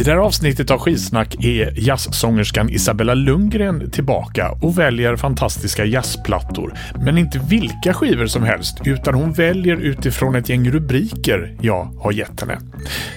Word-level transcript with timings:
I 0.00 0.02
det 0.02 0.10
här 0.10 0.18
avsnittet 0.18 0.70
av 0.70 0.78
Skitsnack 0.78 1.44
är 1.44 1.72
jazzsångerskan 1.76 2.70
Isabella 2.70 3.14
Lundgren 3.14 3.90
tillbaka 3.90 4.50
och 4.50 4.78
väljer 4.78 5.16
fantastiska 5.16 5.84
jazzplattor. 5.84 6.74
Men 7.04 7.18
inte 7.18 7.38
vilka 7.50 7.94
skivor 7.94 8.26
som 8.26 8.42
helst, 8.42 8.78
utan 8.84 9.14
hon 9.14 9.32
väljer 9.32 9.76
utifrån 9.76 10.34
ett 10.34 10.48
gäng 10.48 10.70
rubriker 10.70 11.56
jag 11.60 11.84
har 11.84 12.12
gett 12.12 12.40
henne. 12.40 12.58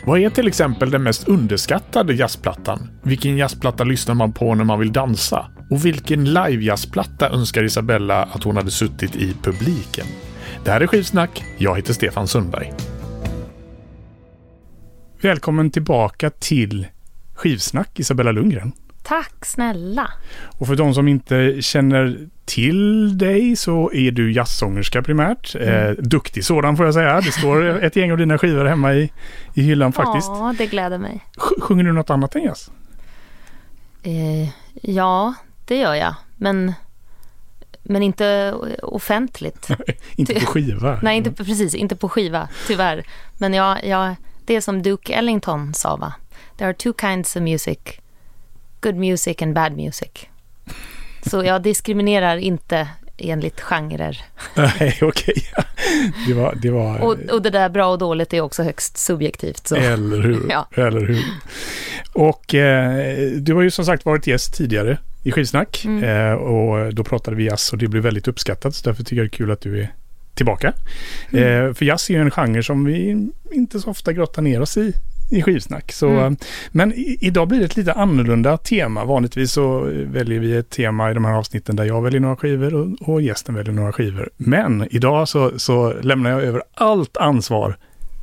Vad 0.05 0.19
är 0.19 0.29
till 0.29 0.47
exempel 0.47 0.91
den 0.91 1.03
mest 1.03 1.27
underskattade 1.27 2.13
jazzplattan? 2.13 2.89
Vilken 3.03 3.37
jazzplatta 3.37 3.83
lyssnar 3.83 4.15
man 4.15 4.33
på 4.33 4.55
när 4.55 4.63
man 4.63 4.79
vill 4.79 4.93
dansa? 4.93 5.45
Och 5.69 5.85
vilken 5.85 6.25
live-jazzplatta 6.25 7.29
önskar 7.29 7.63
Isabella 7.63 8.23
att 8.23 8.43
hon 8.43 8.57
hade 8.57 8.71
suttit 8.71 9.15
i 9.15 9.33
publiken? 9.43 10.05
Det 10.63 10.71
här 10.71 10.81
är 10.81 10.87
Skivsnack. 10.87 11.43
Jag 11.57 11.75
heter 11.75 11.93
Stefan 11.93 12.27
Sundberg. 12.27 12.73
Välkommen 15.23 15.71
tillbaka 15.71 16.29
till 16.29 16.87
Skivsnack, 17.33 17.99
Isabella 17.99 18.31
Lundgren. 18.31 18.71
Tack 19.03 19.45
snälla. 19.45 20.11
Och 20.59 20.67
för 20.67 20.75
de 20.75 20.93
som 20.93 21.07
inte 21.07 21.61
känner 21.61 22.27
till 22.45 23.17
dig 23.17 23.55
så 23.55 23.91
är 23.93 24.11
du 24.11 24.31
jazzsångerska 24.31 25.01
primärt. 25.01 25.55
Mm. 25.55 25.69
Eh, 25.69 25.91
duktig 25.91 26.45
sådan 26.45 26.77
får 26.77 26.85
jag 26.85 26.93
säga. 26.93 27.21
Det 27.21 27.31
står 27.31 27.83
ett 27.83 27.95
gäng 27.95 28.11
av 28.11 28.17
dina 28.17 28.37
skivor 28.37 28.65
hemma 28.65 28.93
i, 28.93 29.11
i 29.53 29.61
hyllan 29.61 29.93
faktiskt. 29.93 30.27
Ja, 30.27 30.55
det 30.57 30.67
gläder 30.67 30.97
mig. 30.97 31.25
Sjunger 31.37 31.83
du 31.83 31.91
något 31.91 32.09
annat 32.09 32.35
än 32.35 32.43
jazz? 32.43 32.71
Eh, 34.03 34.49
ja, 34.81 35.33
det 35.65 35.77
gör 35.77 35.93
jag. 35.93 36.15
Men, 36.37 36.73
men 37.83 38.03
inte 38.03 38.53
offentligt. 38.81 39.69
inte 40.15 40.33
på 40.33 40.45
skiva? 40.45 40.99
Nej, 41.01 41.17
inte, 41.17 41.31
precis. 41.31 41.75
Inte 41.75 41.95
på 41.95 42.09
skiva, 42.09 42.49
tyvärr. 42.67 43.03
Men 43.37 43.53
jag, 43.53 43.85
jag 43.85 44.15
det 44.45 44.55
är 44.55 44.61
som 44.61 44.81
Duke 44.81 45.13
Ellington 45.13 45.73
sa 45.73 45.95
va? 45.95 46.13
There 46.57 46.67
are 46.67 46.73
two 46.73 46.93
kinds 47.01 47.35
of 47.35 47.41
music. 47.41 47.77
Good 48.81 48.95
music 48.95 49.41
and 49.41 49.53
bad 49.53 49.77
music. 49.77 50.09
Så 51.25 51.43
jag 51.43 51.61
diskriminerar 51.61 52.37
inte 52.37 52.87
enligt 53.17 53.61
genrer. 53.61 54.21
Nej, 54.55 54.99
okej. 55.01 55.43
Det 56.27 56.33
var, 56.33 56.57
det 56.61 56.69
var... 56.69 56.99
Och, 56.99 57.17
och, 57.31 57.41
det 57.41 57.49
där 57.49 57.69
bra 57.69 57.91
och 57.91 57.97
dåligt 57.97 58.33
är 58.33 58.41
också 58.41 58.63
högst 58.63 58.97
subjektivt. 58.97 59.67
Så. 59.67 59.75
Eller 59.75 60.21
hur. 60.21 60.45
ja. 60.49 60.67
Eller 60.71 60.99
hur. 60.99 61.23
Och 62.13 62.55
eh, 62.55 63.31
du 63.31 63.53
har 63.53 63.61
ju 63.61 63.71
som 63.71 63.85
sagt 63.85 64.05
varit 64.05 64.27
gäst 64.27 64.53
tidigare 64.53 64.97
i 65.23 65.31
Skivsnack. 65.31 65.85
Mm. 65.85 66.03
Eh, 66.03 66.33
och 66.33 66.93
då 66.93 67.03
pratade 67.03 67.37
vi 67.37 67.45
jazz 67.45 67.71
och 67.71 67.77
det 67.77 67.87
blev 67.87 68.03
väldigt 68.03 68.27
uppskattat. 68.27 68.75
Så 68.75 68.89
därför 68.89 69.03
tycker 69.03 69.15
jag 69.15 69.25
det 69.25 69.35
är 69.35 69.37
kul 69.37 69.51
att 69.51 69.61
du 69.61 69.79
är 69.79 69.93
tillbaka. 70.33 70.73
Mm. 71.31 71.67
Eh, 71.67 71.73
för 71.73 71.85
jazz 71.85 72.09
är 72.09 72.13
ju 72.13 72.21
en 72.21 72.31
genre 72.31 72.63
som 72.63 72.85
vi 72.85 73.29
inte 73.51 73.79
så 73.79 73.89
ofta 73.89 74.13
grottar 74.13 74.41
ner 74.41 74.61
oss 74.61 74.77
i 74.77 74.93
i 75.33 75.41
skivsnack. 75.41 75.91
Så, 75.91 76.09
mm. 76.09 76.37
Men 76.71 76.93
i, 76.93 77.17
idag 77.21 77.47
blir 77.47 77.59
det 77.59 77.65
ett 77.65 77.77
lite 77.77 77.93
annorlunda 77.93 78.57
tema. 78.57 79.05
Vanligtvis 79.05 79.51
så 79.51 79.79
väljer 80.05 80.39
vi 80.39 80.57
ett 80.57 80.69
tema 80.69 81.11
i 81.11 81.13
de 81.13 81.25
här 81.25 81.33
avsnitten 81.33 81.75
där 81.75 81.83
jag 81.83 82.01
väljer 82.01 82.19
några 82.19 82.35
skivor 82.35 82.73
och, 82.73 83.09
och 83.09 83.21
gästen 83.21 83.55
väljer 83.55 83.73
några 83.73 83.91
skivor. 83.91 84.29
Men 84.37 84.87
idag 84.91 85.27
så, 85.27 85.59
så 85.59 85.93
lämnar 85.93 86.29
jag 86.29 86.43
över 86.43 86.63
allt 86.73 87.17
ansvar 87.17 87.77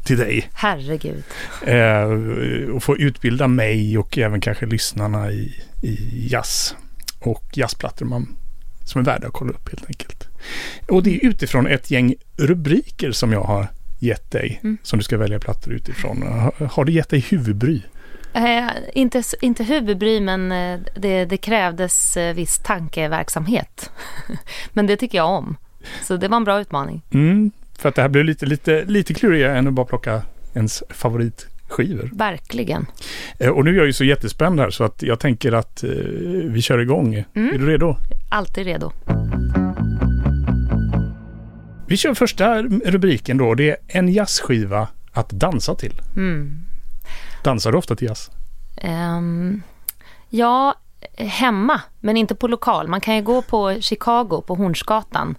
till 0.05 0.19
dig. 0.19 0.51
Herregud. 0.53 1.25
Eh, 1.67 2.75
och 2.75 2.83
få 2.83 2.97
utbilda 2.97 3.49
mig 3.49 3.99
och 3.99 4.19
även 4.19 4.41
kanske 4.41 4.67
lyssnarna 4.67 5.31
i, 5.31 5.63
i 5.83 6.27
jazz 6.31 6.75
och 7.21 7.45
jazzplattor 7.53 8.07
man, 8.07 8.37
som 8.85 9.01
är 9.01 9.05
värda 9.05 9.27
att 9.27 9.33
kolla 9.33 9.51
upp 9.51 9.69
helt 9.69 9.87
enkelt. 9.87 10.20
Och 10.89 11.03
det 11.03 11.17
är 11.17 11.27
utifrån 11.27 11.67
ett 11.67 11.91
gäng 11.91 12.15
rubriker 12.37 13.13
som 13.13 13.33
jag 13.33 13.43
har 13.43 13.67
gett 13.99 14.31
dig, 14.31 14.61
mm. 14.63 14.79
som 14.83 14.99
du 14.99 15.03
ska 15.03 15.19
välja 15.19 15.39
plattor 15.39 15.73
utifrån. 15.73 16.23
Har 16.71 16.85
det 16.85 16.93
gett 16.93 17.09
dig 17.09 17.21
huvudbry? 17.21 17.83
Eh, 18.33 18.71
inte, 18.95 19.23
inte 19.41 19.65
huvudbry, 19.65 20.21
men 20.21 20.53
eh, 20.53 20.81
det, 20.97 21.25
det 21.25 21.37
krävdes 21.37 22.17
eh, 22.17 22.35
viss 22.35 22.59
tankeverksamhet. 22.59 23.91
men 24.73 24.87
det 24.87 24.97
tycker 24.97 25.19
jag 25.19 25.31
om. 25.31 25.57
Så 26.03 26.17
det 26.17 26.29
var 26.29 26.37
en 26.37 26.45
bra 26.45 26.61
utmaning. 26.61 27.03
Mm, 27.11 27.51
för 27.79 27.89
att 27.89 27.95
det 27.95 28.03
här 28.03 28.09
blev 28.09 28.25
lite, 28.25 28.47
lite, 28.47 28.85
lite 28.85 29.15
klurigare 29.15 29.59
än 29.59 29.67
att 29.67 29.75
bara 29.75 29.87
plocka 29.87 30.23
ens 30.55 30.83
favoritskivor. 30.89 32.11
Verkligen. 32.13 32.87
Eh, 33.39 33.49
och 33.49 33.65
nu 33.65 33.71
är 33.71 33.75
jag 33.75 33.87
ju 33.87 33.93
så 33.93 34.05
jättespänd 34.05 34.61
här 34.61 34.71
så 34.71 34.85
att 34.85 35.03
jag 35.03 35.21
tänker 35.21 35.53
att 35.53 35.85
vi 36.45 36.63
kör 36.63 36.79
igång. 36.79 37.25
Mm. 37.35 37.55
Är 37.55 37.59
du 37.59 37.67
redo? 37.67 37.97
Alltid 38.31 38.65
redo. 38.65 38.93
Vi 41.91 41.97
kör 41.97 42.15
första 42.15 42.63
rubriken 42.63 43.39
då. 43.39 43.55
Det 43.55 43.71
är 43.71 43.77
en 43.89 44.09
jazzskiva 44.09 44.89
att 45.13 45.31
dansa 45.31 45.75
till. 45.75 46.03
Mm. 46.17 46.63
Dansar 47.45 47.73
du 47.73 47.79
ofta 47.79 47.97
till 47.97 48.09
jazz? 48.09 48.31
Um, 48.85 49.63
ja, 50.29 50.75
hemma, 51.17 51.81
men 52.01 52.17
inte 52.17 52.35
på 52.35 52.49
lokal. 52.49 52.89
Man 52.89 53.01
kan 53.01 53.17
ju 53.17 53.23
gå 53.23 53.43
på 53.43 53.81
Chicago, 53.81 54.43
på 54.47 54.55
Hornsgatan 54.55 55.35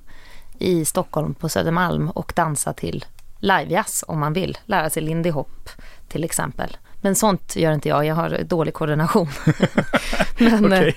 i 0.60 0.86
Stockholm 0.86 1.34
på 1.34 1.50
Södermalm 1.50 2.10
och 2.10 2.34
dansa 2.36 2.74
till 2.74 3.06
livejazz 3.40 4.04
om 4.08 4.20
man 4.20 4.34
vill. 4.34 4.58
Lära 4.66 4.90
sig 4.90 5.04
Lindy 5.04 5.30
Hop 5.30 5.70
till 6.08 6.24
exempel. 6.24 6.78
Men 7.02 7.16
sånt 7.16 7.56
gör 7.56 7.74
inte 7.74 7.90
jag, 7.90 8.06
jag 8.06 8.16
har 8.16 8.44
dålig 8.44 8.74
koordination. 8.74 9.30
men, 10.40 10.66
okay. 10.66 10.94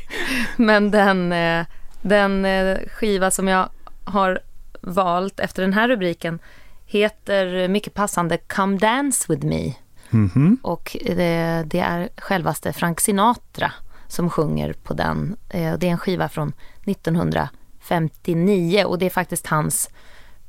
men 0.56 0.90
den, 0.90 1.32
eh, 1.32 1.66
den 2.02 2.44
eh, 2.44 2.78
skiva 2.88 3.30
som 3.30 3.48
jag 3.48 3.68
har 4.04 4.40
valt 4.86 5.40
efter 5.40 5.62
den 5.62 5.72
här 5.72 5.88
rubriken 5.88 6.38
heter 6.86 7.68
mycket 7.68 7.94
passande 7.94 8.38
Come 8.38 8.78
Dance 8.78 9.24
With 9.28 9.46
Me. 9.46 9.74
Mm 10.10 10.28
-hmm. 10.28 10.56
Och 10.62 10.96
det, 11.02 11.64
det, 11.66 11.78
är 11.78 12.08
självaste 12.16 12.72
Frank 12.72 13.00
Sinatra 13.00 13.72
som 14.08 14.30
sjunger 14.30 14.72
på 14.72 14.94
den. 14.94 15.36
Eh, 15.48 15.74
det 15.78 15.86
är 15.86 15.90
en 15.90 15.98
skiva 15.98 16.28
från 16.28 16.52
1959 16.84 18.84
och 18.84 18.98
det 18.98 19.06
är 19.06 19.10
faktiskt 19.10 19.46
hans 19.46 19.90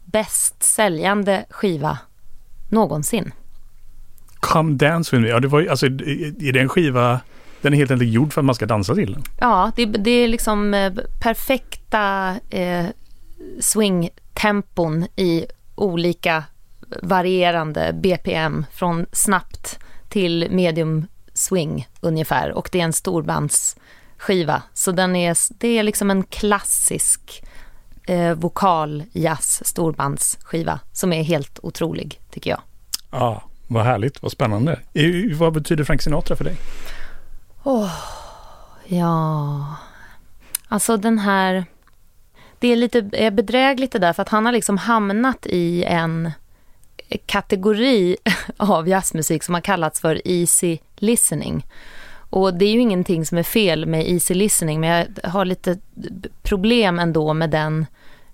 bäst 0.04 0.64
säljande 0.64 1.46
skiva 1.50 1.98
någonsin. 2.70 3.32
Come 4.40 4.76
Dance 4.76 5.16
With 5.16 5.24
Me, 5.24 5.30
ja 5.30 5.40
det 5.40 5.48
var 5.48 5.60
ju, 5.60 5.70
alltså 5.70 5.86
är 5.86 6.54
det 6.54 6.60
en 6.60 6.70
skiva 6.70 7.20
den 7.62 7.74
är 7.74 7.78
helt 7.78 7.92
enkelt 7.92 8.12
gjord 8.12 8.34
för 8.34 8.42
att 8.42 8.46
man 8.46 8.56
ska 8.56 8.66
dansa 8.66 8.96
till 8.96 9.14
den? 9.14 9.24
Ja, 9.40 9.72
det, 9.76 9.86
det 9.86 10.12
är 10.12 10.28
liksom 10.28 10.74
eh, 10.74 10.94
perfekta 11.20 12.36
eh, 12.50 12.86
swing 13.60 14.10
tempon 14.36 15.08
i 15.16 15.46
olika 15.76 16.44
varierande 17.02 17.94
BPM 17.94 18.66
från 18.72 19.06
snabbt 19.12 19.80
till 20.10 20.48
medium 20.52 21.08
swing 21.34 21.88
ungefär 22.02 22.52
och 22.52 22.70
det 22.72 22.80
är 22.80 22.84
en 22.84 22.94
storbandsskiva. 22.94 24.64
Så 24.74 24.92
den 24.92 25.16
är, 25.16 25.38
det 25.60 25.68
är 25.68 25.84
liksom 25.84 26.12
en 26.12 26.24
klassisk 26.24 27.44
eh, 28.08 28.34
vokal 28.34 29.04
jazz 29.12 29.68
storbandsskiva 29.68 30.80
som 30.92 31.14
är 31.14 31.24
helt 31.24 31.60
otrolig 31.64 32.22
tycker 32.32 32.50
jag. 32.50 32.62
Ja, 33.12 33.44
vad 33.68 33.86
härligt, 33.86 34.22
vad 34.22 34.32
spännande. 34.32 34.80
Vad 35.36 35.54
betyder 35.54 35.84
Frank 35.84 36.02
Sinatra 36.02 36.36
för 36.36 36.44
dig? 36.44 36.56
Oh, 37.64 37.92
ja, 38.86 39.66
alltså 40.68 40.98
den 40.98 41.20
här 41.20 41.66
det 42.66 42.72
är 42.72 42.76
lite 42.76 43.02
bedrägligt 43.32 43.92
det 43.92 44.00
där, 44.00 44.14
för 44.14 44.22
att 44.22 44.30
han 44.30 44.46
har 44.46 44.52
liksom 44.52 44.78
hamnat 44.78 45.46
i 45.46 45.84
en 45.84 46.32
kategori 47.26 48.18
av 48.58 48.88
jazzmusik 48.88 49.44
som 49.44 49.54
har 49.54 49.62
kallats 49.62 50.02
för 50.02 50.22
easy 50.28 50.78
listening. 50.96 51.66
Och 52.30 52.54
det 52.54 52.66
är 52.66 52.72
ju 52.72 52.80
ingenting 52.80 53.26
som 53.26 53.38
är 53.38 53.44
fel 53.44 53.86
med 53.86 54.10
easy 54.10 54.34
listening, 54.34 54.80
men 54.80 54.90
jag 54.90 55.30
har 55.30 55.46
lite 55.46 55.78
problem 56.44 57.00
ändå 57.00 57.34
med 57.34 57.50
den 57.50 57.86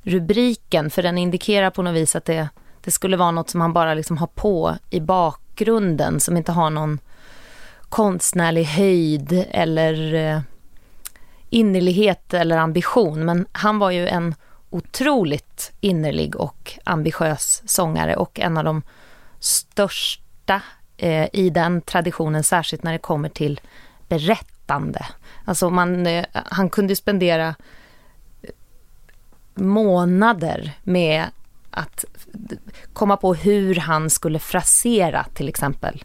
rubriken, 0.03 0.89
för 0.89 1.03
den 1.03 1.17
indikerar 1.17 1.69
på 1.69 1.81
något 1.81 1.95
vis 1.95 2.15
att 2.15 2.25
det, 2.25 2.49
det 2.81 2.91
skulle 2.91 3.17
vara 3.17 3.31
något 3.31 3.49
som 3.49 3.61
han 3.61 3.73
bara 3.73 3.93
liksom 3.93 4.17
har 4.17 4.27
på 4.27 4.75
i 4.89 4.99
bakgrunden, 4.99 6.19
som 6.19 6.37
inte 6.37 6.51
har 6.51 6.69
någon 6.69 6.99
konstnärlig 7.89 8.63
höjd 8.63 9.45
eller 9.51 10.13
eh, 10.13 10.39
innerlighet 11.51 12.33
eller 12.33 12.57
ambition, 12.57 13.25
men 13.25 13.45
han 13.51 13.79
var 13.79 13.91
ju 13.91 14.07
en 14.07 14.35
otroligt 14.69 15.71
innerlig 15.79 16.35
och 16.35 16.79
ambitiös 16.83 17.63
sångare 17.65 18.15
och 18.15 18.39
en 18.39 18.57
av 18.57 18.63
de 18.63 18.81
största 19.39 20.61
eh, 20.97 21.27
i 21.33 21.49
den 21.49 21.81
traditionen, 21.81 22.43
särskilt 22.43 22.83
när 22.83 22.91
det 22.91 22.97
kommer 22.97 23.29
till 23.29 23.59
berättande. 24.07 25.05
Alltså 25.45 25.69
man, 25.69 26.07
eh, 26.07 26.25
han 26.33 26.69
kunde 26.69 26.95
spendera 26.95 27.55
eh, 28.41 28.49
månader 29.55 30.71
med 30.83 31.25
att 31.71 32.05
komma 32.93 33.17
på 33.17 33.33
hur 33.33 33.75
han 33.75 34.09
skulle 34.09 34.39
frasera 34.39 35.25
till 35.33 35.49
exempel 35.49 36.03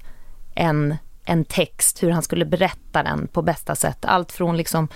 en, 0.55 0.97
en 1.25 1.45
text, 1.45 2.03
hur 2.03 2.11
han 2.11 2.23
skulle 2.23 2.45
berätta 2.45 3.03
den 3.03 3.29
på 3.29 3.43
bästa 3.43 3.75
sätt. 3.75 4.05
Allt 4.05 4.33
från 4.33 4.57
liksom 4.57 4.89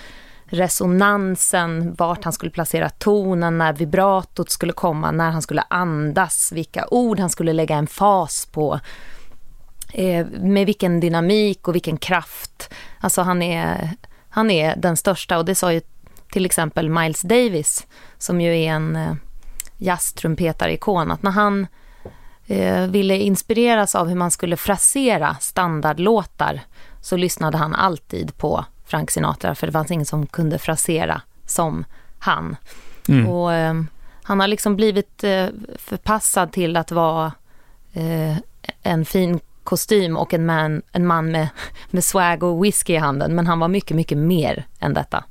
resonansen, 0.51 1.95
vart 1.97 2.23
han 2.23 2.33
skulle 2.33 2.51
placera 2.51 2.89
tonen, 2.89 3.57
när 3.57 3.73
vibratot 3.73 4.49
skulle 4.49 4.73
komma, 4.73 5.11
när 5.11 5.31
han 5.31 5.41
skulle 5.41 5.63
andas, 5.69 6.51
vilka 6.51 6.87
ord 6.91 7.19
han 7.19 7.29
skulle 7.29 7.53
lägga 7.53 7.75
en 7.75 7.87
fas 7.87 8.45
på. 8.45 8.79
eh, 9.93 10.25
med 10.27 10.65
vilken 10.65 10.99
dynamik 10.99 11.67
och 11.67 11.75
vilken 11.75 11.97
kraft. 11.97 12.73
Alltså 12.99 13.21
han 13.21 13.41
är, 13.41 13.89
han 14.29 14.51
är 14.51 14.75
den 14.75 14.97
största 14.97 15.37
och 15.37 15.45
det 15.45 15.55
sa 15.55 15.73
ju 15.73 15.81
till 16.31 16.45
exempel 16.45 16.89
Miles 16.89 17.21
Davis 17.21 17.87
som 18.17 18.41
ju 18.41 18.57
är 18.57 18.71
en 18.71 18.95
eh, 18.95 19.13
jazztrumpetarikon 19.77 21.11
att 21.11 21.23
när 21.23 21.31
han 21.31 21.67
eh, 22.47 22.87
ville 22.87 23.17
inspireras 23.17 23.95
av 23.95 24.07
hur 24.07 24.15
man 24.15 24.31
skulle 24.31 24.57
frasera 24.57 25.35
standardlåtar 25.39 26.61
så 27.01 27.17
lyssnade 27.17 27.57
han 27.57 27.75
alltid 27.75 28.37
på 28.37 28.65
Frank 28.91 29.11
Sinatra 29.11 29.55
för 29.55 29.67
det 29.67 29.73
fanns 29.73 29.91
ingen 29.91 30.05
som 30.05 30.27
kunde 30.27 30.57
frasera 30.59 31.21
som 31.45 31.85
han. 32.19 32.55
Mm. 33.07 33.27
Och 33.27 33.53
eh, 33.53 33.81
han 34.23 34.39
har 34.39 34.47
liksom 34.47 34.75
blivit 34.75 35.23
eh, 35.23 35.45
förpassad 35.77 36.51
till 36.51 36.77
att 36.77 36.91
vara 36.91 37.31
eh, 37.93 38.37
en 38.83 39.05
fin 39.05 39.39
kostym 39.63 40.17
och 40.17 40.33
en 40.33 40.45
man, 40.45 40.81
en 40.91 41.07
man 41.07 41.31
med, 41.31 41.47
med 41.89 42.03
swag 42.03 42.43
och 42.43 42.65
whisky 42.65 42.93
i 42.93 42.97
handen. 42.97 43.35
Men 43.35 43.47
han 43.47 43.59
var 43.59 43.67
mycket, 43.67 43.97
mycket 43.97 44.17
mer 44.17 44.65
än 44.79 44.93
detta. 44.93 45.23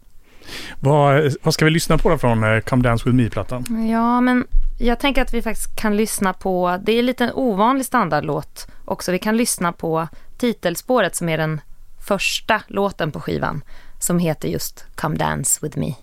Vad, 0.81 1.35
vad 1.43 1.55
ska 1.55 1.65
vi 1.65 1.71
lyssna 1.71 1.99
på 1.99 2.09
då 2.09 2.19
från 2.19 2.45
eh, 2.45 2.61
Come 2.61 2.83
Dance 2.83 3.05
With 3.05 3.17
Me-plattan? 3.17 3.89
Ja, 3.91 4.21
men 4.21 4.47
jag 4.79 4.99
tänker 4.99 5.23
att 5.23 5.35
vi 5.35 5.43
faktiskt 5.43 5.77
kan 5.77 5.97
lyssna 5.97 6.33
på, 6.33 6.79
det 6.83 6.93
är 6.93 7.03
lite 7.03 7.25
en 7.25 7.33
ovanlig 7.35 7.87
standardlåt 7.87 8.67
också. 8.85 9.13
Vi 9.13 9.19
kan 9.19 9.37
lyssna 9.37 9.73
på 9.73 10.09
titelspåret 10.39 11.17
som 11.17 11.29
är 11.29 11.39
den 11.39 11.61
första 12.01 12.63
låten 12.67 13.13
på 13.13 13.21
skivan 13.21 13.63
som 13.99 14.19
heter 14.19 14.49
just 14.49 14.85
Come 14.95 15.17
Dance 15.17 15.59
With 15.63 15.79
Me. 15.79 15.95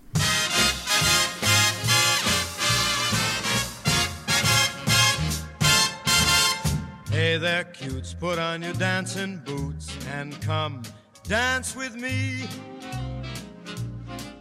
Hey 7.11 7.39
there, 7.39 7.63
cutes, 7.63 8.13
put 8.13 8.37
on 8.37 8.63
your 8.63 8.73
dancing 8.73 9.41
boots 9.45 9.97
and 10.13 10.39
come 10.45 10.83
dance 11.27 11.75
with 11.75 11.95
me. 11.95 12.47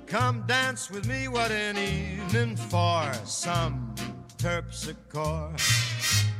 Come 0.06 0.44
dance 0.46 0.90
with 0.90 1.08
me, 1.08 1.26
what 1.26 1.50
an 1.50 1.78
evening 1.78 2.56
for 2.56 3.12
some 3.24 3.94
terpsichore. 4.36 5.56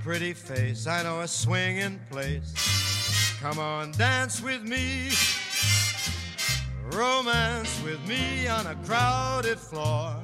Pretty 0.05 0.35
face, 0.35 0.87
I 0.87 1.03
know 1.03 1.21
a 1.21 1.29
swinging 1.29 2.01
place. 2.11 2.86
Come 3.49 3.61
on, 3.61 3.93
dance 3.93 4.43
with 4.43 4.65
me. 4.65 5.11
Romance 6.91 7.81
with 7.85 8.05
me 8.09 8.49
on 8.49 8.67
a 8.67 8.75
crowded 8.85 9.57
floor. 9.61 10.17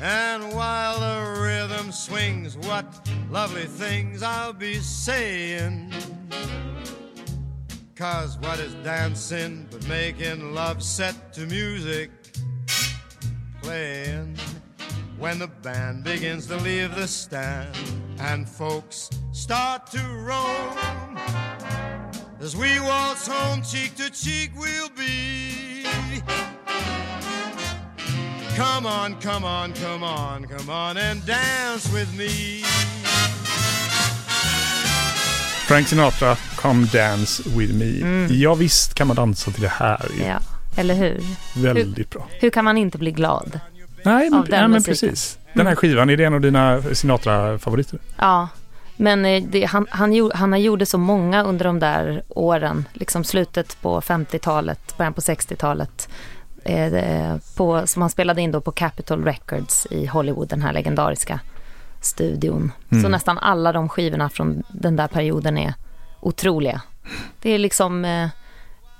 And 0.00 0.54
while 0.54 1.00
the 1.00 1.40
rhythm 1.40 1.90
swings, 1.90 2.56
what 2.58 2.86
lovely 3.28 3.64
things 3.64 4.22
I'll 4.22 4.52
be 4.52 4.74
saying. 4.74 5.92
Cause 7.96 8.38
what 8.38 8.60
is 8.60 8.74
dancing 8.84 9.66
but 9.68 9.84
making 9.88 10.54
love 10.54 10.80
set 10.80 11.32
to 11.32 11.40
music 11.40 12.12
playing? 13.62 14.36
When 15.18 15.40
the 15.40 15.48
band 15.48 16.04
begins 16.04 16.46
to 16.46 16.56
leave 16.58 16.94
the 16.94 17.08
stand 17.08 17.76
and 18.20 18.48
folks 18.48 19.10
start 19.32 19.88
to 19.88 19.98
roam. 19.98 21.37
As 22.40 22.54
we 22.54 22.80
waltz 22.80 23.28
home, 23.28 23.62
cheek 23.62 23.96
to 23.96 24.10
cheek, 24.10 24.50
we'll 24.56 24.90
be 24.96 25.84
Come 28.56 28.86
on, 28.86 29.14
come 29.20 29.44
on, 29.44 29.72
come 29.72 30.02
on, 30.04 30.44
come 30.44 30.70
on 30.70 30.96
and 30.96 31.26
dance 31.26 31.92
with 31.92 32.16
me. 32.18 32.62
Frank 35.66 35.86
Sinatra, 35.86 36.36
Come 36.56 36.86
Dance 36.92 37.42
With 37.56 37.74
Me. 37.74 38.00
Mm. 38.00 38.26
Ja 38.30 38.54
visst 38.54 38.94
kan 38.94 39.06
man 39.06 39.16
dansa 39.16 39.50
till 39.50 39.62
det 39.62 39.68
här. 39.68 40.08
Ja, 40.26 40.40
eller 40.76 40.94
hur? 40.94 41.20
Väldigt 41.56 41.98
hur, 41.98 42.04
bra. 42.04 42.28
Hur 42.30 42.50
kan 42.50 42.64
man 42.64 42.78
inte 42.78 42.98
bli 42.98 43.12
glad? 43.12 43.60
Nej, 44.04 44.30
men, 44.30 44.44
nej, 44.48 44.68
men 44.68 44.82
precis. 44.82 45.38
Den 45.52 45.66
här 45.66 45.72
mm. 45.72 45.76
skivan, 45.76 46.10
är 46.10 46.16
det 46.16 46.24
en 46.24 46.34
av 46.34 46.40
dina 46.40 46.82
Sinatra-favoriter? 46.82 47.98
Ja, 48.16 48.48
men 48.98 49.24
eh, 49.24 49.42
det, 49.42 49.64
han, 49.64 49.86
han, 49.90 50.30
han 50.34 50.62
gjorde 50.62 50.86
så 50.86 50.98
många 50.98 51.42
under 51.42 51.64
de 51.64 51.78
där 51.78 52.22
åren. 52.28 52.88
Liksom 52.92 53.24
slutet 53.24 53.80
på 53.80 54.00
50-talet, 54.00 54.96
början 54.96 55.12
på 55.12 55.20
60-talet 55.20 56.08
eh, 56.64 57.36
på, 57.56 57.86
som 57.86 58.02
han 58.02 58.10
spelade 58.10 58.42
in 58.42 58.52
då 58.52 58.60
på 58.60 58.72
Capitol 58.72 59.24
Records 59.24 59.86
i 59.90 60.06
Hollywood, 60.06 60.48
den 60.48 60.62
här 60.62 60.72
legendariska 60.72 61.40
studion. 62.00 62.72
Mm. 62.90 63.02
Så 63.02 63.08
nästan 63.08 63.38
alla 63.38 63.72
de 63.72 63.88
skivorna 63.88 64.28
från 64.28 64.62
den 64.68 64.96
där 64.96 65.08
perioden 65.08 65.58
är 65.58 65.74
otroliga. 66.20 66.82
Det 67.42 67.50
är 67.50 67.58
liksom 67.58 68.04
eh, 68.04 68.28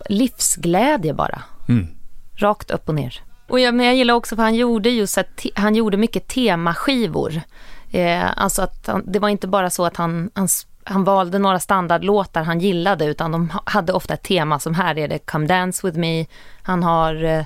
livsglädje 0.08 1.14
bara. 1.14 1.42
Mm. 1.68 1.86
Rakt 2.34 2.70
upp 2.70 2.88
och 2.88 2.94
ner. 2.94 3.22
Och 3.48 3.60
jag, 3.60 3.74
men 3.74 3.86
jag 3.86 3.94
gillar 3.94 4.14
också 4.14 4.36
för 4.36 4.42
han 4.42 4.54
gjorde 4.54 4.90
just 4.90 5.18
att 5.18 5.46
han 5.54 5.74
gjorde 5.74 5.96
mycket 5.96 6.28
temaskivor. 6.28 7.42
Eh, 7.90 8.30
alltså 8.36 8.62
att 8.62 8.86
han, 8.86 9.02
det 9.06 9.18
var 9.18 9.28
inte 9.28 9.48
bara 9.48 9.70
så 9.70 9.84
att 9.84 9.96
han, 9.96 10.30
han 10.34 10.48
han 10.88 11.04
valde 11.04 11.38
några 11.38 11.60
standardlåtar 11.60 12.42
han 12.42 12.60
gillade 12.60 13.04
utan 13.04 13.32
de 13.32 13.52
hade 13.64 13.92
ofta 13.92 14.14
ett 14.14 14.22
tema 14.22 14.58
som 14.58 14.74
här 14.74 14.98
är 14.98 15.08
det 15.08 15.18
Come 15.18 15.46
Dance 15.46 15.86
With 15.86 15.98
Me. 15.98 16.26
Han 16.62 16.82
har 16.82 17.24
eh, 17.24 17.44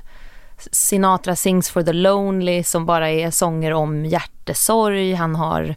Sinatra 0.72 1.36
Sings 1.36 1.70
For 1.70 1.82
The 1.82 1.92
Lonely 1.92 2.62
som 2.62 2.86
bara 2.86 3.10
är 3.10 3.30
sånger 3.30 3.72
om 3.72 4.04
hjärtesorg. 4.04 5.14
Han 5.14 5.34
har 5.34 5.74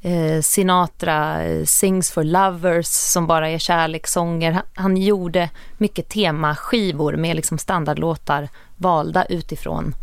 eh, 0.00 0.40
Sinatra 0.40 1.42
eh, 1.42 1.64
Sings 1.64 2.10
For 2.10 2.24
Lovers 2.24 2.86
som 2.86 3.26
bara 3.26 3.48
är 3.48 3.58
kärlekssånger. 3.58 4.52
Han, 4.52 4.64
han 4.74 4.96
gjorde 4.96 5.50
mycket 5.78 6.08
temaskivor 6.08 7.16
med 7.16 7.36
liksom 7.36 7.58
standardlåtar 7.58 8.48
valda 8.76 9.24
utifrån 9.24 9.94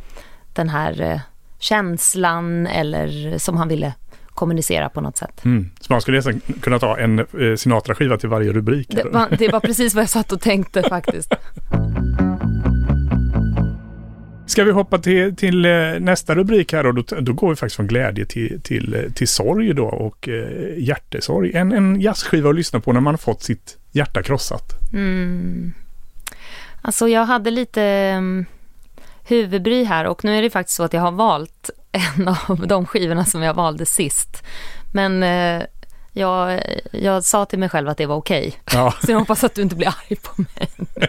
den 0.53 0.69
här 0.69 1.01
eh, 1.01 1.19
känslan 1.59 2.67
eller 2.67 3.38
som 3.38 3.57
han 3.57 3.67
ville 3.67 3.94
kommunicera 4.27 4.89
på 4.89 5.01
något 5.01 5.17
sätt. 5.17 5.45
Mm. 5.45 5.69
Så 5.79 5.94
man 5.94 6.01
skulle 6.01 6.17
nästan 6.17 6.41
kunna 6.61 6.79
ta 6.79 6.97
en 6.97 7.19
eh, 7.19 7.25
Sinatra-skiva 7.57 8.17
till 8.17 8.29
varje 8.29 8.53
rubrik? 8.53 8.88
Det 8.89 9.03
var, 9.03 9.27
det 9.38 9.50
var 9.50 9.59
precis 9.59 9.95
vad 9.95 10.01
jag 10.01 10.09
satt 10.09 10.31
och 10.31 10.41
tänkte 10.41 10.83
faktiskt. 10.89 11.33
Ska 14.50 14.63
vi 14.63 14.71
hoppa 14.71 14.97
till, 14.97 15.35
till 15.35 15.65
eh, 15.65 15.71
nästa 16.00 16.35
rubrik 16.35 16.73
här 16.73 16.83
då, 16.83 16.91
då, 16.91 17.03
då 17.19 17.33
går 17.33 17.50
vi 17.50 17.56
faktiskt 17.56 17.75
från 17.75 17.88
glädje 17.88 18.25
till, 18.25 18.61
till, 18.61 18.94
eh, 18.94 19.11
till 19.13 19.27
sorg 19.27 19.73
då 19.73 19.85
och 19.85 20.29
eh, 20.29 20.77
hjärtesorg. 20.77 21.51
En, 21.56 21.71
en 21.71 22.01
jazzskiva 22.01 22.50
att 22.50 22.56
lyssna 22.56 22.79
på 22.79 22.94
när 22.94 23.01
man 23.01 23.13
har 23.13 23.17
fått 23.17 23.44
sitt 23.44 23.77
hjärta 23.91 24.23
krossat. 24.23 24.73
Mm. 24.94 25.73
Alltså 26.81 27.07
jag 27.07 27.25
hade 27.25 27.51
lite 27.51 28.13
um, 28.18 28.45
huvudbry 29.30 29.83
här 29.83 30.06
och 30.06 30.24
nu 30.24 30.38
är 30.38 30.42
det 30.42 30.50
faktiskt 30.50 30.76
så 30.76 30.83
att 30.83 30.94
jag 30.94 31.02
har 31.02 31.12
valt 31.12 31.69
en 31.92 32.28
av 32.28 32.68
de 32.68 32.86
skivorna 32.86 33.26
som 33.26 33.42
jag 33.42 33.54
valde 33.54 33.86
sist. 33.86 34.44
Men 34.94 35.24
eh, 35.24 35.64
jag, 36.14 36.62
jag 36.92 37.24
sa 37.24 37.45
till 37.45 37.59
mig 37.59 37.69
själv 37.69 37.90
att 37.90 37.98
det 37.98 38.06
var 38.06 38.16
okej. 38.16 38.48
Okay. 38.48 38.80
Ja. 38.80 38.94
Så 39.06 39.12
jag 39.12 39.19
hoppas 39.19 39.44
att 39.44 39.56
du 39.56 39.62
inte 39.62 39.76
blir 39.76 39.88
arg 39.88 40.16
på 40.16 40.42
mig. 40.42 40.69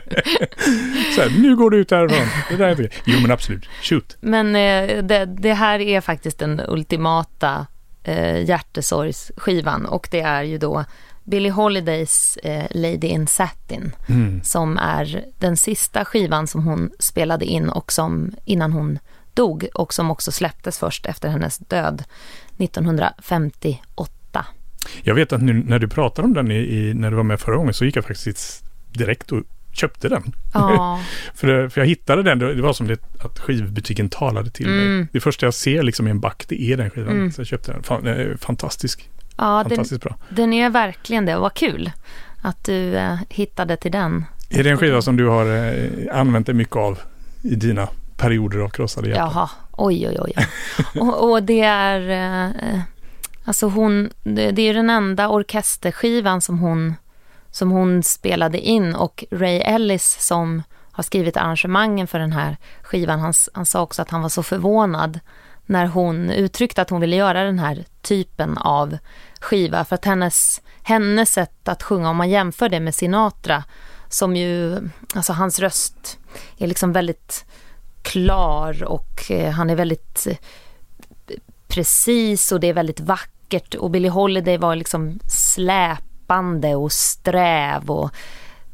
så 1.14 1.22
här, 1.22 1.42
nu 1.42 1.56
går 1.56 1.70
du 1.70 1.78
ut 1.78 1.90
härifrån. 1.90 2.26
Det 2.50 2.56
där 2.56 2.68
är 2.68 2.90
jo 3.04 3.20
men 3.20 3.30
absolut, 3.30 3.68
shoot. 3.82 4.16
Men 4.20 4.56
eh, 4.56 5.04
det, 5.04 5.24
det, 5.24 5.54
här 5.54 5.80
är 5.80 6.00
faktiskt 6.00 6.38
den 6.38 6.60
ultimata 6.68 7.66
eh, 8.02 8.44
hjärtesorgsskivan 8.44 9.86
och 9.86 10.08
det 10.10 10.20
är 10.20 10.42
ju 10.42 10.58
då 10.58 10.84
Billie 11.24 11.50
Holidays 11.50 12.36
eh, 12.36 12.66
Lady 12.70 13.06
in 13.06 13.26
Satin 13.26 13.92
mm. 14.08 14.40
som 14.42 14.78
är 14.78 15.24
den 15.38 15.56
sista 15.56 16.04
skivan 16.04 16.46
som 16.46 16.64
hon 16.64 16.90
spelade 16.98 17.44
in 17.44 17.68
och 17.68 17.92
som 17.92 18.34
innan 18.44 18.72
hon 18.72 18.98
dog 19.34 19.68
och 19.74 19.94
som 19.94 20.10
också 20.10 20.32
släpptes 20.32 20.78
först 20.78 21.06
efter 21.06 21.28
hennes 21.28 21.58
död 21.58 22.04
1958. 22.58 24.46
Jag 25.02 25.14
vet 25.14 25.32
att 25.32 25.42
nu 25.42 25.52
när 25.52 25.78
du 25.78 25.88
pratade 25.88 26.26
om 26.26 26.34
den 26.34 26.50
i, 26.50 26.54
i, 26.54 26.94
när 26.94 27.10
du 27.10 27.16
var 27.16 27.22
med 27.22 27.40
förra 27.40 27.56
gången 27.56 27.74
så 27.74 27.84
gick 27.84 27.96
jag 27.96 28.04
faktiskt 28.04 28.64
direkt 28.92 29.32
och 29.32 29.42
köpte 29.72 30.08
den. 30.08 30.22
Ja. 30.54 31.00
för, 31.34 31.68
för 31.68 31.80
jag 31.80 31.88
hittade 31.88 32.22
den, 32.22 32.38
det 32.38 32.62
var 32.62 32.72
som 32.72 32.86
det, 32.86 33.00
att 33.24 33.38
skivbutiken 33.38 34.08
talade 34.08 34.50
till 34.50 34.66
mm. 34.66 34.96
mig. 34.96 35.06
Det 35.12 35.20
första 35.20 35.46
jag 35.46 35.54
ser 35.54 35.82
liksom 35.82 36.06
i 36.06 36.10
en 36.10 36.20
back, 36.20 36.44
det 36.48 36.62
är 36.62 36.76
den 36.76 36.90
skivan. 36.90 37.12
Mm. 37.12 37.32
Så 37.32 37.40
jag 37.40 37.46
köpte 37.46 37.72
den. 37.72 37.82
Fan, 37.82 38.36
fantastisk. 38.38 39.10
Ja, 39.40 39.64
Fantastiskt 39.68 40.02
den, 40.02 40.12
bra. 40.12 40.16
Den 40.28 40.52
är 40.52 40.70
verkligen 40.70 41.26
det. 41.26 41.38
Vad 41.38 41.54
kul 41.54 41.90
att 42.42 42.64
du 42.64 42.96
eh, 42.96 43.18
hittade 43.28 43.76
till 43.76 43.92
den. 43.92 44.24
Är 44.50 44.64
det 44.64 44.70
en 44.70 44.78
skiva 44.78 45.02
som 45.02 45.16
du 45.16 45.26
har 45.26 45.46
eh, 45.46 46.18
använt 46.20 46.46
dig 46.46 46.54
mycket 46.54 46.76
av 46.76 46.98
i 47.42 47.54
dina 47.54 47.88
perioder 48.16 48.58
av 48.58 48.68
krossade 48.68 49.08
hjärtan? 49.08 49.30
Jaha, 49.34 49.50
oj 49.72 50.08
oj 50.08 50.16
oj. 50.20 50.34
och, 51.00 51.30
och, 51.30 51.42
det 51.42 51.60
är, 51.60 52.10
eh, 52.10 52.80
alltså 53.44 53.68
hon, 53.68 54.10
det, 54.22 54.50
det 54.50 54.62
är 54.62 54.74
den 54.74 54.90
enda 54.90 55.28
orkesterskivan 55.28 56.40
som 56.40 56.58
hon, 56.58 56.94
som 57.50 57.70
hon 57.70 58.02
spelade 58.02 58.58
in 58.58 58.94
och 58.94 59.24
Ray 59.30 59.58
Ellis 59.58 60.16
som 60.20 60.62
har 60.92 61.02
skrivit 61.02 61.36
arrangemangen 61.36 62.06
för 62.06 62.18
den 62.18 62.32
här 62.32 62.56
skivan, 62.82 63.20
han, 63.20 63.34
han 63.54 63.66
sa 63.66 63.82
också 63.82 64.02
att 64.02 64.10
han 64.10 64.22
var 64.22 64.28
så 64.28 64.42
förvånad 64.42 65.20
när 65.66 65.86
hon 65.86 66.30
uttryckte 66.30 66.82
att 66.82 66.90
hon 66.90 67.00
ville 67.00 67.16
göra 67.16 67.44
den 67.44 67.58
här 67.58 67.84
typen 68.02 68.58
av 68.58 68.98
skiva 69.40 69.84
för 69.84 69.94
att 69.94 70.04
hennes, 70.04 70.60
hennes 70.82 71.32
sätt 71.32 71.68
att 71.68 71.82
sjunga, 71.82 72.10
om 72.10 72.16
man 72.16 72.30
jämför 72.30 72.68
det 72.68 72.80
med 72.80 72.94
Sinatra, 72.94 73.64
som 74.08 74.36
ju, 74.36 74.80
alltså 75.14 75.32
hans 75.32 75.58
röst 75.58 76.18
är 76.58 76.66
liksom 76.66 76.92
väldigt 76.92 77.44
klar 78.02 78.84
och 78.84 79.30
eh, 79.30 79.50
han 79.50 79.70
är 79.70 79.76
väldigt 79.76 80.26
eh, 80.26 80.36
precis 81.68 82.52
och 82.52 82.60
det 82.60 82.66
är 82.66 82.74
väldigt 82.74 83.00
vackert. 83.00 83.74
Och 83.74 83.90
Billie 83.90 84.08
Holiday 84.08 84.58
var 84.58 84.76
liksom 84.76 85.20
släpande 85.28 86.76
och 86.76 86.92
sträv 86.92 87.90
och 87.90 88.10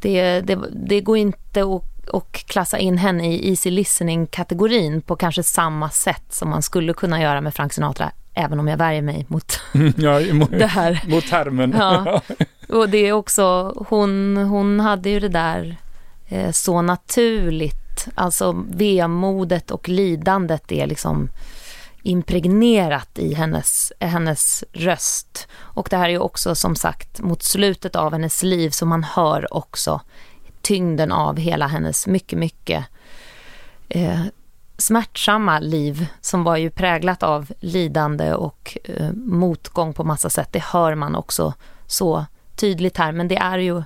det, 0.00 0.40
det, 0.40 0.58
det 0.72 1.00
går 1.00 1.16
inte 1.16 1.62
att, 1.62 2.14
att 2.14 2.32
klassa 2.32 2.78
in 2.78 2.98
henne 2.98 3.32
i 3.32 3.50
easy 3.50 3.70
listening-kategorin 3.70 5.02
på 5.02 5.16
kanske 5.16 5.42
samma 5.42 5.90
sätt 5.90 6.34
som 6.34 6.50
man 6.50 6.62
skulle 6.62 6.92
kunna 6.92 7.22
göra 7.22 7.40
med 7.40 7.54
Frank 7.54 7.72
Sinatra, 7.72 8.12
även 8.36 8.60
om 8.60 8.68
jag 8.68 8.76
värjer 8.76 9.02
mig 9.02 9.26
mot 9.28 9.60
ja, 9.96 10.20
mot, 10.32 10.50
det 10.50 10.66
här. 10.66 11.04
Mot 11.08 11.26
termen. 11.26 11.72
Ja. 11.78 12.22
Och 12.68 12.88
det 12.88 12.98
är 12.98 13.12
också, 13.12 13.74
hon, 13.88 14.36
hon 14.36 14.80
hade 14.80 15.10
ju 15.10 15.20
det 15.20 15.28
där 15.28 15.76
eh, 16.28 16.50
så 16.50 16.82
naturligt, 16.82 18.08
alltså 18.14 18.64
vemodet 18.68 19.70
och 19.70 19.88
lidandet 19.88 20.72
är 20.72 20.86
liksom 20.86 21.28
impregnerat 22.02 23.18
i 23.18 23.34
hennes, 23.34 23.92
hennes 24.00 24.64
röst. 24.72 25.48
Och 25.58 25.88
det 25.90 25.96
här 25.96 26.04
är 26.04 26.12
ju 26.12 26.18
också 26.18 26.54
som 26.54 26.76
sagt 26.76 27.20
mot 27.20 27.42
slutet 27.42 27.96
av 27.96 28.12
hennes 28.12 28.42
liv 28.42 28.70
som 28.70 28.88
man 28.88 29.04
hör 29.04 29.54
också 29.54 30.00
tyngden 30.62 31.12
av 31.12 31.36
hela 31.36 31.66
hennes 31.66 32.06
mycket, 32.06 32.38
mycket 32.38 32.84
eh, 33.88 34.20
smärtsamma 34.78 35.58
liv 35.58 36.06
som 36.20 36.44
var 36.44 36.56
ju 36.56 36.70
präglat 36.70 37.22
av 37.22 37.52
lidande 37.60 38.34
och 38.34 38.78
eh, 38.84 39.12
motgång 39.12 39.92
på 39.92 40.04
massa 40.04 40.30
sätt. 40.30 40.48
Det 40.52 40.62
hör 40.62 40.94
man 40.94 41.14
också 41.14 41.54
så 41.86 42.26
tydligt 42.56 42.96
här, 42.96 43.12
men 43.12 43.28
det 43.28 43.36
är 43.36 43.58
ju 43.58 43.82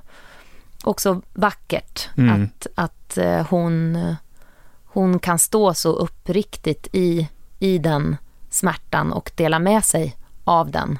också 0.84 1.22
vackert 1.32 2.08
mm. 2.16 2.42
att, 2.42 2.66
att 2.74 3.18
eh, 3.18 3.46
hon, 3.50 3.98
hon 4.84 5.18
kan 5.18 5.38
stå 5.38 5.74
så 5.74 5.92
uppriktigt 5.92 6.88
i 6.92 7.28
i 7.60 7.78
den 7.78 8.16
smärtan 8.50 9.12
och 9.12 9.32
dela 9.34 9.58
med 9.58 9.84
sig 9.84 10.16
av 10.44 10.70
den. 10.70 10.98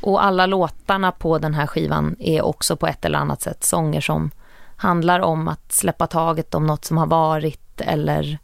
Och 0.00 0.24
alla 0.24 0.46
låtarna 0.46 1.12
på 1.12 1.38
den 1.38 1.54
här 1.54 1.66
skivan 1.66 2.16
är 2.18 2.42
också 2.42 2.76
på 2.76 2.86
ett 2.86 3.04
eller 3.04 3.18
annat 3.18 3.42
sätt 3.42 3.64
sånger 3.64 4.00
som 4.00 4.30
handlar 4.76 5.20
om 5.20 5.48
att 5.48 5.72
släppa 5.72 6.06
taget 6.06 6.54
om 6.54 6.66
något 6.66 6.84
som 6.84 6.98
har 6.98 7.06
varit 7.06 7.80
eller 7.80 8.38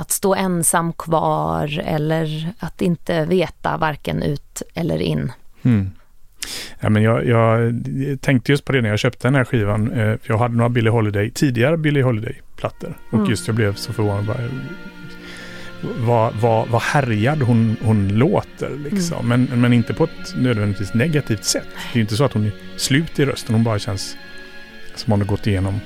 att 0.00 0.10
stå 0.10 0.34
ensam 0.34 0.92
kvar 0.92 1.82
eller 1.84 2.52
att 2.58 2.82
inte 2.82 3.24
veta 3.24 3.76
varken 3.76 4.22
ut 4.22 4.62
eller 4.74 4.98
in. 4.98 5.32
Mm. 5.62 5.90
Ja, 6.80 6.88
men 6.88 7.02
jag, 7.02 7.26
jag, 7.26 7.72
tänkte 8.20 8.52
just 8.52 8.64
på 8.64 8.72
det 8.72 8.80
när 8.82 8.88
jag 8.88 8.98
köpte 8.98 9.26
den 9.26 9.34
här 9.34 9.44
skivan. 9.44 9.92
Eh, 9.92 10.16
jag 10.22 10.38
hade 10.38 10.54
några 10.54 10.68
Billie 10.68 10.90
Holiday, 10.90 11.30
tidigare 11.30 11.76
Billie 11.76 12.02
Holiday-plattor. 12.02 12.98
Och 13.10 13.18
mm. 13.18 13.30
just 13.30 13.46
jag 13.46 13.56
blev 13.56 13.74
så 13.74 13.92
förvånad. 13.92 14.26
Bara, 14.26 14.38
vad, 15.98 16.34
vad, 16.34 16.68
vad 16.68 16.82
härjad 16.82 17.42
hon, 17.42 17.76
hon 17.82 18.08
låter. 18.08 18.70
Liksom. 18.90 19.32
Mm. 19.32 19.44
Men, 19.50 19.60
men 19.60 19.72
inte 19.72 19.94
på 19.94 20.04
ett 20.04 20.34
nödvändigtvis 20.36 20.94
negativt 20.94 21.44
sätt. 21.44 21.68
Det 21.92 21.98
är 21.98 22.00
inte 22.00 22.16
så 22.16 22.24
att 22.24 22.32
hon 22.32 22.46
är 22.46 22.52
slut 22.76 23.18
i 23.18 23.24
rösten. 23.24 23.54
Hon 23.54 23.64
bara 23.64 23.78
känns 23.78 24.16
som 24.94 25.10
hon 25.10 25.20
har 25.20 25.28
gått 25.28 25.46
igenom 25.46 25.80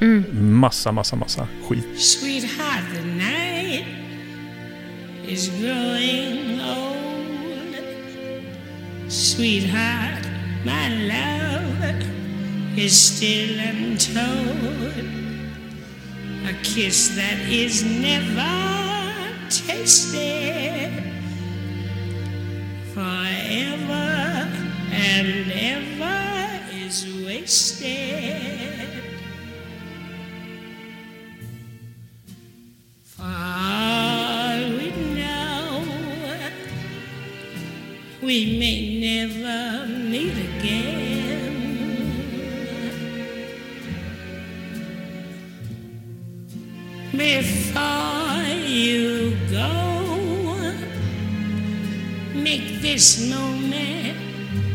mm. 0.00 0.24
massa, 0.54 0.92
massa, 0.92 1.16
massa 1.16 1.48
skit. 1.68 2.00
Sweetheart, 2.00 2.94
the 2.94 3.02
night 3.02 3.47
is 5.28 5.48
growing 5.60 6.58
old. 6.58 7.74
Sweetheart, 9.08 10.26
my 10.64 10.88
love 11.04 12.78
is 12.78 12.98
still 12.98 13.58
untold. 13.60 14.94
A 16.46 16.54
kiss 16.62 17.14
that 17.16 17.40
is 17.46 17.84
never 17.84 18.56
tasted. 19.50 21.04
Forever 22.94 24.48
and 24.90 25.52
ever 25.52 26.60
is 26.72 27.04
wasted. 27.22 28.88
For 33.02 34.07
we 38.28 38.58
may 38.58 39.00
never 39.00 39.86
meet 39.88 40.36
again. 40.48 41.54
Before 47.10 48.42
you 48.66 49.34
go. 49.50 49.70
Make 52.34 52.82
this 52.82 53.06
moment 53.30 54.18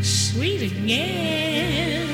sweet 0.04 0.64
again. 0.72 2.08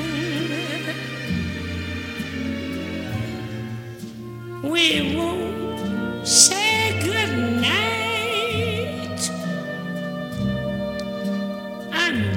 We 4.62 5.16
won't 5.16 6.28
say 6.28 6.59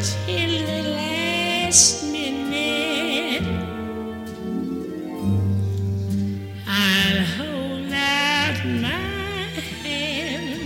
until 0.04 0.54
the 0.68 0.82
last 1.00 2.12
minute. 2.12 3.48
I'll 6.68 7.24
hold 7.38 7.94
out 7.94 8.58
my 8.66 9.48
hand, 9.84 10.60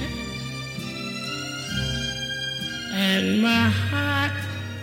and 2.93 3.41
my 3.43 3.69
heart 3.69 4.31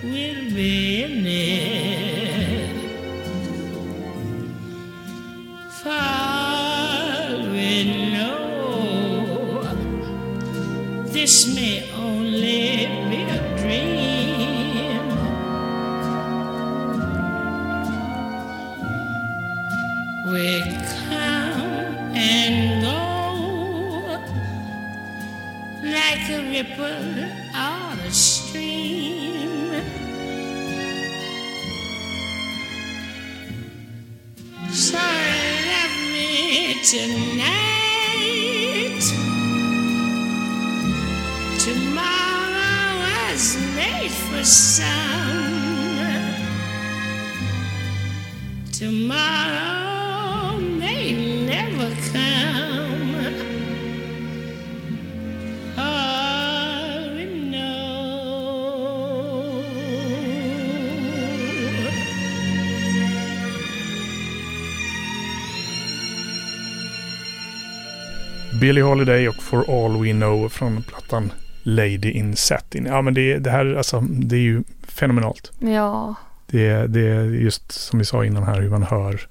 will 0.04 0.42
be 0.54 1.02
in 1.02 1.26
it. 1.26 2.70
For 5.82 6.24
this 11.12 11.36
may 11.54 11.90
only 11.92 12.86
be 13.10 13.22
a 13.22 13.58
dream. 13.58 14.13
Like 26.78 26.90
a 26.90 27.04
ripple 27.04 28.43
Billie 68.64 68.82
Holiday 68.82 69.28
och 69.28 69.42
For 69.42 69.84
All 69.84 70.02
We 70.02 70.12
Know 70.12 70.48
från 70.48 70.82
plattan 70.82 71.32
Lady 71.62 72.10
in 72.10 72.36
Satin. 72.36 72.86
Ja 72.86 73.02
men 73.02 73.14
det, 73.14 73.38
det 73.38 73.50
här 73.50 73.74
alltså, 73.74 74.00
det 74.00 74.36
är 74.36 74.40
ju 74.40 74.62
fenomenalt. 74.88 75.52
Ja. 75.58 76.14
Det, 76.46 76.86
det 76.86 77.00
är 77.00 77.24
just 77.24 77.72
som 77.72 77.98
vi 77.98 78.04
sa 78.04 78.24
innan 78.24 78.42
här 78.42 78.60
hur 78.60 78.70
man 78.70 78.82
hör 78.82 79.28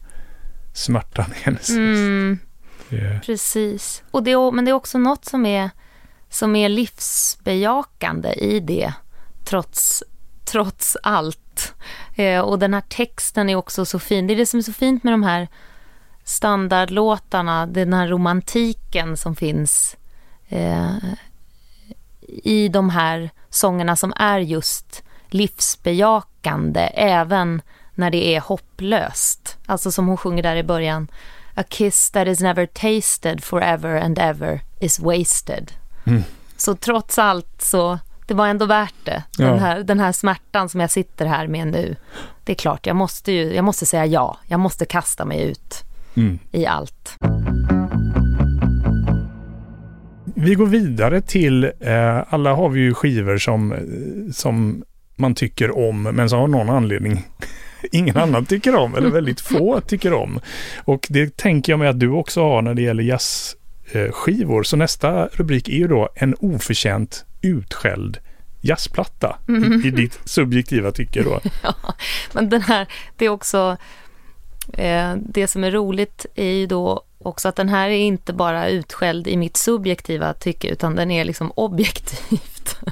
smärtan 0.74 1.26
i 1.32 1.44
hennes 1.44 1.70
mm. 1.70 2.40
det... 2.90 3.20
Precis. 3.26 4.04
Och 4.12 4.24
det, 4.24 4.52
men 4.52 4.66
det 4.66 4.72
är 4.72 4.76
också 4.76 4.98
något 4.98 5.26
som 5.26 5.46
är, 5.46 5.70
som 6.30 6.56
är 6.56 6.70
livsbejakande 6.70 8.34
i 8.34 8.60
det 8.60 8.94
trots, 9.46 10.04
trots 10.46 10.98
allt. 11.04 11.74
Eh, 12.16 12.40
och 12.40 12.60
den 12.60 12.74
här 12.74 12.84
texten 12.90 13.50
är 13.50 13.56
också 13.56 13.86
så 13.86 14.00
fin. 14.00 14.28
Det 14.28 14.34
är 14.34 14.38
det 14.38 14.46
som 14.46 14.58
är 14.58 14.64
så 14.64 14.74
fint 14.74 15.04
med 15.04 15.14
de 15.14 15.24
här 15.24 15.48
standardlåtarna, 16.24 17.66
den 17.66 17.94
här 17.94 18.08
romantiken 18.08 19.18
som 19.18 19.36
finns 19.36 19.98
eh, 20.50 20.96
i 22.28 22.68
de 22.68 22.90
här 22.90 23.30
sångerna 23.50 23.96
som 23.96 24.14
är 24.16 24.40
just 24.40 25.04
livsbejakande 25.28 26.82
även 26.94 27.62
när 27.96 28.12
det 28.12 28.36
är 28.36 28.42
hopplöst. 28.42 29.58
Alltså 29.66 29.92
som 29.92 30.08
hon 30.08 30.18
sjunger 30.18 30.44
där 30.44 30.56
i 30.56 30.64
början. 30.64 31.08
A 31.56 31.64
kiss 31.70 32.12
that 32.12 32.28
is 32.28 32.40
never 32.40 32.66
tasted 32.66 33.44
forever 33.44 34.02
and 34.02 34.20
ever 34.20 34.62
is 34.80 35.00
wasted. 35.00 35.72
Mm. 36.06 36.24
Så 36.58 36.76
trots 36.76 37.20
allt 37.20 37.62
så, 37.62 38.00
det 38.28 38.34
var 38.34 38.48
ändå 38.48 38.66
värt 38.66 38.96
det. 39.04 39.24
Den, 39.38 39.48
ja. 39.48 39.56
här, 39.56 39.84
den 39.84 40.00
här 40.00 40.12
smärtan 40.12 40.70
som 40.70 40.80
jag 40.80 40.92
sitter 40.92 41.26
här 41.26 41.48
med 41.48 41.68
nu. 41.68 41.96
Det 42.44 42.52
är 42.52 42.56
klart, 42.56 42.88
jag 42.88 42.96
måste 42.96 43.32
ju, 43.32 43.56
jag 43.56 43.66
måste 43.66 43.86
säga 43.86 44.06
ja. 44.06 44.38
Jag 44.48 44.60
måste 44.60 44.86
kasta 44.86 45.26
mig 45.26 45.42
ut 45.42 45.84
mm. 46.16 46.40
i 46.52 46.66
allt. 46.66 47.18
Vi 50.36 50.56
går 50.56 50.66
vidare 50.66 51.22
till, 51.22 51.64
eh, 51.64 52.34
alla 52.34 52.54
har 52.54 52.70
vi 52.70 52.80
ju 52.80 52.94
skivor 52.94 53.38
som, 53.38 53.74
som 54.34 54.84
man 55.16 55.36
tycker 55.36 55.78
om, 55.78 56.04
men 56.04 56.30
som 56.30 56.40
av 56.40 56.50
någon 56.50 56.70
anledning 56.70 57.26
ingen 57.92 58.18
annan 58.18 58.46
tycker 58.46 58.76
om, 58.76 58.96
eller 58.96 59.10
väldigt 59.10 59.42
få 59.42 59.82
tycker 59.82 60.14
om. 60.14 60.40
Och 60.84 61.08
det 61.10 61.38
tänker 61.38 61.72
jag 61.72 61.80
mig 61.80 61.88
att 61.88 62.00
du 62.00 62.10
också 62.10 62.42
har 62.42 62.62
när 62.62 62.74
det 62.74 62.82
gäller 62.82 63.04
jazzskivor. 63.04 64.64
Så 64.64 64.78
nästa 64.78 65.26
rubrik 65.26 65.70
är 65.70 65.78
ju 65.78 65.88
då 65.88 66.10
en 66.16 66.36
oförtjänt 66.40 67.26
utskälld 67.42 68.18
jazzplatta 68.62 69.38
mm. 69.48 69.82
i, 69.82 69.88
i 69.88 69.92
ditt 69.92 70.20
subjektiva 70.26 70.92
tycke 70.92 71.24
då. 71.24 71.40
Ja, 71.64 71.76
men 72.34 72.50
den 72.50 72.62
här, 72.62 72.88
det 73.18 73.26
är 73.26 73.30
också, 73.30 73.58
eh, 73.68 73.78
Eh, 74.74 75.16
det 75.16 75.48
som 75.48 75.64
är 75.64 75.72
roligt 75.72 76.26
är 76.36 76.52
ju 76.52 76.68
då 76.68 77.04
också 77.20 77.48
att 77.48 77.56
den 77.56 77.70
här 77.70 77.90
är 77.90 77.98
inte 77.98 78.34
bara 78.34 78.70
utskälld 78.70 79.28
i 79.28 79.38
mitt 79.38 79.58
subjektiva 79.58 80.34
tycke 80.34 80.68
utan 80.68 80.96
den 80.96 81.12
är 81.12 81.26
liksom 81.26 81.52
objektivt 81.56 82.80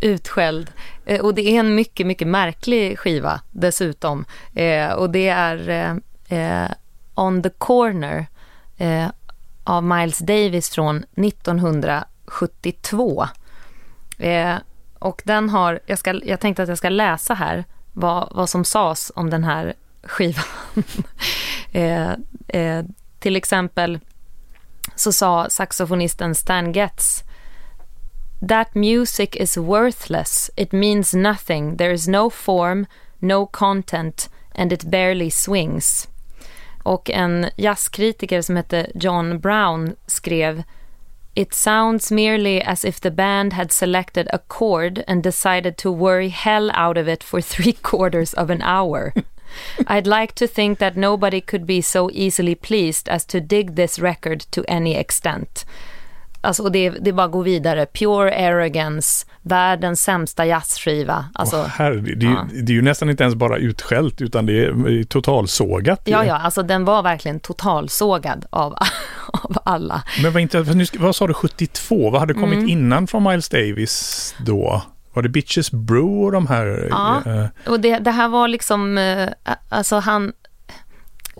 utskälld. 0.00 0.70
Eh, 1.04 1.20
och 1.20 1.34
det 1.34 1.42
är 1.42 1.60
en 1.60 1.74
mycket, 1.74 2.06
mycket 2.06 2.28
märklig 2.28 2.98
skiva 2.98 3.40
dessutom. 3.50 4.24
Eh, 4.54 4.92
och 4.92 5.10
det 5.10 5.28
är 5.28 5.68
eh, 5.68 5.96
eh 6.38 6.70
On 7.16 7.42
the 7.42 7.50
Corner 7.50 8.26
eh, 8.76 9.06
av 9.64 9.84
Miles 9.84 10.18
Davis 10.18 10.70
från 10.70 11.04
1972. 11.16 13.26
och 14.98 15.22
den 15.24 15.48
har, 15.48 15.80
jag, 15.86 15.98
ska, 15.98 16.20
jag 16.24 16.40
tänkte 16.40 16.62
att 16.62 16.68
jag 16.68 16.78
ska 16.78 16.88
läsa 16.88 17.34
här 17.34 17.64
vad, 17.92 18.28
vad 18.32 18.50
som 18.50 18.64
sades 18.64 19.12
om 19.14 19.30
den 19.30 19.44
här 19.44 19.74
skivan. 20.08 20.44
Eh, 21.76 22.12
eh, 22.48 22.84
till 23.18 23.36
exempel 23.36 23.98
så 24.94 25.12
sa 25.12 25.50
saxofonisten 25.50 26.34
Stan 26.34 26.72
Getz 26.72 27.24
That 28.48 28.74
music 28.74 29.36
is 29.36 29.56
worthless. 29.56 30.50
It 30.56 30.72
means 30.72 31.14
nothing. 31.14 31.76
There 31.76 31.92
is 31.92 32.08
no 32.08 32.30
form, 32.30 32.86
no 33.20 33.46
content 33.46 34.28
and 34.54 34.72
it 34.72 34.84
barely 34.84 35.30
swings. 35.30 36.08
Och 36.82 37.10
en 37.10 37.46
jazzkritiker 37.56 38.42
som 38.42 38.56
hette 38.56 38.90
John 38.94 39.38
Brown 39.38 39.96
skrev 40.06 40.62
It 41.34 41.54
sounds 41.54 42.12
merely 42.12 42.62
as 42.62 42.84
if 42.84 43.00
the 43.00 43.10
band 43.10 43.52
had 43.52 43.72
selected 43.72 44.28
a 44.32 44.38
chord 44.38 45.02
and 45.08 45.22
decided 45.22 45.76
to 45.78 45.90
worry 45.90 46.28
hell 46.28 46.70
out 46.74 46.96
of 46.96 47.08
it 47.08 47.24
for 47.24 47.40
three 47.40 47.72
quarters 47.82 48.34
of 48.34 48.50
an 48.50 48.62
hour. 48.62 49.12
I'd 49.78 50.20
like 50.20 50.32
to 50.34 50.54
think 50.54 50.78
that 50.78 50.96
nobody 50.96 51.40
could 51.40 51.66
be 51.66 51.82
so 51.82 52.10
easily 52.12 52.54
pleased 52.54 53.08
as 53.08 53.26
to 53.26 53.40
dig 53.40 53.76
this 53.76 53.98
record 53.98 54.50
to 54.50 54.62
any 54.68 54.94
extent. 54.94 55.66
Alltså, 56.44 56.68
det, 56.68 56.90
det 56.90 57.12
bara 57.12 57.26
att 57.26 57.32
gå 57.32 57.42
vidare. 57.42 57.86
Pure 57.86 58.48
Arrogance, 58.48 59.26
världens 59.42 60.02
sämsta 60.02 60.46
jazzskiva. 60.46 61.24
Alltså, 61.34 61.56
oh, 61.56 61.66
herre, 61.66 62.00
det, 62.00 62.26
ja. 62.26 62.46
det, 62.52 62.72
är 62.72 62.74
ju 62.74 62.82
nästan 62.82 63.10
inte 63.10 63.22
ens 63.22 63.34
bara 63.34 63.56
utskällt 63.56 64.20
utan 64.20 64.46
det 64.46 64.64
är 64.64 65.04
totalsågat. 65.04 66.00
Ja, 66.04 66.24
ja, 66.24 66.38
alltså 66.38 66.62
den 66.62 66.84
var 66.84 67.02
verkligen 67.02 67.40
totalsågad 67.40 68.46
av, 68.50 68.72
av 69.32 69.58
alla. 69.64 70.02
Men 70.22 70.32
vad, 70.32 70.42
inte, 70.42 70.60
vad 70.98 71.16
sa 71.16 71.26
du, 71.26 71.34
72? 71.34 72.10
Vad 72.10 72.20
hade 72.20 72.34
kommit 72.34 72.58
mm. 72.58 72.68
innan 72.68 73.06
från 73.06 73.22
Miles 73.22 73.48
Davis 73.48 74.34
då? 74.38 74.82
Var 75.14 75.22
det 75.22 75.28
Bitches 75.28 75.70
Brew 75.70 76.24
och 76.24 76.32
de 76.32 76.46
här? 76.46 76.88
Ja, 76.90 77.22
äh, 77.26 77.46
och 77.72 77.80
det, 77.80 77.98
det 77.98 78.10
här 78.10 78.28
var 78.28 78.48
liksom, 78.48 78.98
äh, 78.98 79.28
alltså 79.68 79.96
han, 79.96 80.32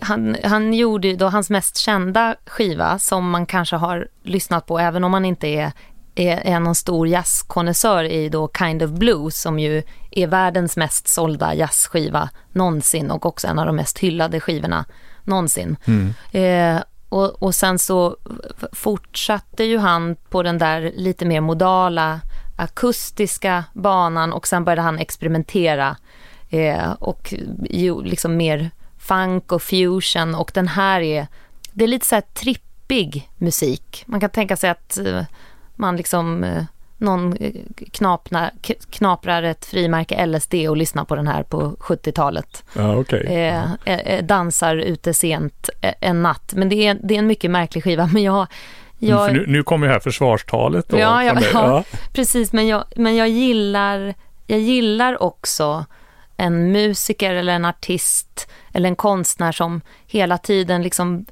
han, 0.01 0.37
han 0.43 0.73
gjorde 0.73 1.07
ju 1.07 1.15
då 1.15 1.27
hans 1.27 1.49
mest 1.49 1.77
kända 1.77 2.35
skiva 2.45 2.99
som 2.99 3.29
man 3.29 3.45
kanske 3.45 3.75
har 3.75 4.07
lyssnat 4.23 4.65
på 4.65 4.79
även 4.79 5.03
om 5.03 5.11
man 5.11 5.25
inte 5.25 5.47
är, 5.47 5.71
är, 6.15 6.37
är 6.37 6.59
någon 6.59 6.75
stor 6.75 7.07
jazzkonnässör 7.07 8.03
i 8.03 8.29
då 8.29 8.49
Kind 8.57 8.83
of 8.83 8.91
Blue 8.91 9.31
som 9.31 9.59
ju 9.59 9.83
är 10.11 10.27
världens 10.27 10.77
mest 10.77 11.07
sålda 11.07 11.55
jazzskiva 11.55 12.29
någonsin 12.51 13.11
och 13.11 13.25
också 13.25 13.47
en 13.47 13.59
av 13.59 13.65
de 13.65 13.75
mest 13.75 13.99
hyllade 13.99 14.39
skivorna 14.39 14.85
någonsin. 15.23 15.77
Mm. 15.85 16.13
Eh, 16.31 16.83
och, 17.09 17.43
och 17.43 17.55
sen 17.55 17.79
så 17.79 18.17
fortsatte 18.71 19.63
ju 19.63 19.77
han 19.77 20.15
på 20.29 20.43
den 20.43 20.57
där 20.57 20.91
lite 20.95 21.25
mer 21.25 21.41
modala 21.41 22.19
akustiska 22.55 23.63
banan 23.73 24.33
och 24.33 24.47
sen 24.47 24.63
började 24.63 24.81
han 24.81 24.99
experimentera 24.99 25.97
eh, 26.49 26.91
och 26.91 27.33
ju, 27.69 28.03
liksom 28.03 28.37
mer 28.37 28.71
funk 28.97 29.51
och 29.51 29.61
fusion 29.61 30.35
och 30.35 30.51
den 30.53 30.67
här 30.67 31.01
är, 31.01 31.27
det 31.73 31.83
är 31.83 31.87
lite 31.87 32.05
så 32.05 32.15
här 32.15 32.21
trippig 32.21 33.29
musik. 33.37 34.03
Man 34.07 34.19
kan 34.19 34.29
tänka 34.29 34.57
sig 34.57 34.69
att 34.69 34.97
eh, 34.97 35.23
man 35.75 35.97
liksom, 35.97 36.43
eh, 36.43 36.63
någon 36.97 37.37
eh, 37.37 37.51
knapnar, 37.91 38.51
knaprar 38.89 39.43
ett 39.43 39.65
frimärke 39.65 40.25
LSD 40.25 40.53
och 40.53 40.77
lyssnar 40.77 41.05
på 41.05 41.15
den 41.15 41.27
här 41.27 41.43
på 41.43 41.75
70-talet. 41.79 42.63
Ja, 42.73 42.95
okay. 42.95 43.25
eh, 43.85 44.23
dansar 44.23 44.75
ute 44.75 45.13
sent 45.13 45.69
en 45.81 46.21
natt. 46.21 46.53
Men 46.55 46.69
det 46.69 46.87
är, 46.87 46.99
det 47.03 47.15
är 47.15 47.19
en 47.19 47.27
mycket 47.27 47.51
märklig 47.51 47.83
skiva. 47.83 48.09
Men 48.13 48.23
jag, 48.23 48.47
jag... 49.09 49.33
Nu, 49.33 49.45
nu 49.47 49.63
kommer 49.63 49.87
ju 49.87 49.93
här 49.93 49.99
försvarstalet. 49.99 50.89
Då, 50.89 50.99
ja, 50.99 51.23
ja, 51.23 51.41
ja, 51.53 51.83
precis. 52.13 52.53
Men 52.53 52.67
jag, 52.67 52.83
men 52.95 53.15
jag 53.15 53.29
gillar, 53.29 54.13
jag 54.47 54.59
gillar 54.59 55.23
också 55.23 55.85
en 56.37 56.71
musiker 56.71 57.33
eller 57.33 57.53
en 57.53 57.65
artist 57.65 58.49
eller 58.73 58.89
en 58.89 58.95
konstnär 58.95 59.51
som 59.51 59.81
hela 60.07 60.37
tiden 60.37 60.83
liksom 60.83 61.25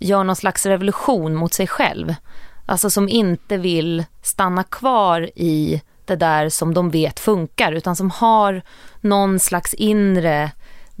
gör 0.00 0.24
någon 0.24 0.36
slags 0.36 0.66
revolution 0.66 1.34
mot 1.34 1.54
sig 1.54 1.66
själv. 1.66 2.14
Alltså 2.66 2.90
som 2.90 3.08
inte 3.08 3.56
vill 3.56 4.04
stanna 4.22 4.64
kvar 4.64 5.30
i 5.34 5.82
det 6.04 6.16
där 6.16 6.48
som 6.48 6.74
de 6.74 6.90
vet 6.90 7.20
funkar 7.20 7.72
utan 7.72 7.96
som 7.96 8.10
har 8.10 8.62
någon 9.00 9.38
slags 9.38 9.74
inre 9.74 10.50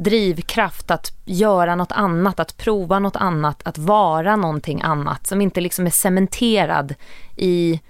drivkraft 0.02 0.90
att 0.90 1.12
göra 1.24 1.74
något 1.74 1.92
annat, 1.92 2.40
att 2.40 2.56
prova 2.56 2.98
något 2.98 3.16
annat, 3.16 3.62
att 3.64 3.78
vara 3.78 4.36
någonting 4.36 4.82
annat 4.82 5.26
som 5.26 5.40
inte 5.40 5.60
liksom 5.60 5.86
är 5.86 5.90
cementerad 5.90 6.94
i 7.36 7.80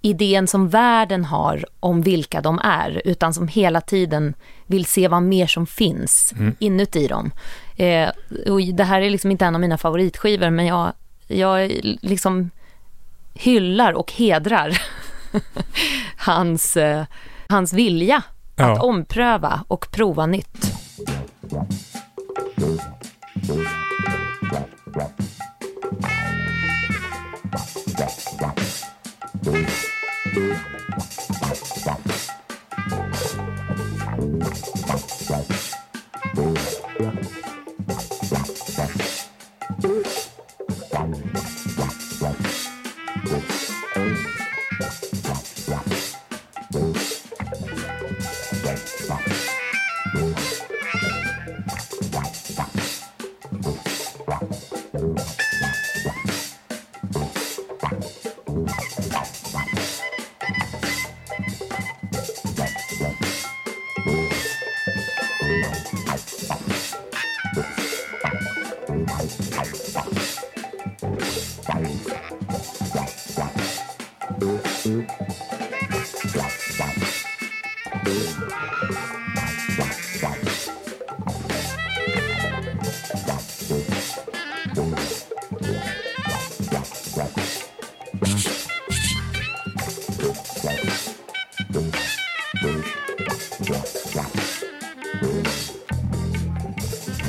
idén 0.00 0.46
som 0.46 0.68
världen 0.68 1.24
har 1.24 1.64
om 1.80 2.02
vilka 2.02 2.40
de 2.40 2.58
är, 2.64 3.02
utan 3.04 3.34
som 3.34 3.48
hela 3.48 3.80
tiden 3.80 4.34
vill 4.66 4.84
se 4.84 5.08
vad 5.08 5.22
mer 5.22 5.46
som 5.46 5.66
finns 5.66 6.32
mm. 6.38 6.56
inuti 6.58 7.06
dem. 7.06 7.30
Eh, 7.76 8.08
och 8.48 8.60
det 8.60 8.84
här 8.84 9.02
är 9.02 9.10
liksom 9.10 9.30
inte 9.30 9.44
en 9.44 9.54
av 9.54 9.60
mina 9.60 9.78
favoritskivor, 9.78 10.50
men 10.50 10.66
jag, 10.66 10.92
jag 11.26 11.72
liksom 12.02 12.50
hyllar 13.34 13.92
och 13.92 14.12
hedrar 14.12 14.82
hans, 16.16 16.76
eh, 16.76 17.04
hans 17.48 17.72
vilja 17.72 18.22
ja. 18.56 18.72
att 18.72 18.82
ompröva 18.82 19.64
och 19.68 19.90
prova 19.90 20.26
nytt. 20.26 20.83
Thank 21.46 21.72
you. 26.02 26.23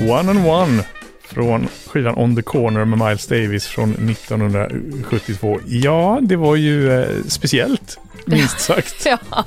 One 0.09 0.31
and 0.31 0.47
One 0.47 0.83
från 1.21 1.67
skivan 1.87 2.15
On 2.17 2.35
the 2.35 2.41
Corner 2.41 2.85
med 2.85 2.99
Miles 2.99 3.27
Davis 3.27 3.67
från 3.67 4.09
1972. 4.09 5.59
Ja, 5.65 6.19
det 6.21 6.35
var 6.35 6.55
ju 6.55 7.01
eh, 7.01 7.23
speciellt, 7.27 7.97
minst 8.25 8.59
sagt. 8.59 9.05
ja, 9.05 9.45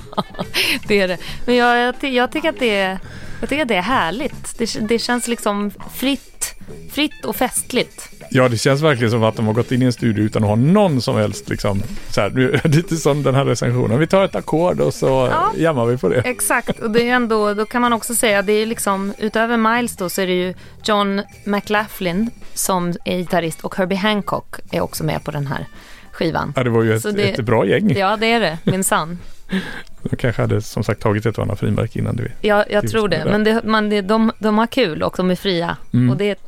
det 0.86 1.00
är 1.00 1.08
det. 1.08 1.18
Men 1.46 1.56
jag, 1.56 1.78
jag, 1.78 2.12
jag, 2.12 2.32
tycker 2.32 2.48
att 2.48 2.58
det 2.58 2.76
är, 2.76 2.98
jag 3.40 3.48
tycker 3.48 3.62
att 3.62 3.68
det 3.68 3.76
är 3.76 3.82
härligt. 3.82 4.58
Det, 4.58 4.88
det 4.88 4.98
känns 4.98 5.28
liksom 5.28 5.70
fritt, 5.94 6.54
fritt 6.92 7.24
och 7.24 7.36
festligt. 7.36 8.07
Ja, 8.30 8.48
det 8.48 8.56
känns 8.56 8.82
verkligen 8.82 9.10
som 9.10 9.22
att 9.24 9.36
de 9.36 9.46
har 9.46 9.54
gått 9.54 9.72
in 9.72 9.82
i 9.82 9.84
en 9.84 9.92
studio 9.92 10.24
utan 10.24 10.42
att 10.42 10.48
ha 10.48 10.56
någon 10.56 11.02
som 11.02 11.16
helst 11.16 11.48
liksom, 11.48 11.82
så 12.10 12.20
här, 12.20 12.60
lite 12.68 12.96
som 12.96 13.22
den 13.22 13.34
här 13.34 13.44
recensionen. 13.44 13.98
Vi 13.98 14.06
tar 14.06 14.24
ett 14.24 14.34
ackord 14.34 14.80
och 14.80 14.94
så 14.94 15.06
ja, 15.06 15.52
jammar 15.56 15.86
vi 15.86 15.96
på 15.96 16.08
det. 16.08 16.20
Exakt, 16.20 16.80
och 16.80 16.90
det 16.90 17.08
är 17.08 17.14
ändå, 17.14 17.54
då 17.54 17.64
kan 17.64 17.82
man 17.82 17.92
också 17.92 18.14
säga, 18.14 18.42
det 18.42 18.52
är 18.52 18.66
liksom, 18.66 19.14
utöver 19.18 19.56
Miles 19.56 19.96
då 19.96 20.08
så 20.08 20.20
är 20.20 20.26
det 20.26 20.32
ju 20.32 20.54
John 20.84 21.22
McLaughlin 21.44 22.30
som 22.54 22.94
är 23.04 23.16
gitarrist 23.16 23.60
och 23.60 23.76
Herbie 23.76 23.96
Hancock 23.96 24.56
är 24.70 24.80
också 24.80 25.04
med 25.04 25.24
på 25.24 25.30
den 25.30 25.46
här 25.46 25.66
skivan. 26.12 26.52
Ja, 26.56 26.64
det 26.64 26.70
var 26.70 26.82
ju 26.82 26.94
ett, 26.94 27.02
det, 27.02 27.30
ett 27.30 27.40
bra 27.40 27.66
gäng. 27.66 27.96
Ja, 27.96 28.16
det 28.16 28.32
är 28.32 28.40
det, 28.40 28.58
minsann. 28.64 29.18
De 30.02 30.16
kanske 30.16 30.42
hade 30.42 30.62
som 30.62 30.84
sagt 30.84 31.02
tagit 31.02 31.26
ett 31.26 31.38
och 31.38 31.44
annat 31.44 31.60
frimärke 31.60 31.98
innan 31.98 32.16
du 32.16 32.30
Ja, 32.40 32.64
jag 32.70 32.88
tror 32.88 33.08
det. 33.08 33.24
Men 33.24 33.44
det, 33.44 33.62
man, 33.64 33.88
det, 33.88 34.00
de, 34.00 34.32
de 34.38 34.58
har 34.58 34.66
kul 34.66 35.02
och 35.02 35.14
de 35.16 35.30
är 35.30 35.34
fria. 35.34 35.76
Mm. 35.92 36.10
Och 36.10 36.16
det, 36.16 36.38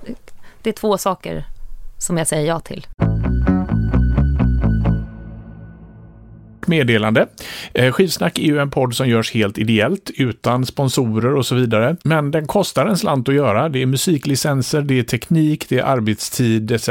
det 0.62 0.70
är 0.70 0.74
två 0.74 0.98
saker 0.98 1.44
som 2.00 2.16
jag 2.16 2.28
säger 2.28 2.46
ja 2.46 2.60
till. 2.60 2.86
meddelande. 6.70 7.26
Eh, 7.74 7.92
skivsnack 7.92 8.38
är 8.38 8.42
ju 8.42 8.58
en 8.58 8.70
podd 8.70 8.94
som 8.94 9.08
görs 9.08 9.32
helt 9.32 9.58
ideellt, 9.58 10.10
utan 10.16 10.66
sponsorer 10.66 11.34
och 11.34 11.46
så 11.46 11.54
vidare. 11.54 11.96
Men 12.04 12.30
den 12.30 12.46
kostar 12.46 12.86
en 12.86 12.96
slant 12.96 13.28
att 13.28 13.34
göra. 13.34 13.68
Det 13.68 13.82
är 13.82 13.86
musiklicenser, 13.86 14.82
det 14.82 14.98
är 14.98 15.02
teknik, 15.02 15.68
det 15.68 15.78
är 15.78 15.84
arbetstid 15.84 16.72
etc. 16.72 16.88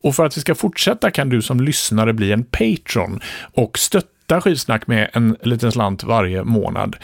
Och 0.00 0.14
för 0.14 0.26
att 0.26 0.36
vi 0.36 0.40
ska 0.40 0.54
fortsätta 0.54 1.10
kan 1.10 1.28
du 1.28 1.42
som 1.42 1.60
lyssnare 1.60 2.12
bli 2.12 2.32
en 2.32 2.44
patron 2.44 3.20
och 3.54 3.78
stötta 3.78 4.11
stötta 4.22 4.40
Skivsnack 4.40 4.86
med 4.86 5.10
en 5.12 5.36
liten 5.42 5.72
slant 5.72 6.04
varje 6.04 6.44
månad. 6.44 6.96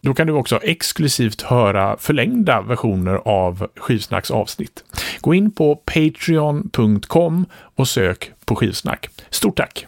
Då 0.00 0.14
kan 0.14 0.26
du 0.26 0.32
också 0.32 0.60
exklusivt 0.62 1.42
höra 1.42 1.96
förlängda 1.98 2.60
versioner 2.60 3.14
av 3.24 3.66
Skivsnacks 3.76 4.30
avsnitt. 4.30 4.84
Gå 5.20 5.34
in 5.34 5.50
på 5.50 5.76
patreon.com 5.76 7.46
och 7.76 7.88
sök 7.88 8.32
på 8.44 8.56
Skivsnack. 8.56 9.08
Stort 9.30 9.56
tack! 9.56 9.86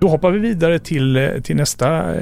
Då 0.00 0.08
hoppar 0.08 0.30
vi 0.30 0.38
vidare 0.38 0.78
till, 0.78 1.40
till 1.44 1.56
nästa 1.56 2.14
eh, 2.14 2.20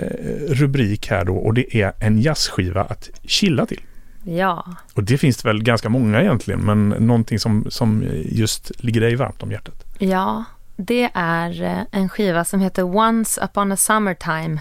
rubrik 0.48 1.10
här 1.10 1.24
då 1.24 1.36
och 1.36 1.54
det 1.54 1.76
är 1.76 1.92
en 2.00 2.18
jazzskiva 2.20 2.82
att 2.82 3.10
chilla 3.24 3.66
till. 3.66 3.80
Ja. 4.24 4.64
Och 4.94 5.04
det 5.04 5.18
finns 5.18 5.36
det 5.36 5.48
väl 5.48 5.62
ganska 5.62 5.88
många 5.88 6.20
egentligen, 6.20 6.60
men 6.60 6.88
någonting 6.88 7.38
som, 7.38 7.66
som 7.68 8.04
just 8.24 8.72
ligger 8.84 9.00
dig 9.00 9.16
varmt 9.16 9.42
om 9.42 9.50
hjärtat. 9.50 9.84
Ja, 9.98 10.44
det 10.76 11.10
är 11.14 11.62
eh, 11.62 11.82
en 11.90 12.08
skiva 12.08 12.44
som 12.44 12.60
heter 12.60 12.96
Once 12.96 13.44
upon 13.44 13.72
a 13.72 13.76
summertime 13.76 14.60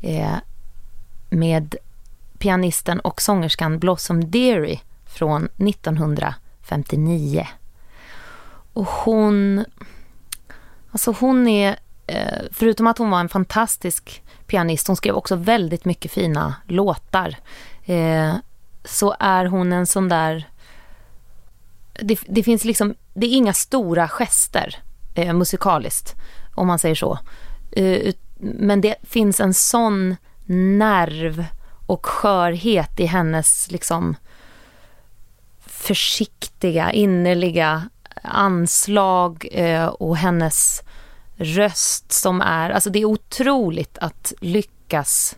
eh, 0.00 0.36
med 1.30 1.76
pianisten 2.38 3.00
och 3.00 3.22
sångerskan 3.22 3.78
Blossom 3.78 4.30
Deary 4.30 4.80
från 5.06 5.44
1959. 5.44 7.46
Och 8.72 8.86
hon, 8.86 9.64
alltså 10.90 11.14
hon 11.20 11.48
är, 11.48 11.76
eh, 12.06 12.42
förutom 12.52 12.86
att 12.86 12.98
hon 12.98 13.10
var 13.10 13.20
en 13.20 13.28
fantastisk 13.28 14.22
pianist, 14.46 14.86
hon 14.86 14.96
skrev 14.96 15.14
också 15.14 15.36
väldigt 15.36 15.84
mycket 15.84 16.12
fina 16.12 16.54
låtar, 16.68 17.36
eh, 17.84 18.34
så 18.84 19.16
är 19.18 19.44
hon 19.44 19.72
en 19.72 19.86
sån 19.86 20.08
där, 20.08 20.48
det, 21.92 22.20
det 22.26 22.42
finns 22.42 22.64
liksom, 22.64 22.94
det 23.14 23.26
är 23.26 23.36
inga 23.36 23.52
stora 23.52 24.08
gester 24.08 24.82
eh, 25.14 25.32
musikaliskt, 25.32 26.14
om 26.54 26.66
man 26.66 26.78
säger 26.78 26.94
så. 26.94 27.18
Eh, 27.72 28.14
men 28.38 28.80
det 28.80 28.94
finns 29.02 29.40
en 29.40 29.54
sån 29.54 30.16
nerv 30.46 31.46
och 31.86 32.06
skörhet 32.06 33.00
i 33.00 33.06
hennes 33.06 33.70
liksom 33.70 34.16
försiktiga, 35.66 36.92
innerliga 36.92 37.88
anslag 38.22 39.48
eh, 39.52 39.86
och 39.86 40.16
hennes 40.16 40.82
röst 41.36 42.12
som 42.12 42.40
är, 42.40 42.70
alltså 42.70 42.90
det 42.90 42.98
är 42.98 43.04
otroligt 43.04 43.98
att 43.98 44.32
lyckas 44.40 45.36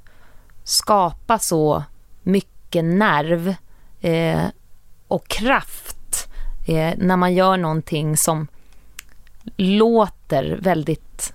skapa 0.64 1.38
så 1.38 1.84
mycket 2.22 2.84
nerv 2.84 3.54
eh, 4.00 4.44
och 5.08 5.28
kraft 5.28 6.28
eh, 6.66 6.94
när 6.96 7.16
man 7.16 7.34
gör 7.34 7.56
någonting 7.56 8.16
som 8.16 8.48
låter 9.56 10.58
väldigt 10.60 11.32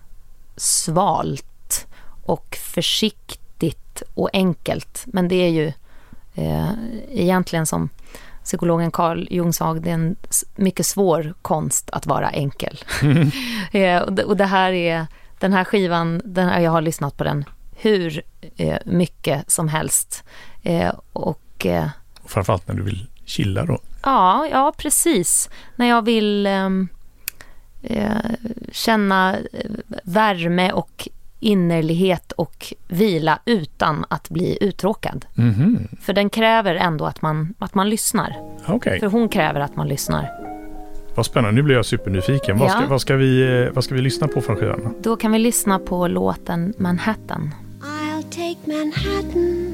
svalt 0.55 1.87
och 2.23 2.57
försiktigt 2.61 4.03
och 4.13 4.29
enkelt. 4.33 5.03
Men 5.05 5.27
det 5.27 5.35
är 5.35 5.49
ju 5.49 5.73
eh, 6.35 6.69
egentligen 7.09 7.65
som 7.65 7.89
psykologen 8.43 8.91
Carl 8.91 9.27
Jung 9.31 9.53
sa, 9.53 9.73
det 9.73 9.89
är 9.89 9.93
en 9.93 10.15
mycket 10.55 10.85
svår 10.85 11.33
konst 11.41 11.89
att 11.89 12.05
vara 12.05 12.29
enkel. 12.29 12.79
Mm. 13.01 13.31
eh, 13.71 14.01
och, 14.01 14.13
det, 14.13 14.23
och, 14.23 14.37
det, 14.37 14.45
här 14.45 14.71
är, 14.71 15.07
den 15.39 15.53
här 15.53 15.63
skivan, 15.63 16.21
den 16.25 16.49
här, 16.49 16.59
jag 16.59 16.71
har 16.71 16.81
lyssnat 16.81 17.17
på 17.17 17.23
den 17.23 17.45
hur 17.75 18.21
eh, 18.57 18.77
mycket 18.85 19.51
som 19.51 19.67
helst. 19.67 20.23
Eh, 20.61 20.93
och, 21.13 21.65
eh, 21.65 21.87
Framförallt 22.25 22.67
när 22.67 22.75
du 22.75 22.83
vill 22.83 23.07
chilla 23.25 23.65
då? 23.65 23.79
Ja, 24.03 24.47
ja 24.51 24.73
precis. 24.77 25.49
När 25.75 25.85
jag 25.85 26.05
vill 26.05 26.47
ehm, 26.47 26.87
Eh, 26.91 27.00
känna 28.71 29.37
eh, 29.37 29.71
värme 30.03 30.71
och 30.71 31.07
innerlighet 31.39 32.31
och 32.31 32.73
vila 32.87 33.39
utan 33.45 34.05
att 34.09 34.29
bli 34.29 34.57
uttråkad. 34.61 35.25
Mm 35.37 35.53
-hmm. 35.53 36.01
För 36.01 36.13
den 36.13 36.29
kräver 36.29 36.75
ändå 36.75 37.05
att 37.05 37.21
man, 37.21 37.53
att 37.59 37.75
man 37.75 37.89
lyssnar. 37.89 38.35
Okay. 38.67 38.99
För 38.99 39.07
hon 39.07 39.29
kräver 39.29 39.59
att 39.59 39.75
man 39.75 39.87
lyssnar. 39.87 40.29
Vad 41.15 41.25
spännande, 41.25 41.55
nu 41.55 41.63
blir 41.63 41.75
jag 41.75 41.85
supernyfiken. 41.85 42.57
Ja. 42.57 42.63
Vad, 42.63 42.71
ska, 42.71 42.87
vad, 42.87 43.01
ska 43.01 43.15
vi, 43.15 43.69
vad 43.73 43.83
ska 43.83 43.95
vi 43.95 44.01
lyssna 44.01 44.27
på 44.27 44.41
från 44.41 44.55
skivan? 44.55 44.95
Då 45.01 45.15
kan 45.15 45.31
vi 45.31 45.39
lyssna 45.39 45.79
på 45.79 46.07
låten 46.07 46.73
Manhattan. 46.77 47.53
I'll 47.81 48.23
take 48.23 48.57
Manhattan 48.65 49.67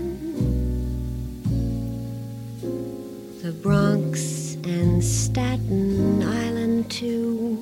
The 3.41 3.51
Bronx 3.51 4.36
and 4.67 5.03
Staten 5.03 6.21
Island 6.23 6.91
too 6.91 7.57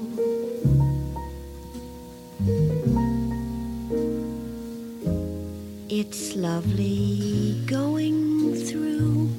It's 5.88 6.36
lovely 6.36 7.62
going 7.68 8.56
through 8.65 9.30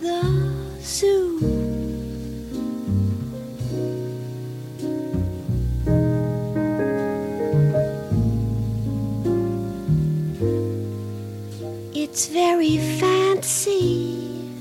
the 0.00 0.80
zoo. 0.82 1.41
It's 12.12 12.26
very 12.26 12.76
fancy 12.76 14.52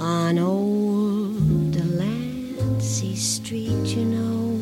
on 0.00 0.38
old 0.38 1.70
Delancey 1.70 3.14
Street, 3.14 3.84
you 3.94 4.06
know. 4.06 4.56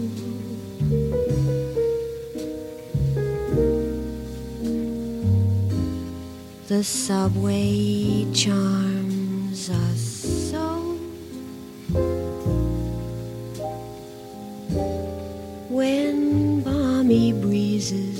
The 6.66 6.83
subway 6.83 8.27
charms 8.35 9.70
us 9.70 10.01
so. 10.51 10.98
When 15.70 16.62
balmy 16.62 17.33
breezes 17.33 18.12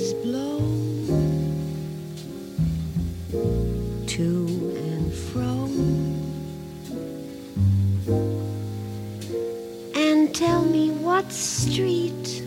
what 11.23 11.31
street 11.31 12.43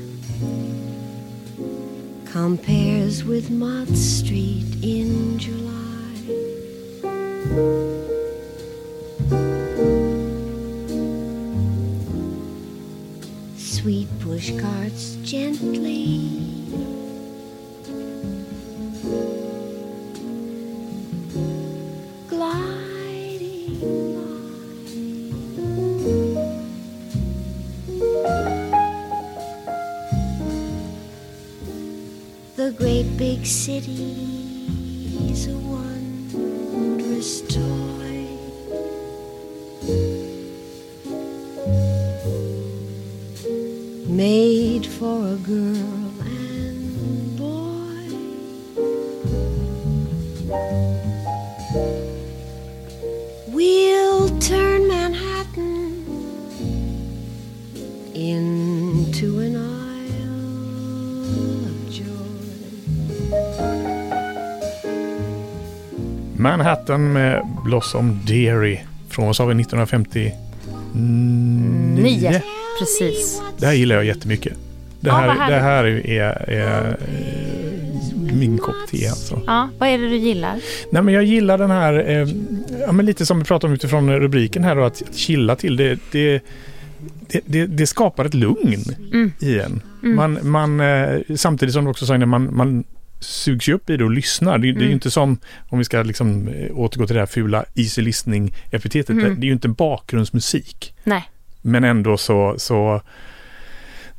compares 2.26 3.24
with 3.24 3.50
Mott 3.50 3.88
Street 3.88 4.66
in 4.82 5.38
July. 5.38 5.72
Sweet 13.56 14.08
push 14.20 14.52
carts 14.60 15.16
gently 15.22 16.65
cities 33.46 35.46
a 35.46 35.56
wondrous 35.56 37.42
toy. 37.42 38.26
Made 44.08 44.86
for 44.86 45.28
a 45.28 45.36
girl 45.36 45.75
Manhattan 66.96 67.12
med 67.12 67.42
Blossom 67.64 68.20
Dairy 68.26 68.78
från, 69.08 69.26
vad 69.26 69.36
sa 69.36 69.44
vi, 69.46 69.60
1959? 69.60 70.32
Nio. 71.94 72.42
Precis. 72.78 73.42
Det 73.58 73.66
här 73.66 73.72
gillar 73.72 73.96
jag 73.96 74.04
jättemycket. 74.04 74.52
Det 75.00 75.08
Ja, 75.08 75.14
här, 75.14 75.28
härligt. 75.28 75.56
det 75.56 75.62
här 75.62 75.84
är, 75.84 76.50
är, 76.50 76.88
eh, 76.88 76.94
min 78.36 78.58
kopp 78.58 78.74
te 78.90 79.08
alltså. 79.08 79.42
Ja, 79.46 79.68
vad 79.78 79.88
är 79.88 79.98
det 79.98 80.08
du 80.08 80.16
gillar? 80.16 80.54
Nej, 80.90 81.02
men 81.02 81.14
jag 81.14 81.24
gillar 81.24 81.58
den 81.58 81.70
här, 81.70 82.08
eh, 82.08 82.28
ja, 82.80 82.92
men 82.92 83.06
lite 83.06 83.26
som 83.26 83.38
vi 83.38 83.44
pratade 83.44 83.70
om 83.70 83.74
utifrån 83.74 84.10
rubriken 84.10 84.64
här 84.64 84.76
då, 84.76 84.84
att, 84.84 85.02
att 85.02 85.16
chilla 85.16 85.56
till. 85.56 85.76
Det, 85.76 85.98
det, 86.12 86.42
det, 87.46 87.66
det, 87.66 87.86
skapar 87.86 88.24
ett 88.24 88.34
lugn 88.34 88.84
Mm. 89.12 89.32
i 89.40 89.58
en. 89.58 89.82
Mm. 90.02 90.16
Man, 90.16 90.38
man, 90.42 90.80
eh, 90.80 91.20
samtidigt 91.36 91.72
som 91.74 91.84
du 91.84 91.90
också 91.90 92.06
säger, 92.06 92.26
man, 92.26 92.56
man 92.56 92.84
sugs 93.20 93.68
ju 93.68 93.72
upp 93.72 93.90
i 93.90 93.96
det 93.96 94.04
och 94.04 94.10
lyssnar. 94.10 94.58
Det, 94.58 94.66
det 94.66 94.68
är 94.78 94.80
ju 94.80 94.80
Mm. 94.82 94.92
inte 94.92 95.10
som, 95.10 95.38
om 95.68 95.78
vi 95.78 95.84
ska 95.84 96.02
liksom 96.02 96.48
eh, 96.48 96.78
återgå 96.78 97.06
till 97.06 97.14
det 97.14 97.20
här 97.20 97.26
fula 97.26 97.64
easy 97.74 98.02
listening-epitetet, 98.02 99.10
Mm. 99.10 99.24
det, 99.24 99.34
det 99.40 99.44
är 99.44 99.46
ju 99.46 99.52
inte 99.52 99.68
bakgrundsmusik. 99.68 100.94
Nej. 101.04 101.30
Men 101.62 101.84
ändå 101.84 102.16
så, 102.16 102.54
så 102.58 103.02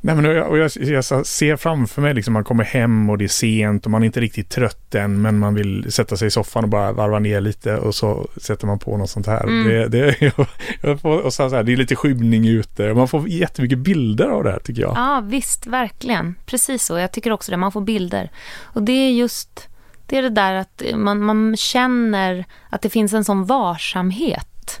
Nej, 0.00 0.14
men 0.14 0.24
jag, 0.24 0.48
och 0.48 0.58
jag, 0.58 0.70
jag 0.76 1.04
ser 1.26 1.56
framför 1.56 2.02
mig 2.02 2.14
liksom 2.14 2.34
man 2.34 2.44
kommer 2.44 2.64
hem 2.64 3.10
och 3.10 3.18
det 3.18 3.24
är 3.24 3.28
sent 3.28 3.84
och 3.84 3.90
man 3.90 4.02
är 4.02 4.06
inte 4.06 4.20
riktigt 4.20 4.50
trött 4.50 4.94
än 4.94 5.22
men 5.22 5.38
man 5.38 5.54
vill 5.54 5.92
sätta 5.92 6.16
sig 6.16 6.28
i 6.28 6.30
soffan 6.30 6.64
och 6.64 6.70
bara 6.70 6.92
varva 6.92 7.18
ner 7.18 7.40
lite 7.40 7.76
och 7.76 7.94
så 7.94 8.28
sätter 8.36 8.66
man 8.66 8.78
på 8.78 8.96
något 8.96 9.10
sånt 9.10 9.26
här. 9.26 9.42
Mm. 9.42 9.68
Det, 9.68 9.88
det, 9.88 10.16
jag, 10.80 11.00
får, 11.00 11.20
och 11.20 11.32
så 11.32 11.48
här, 11.48 11.62
det 11.62 11.72
är 11.72 11.76
lite 11.76 11.96
skymning 11.96 12.48
ute 12.48 12.94
man 12.94 13.08
får 13.08 13.28
jättemycket 13.28 13.78
bilder 13.78 14.26
av 14.26 14.44
det 14.44 14.50
här 14.50 14.58
tycker 14.58 14.82
jag. 14.82 14.92
Ja, 14.96 15.22
visst, 15.24 15.66
verkligen. 15.66 16.34
Precis 16.46 16.84
så. 16.84 16.98
Jag 16.98 17.12
tycker 17.12 17.32
också 17.32 17.50
det. 17.50 17.56
Man 17.56 17.72
får 17.72 17.80
bilder. 17.80 18.30
Och 18.62 18.82
det 18.82 18.92
är 18.92 19.10
just 19.10 19.68
det, 20.06 20.18
är 20.18 20.22
det 20.22 20.30
där 20.30 20.54
att 20.54 20.82
man, 20.94 21.20
man 21.20 21.56
känner 21.56 22.44
att 22.70 22.82
det 22.82 22.90
finns 22.90 23.12
en 23.12 23.24
sån 23.24 23.44
varsamhet. 23.44 24.80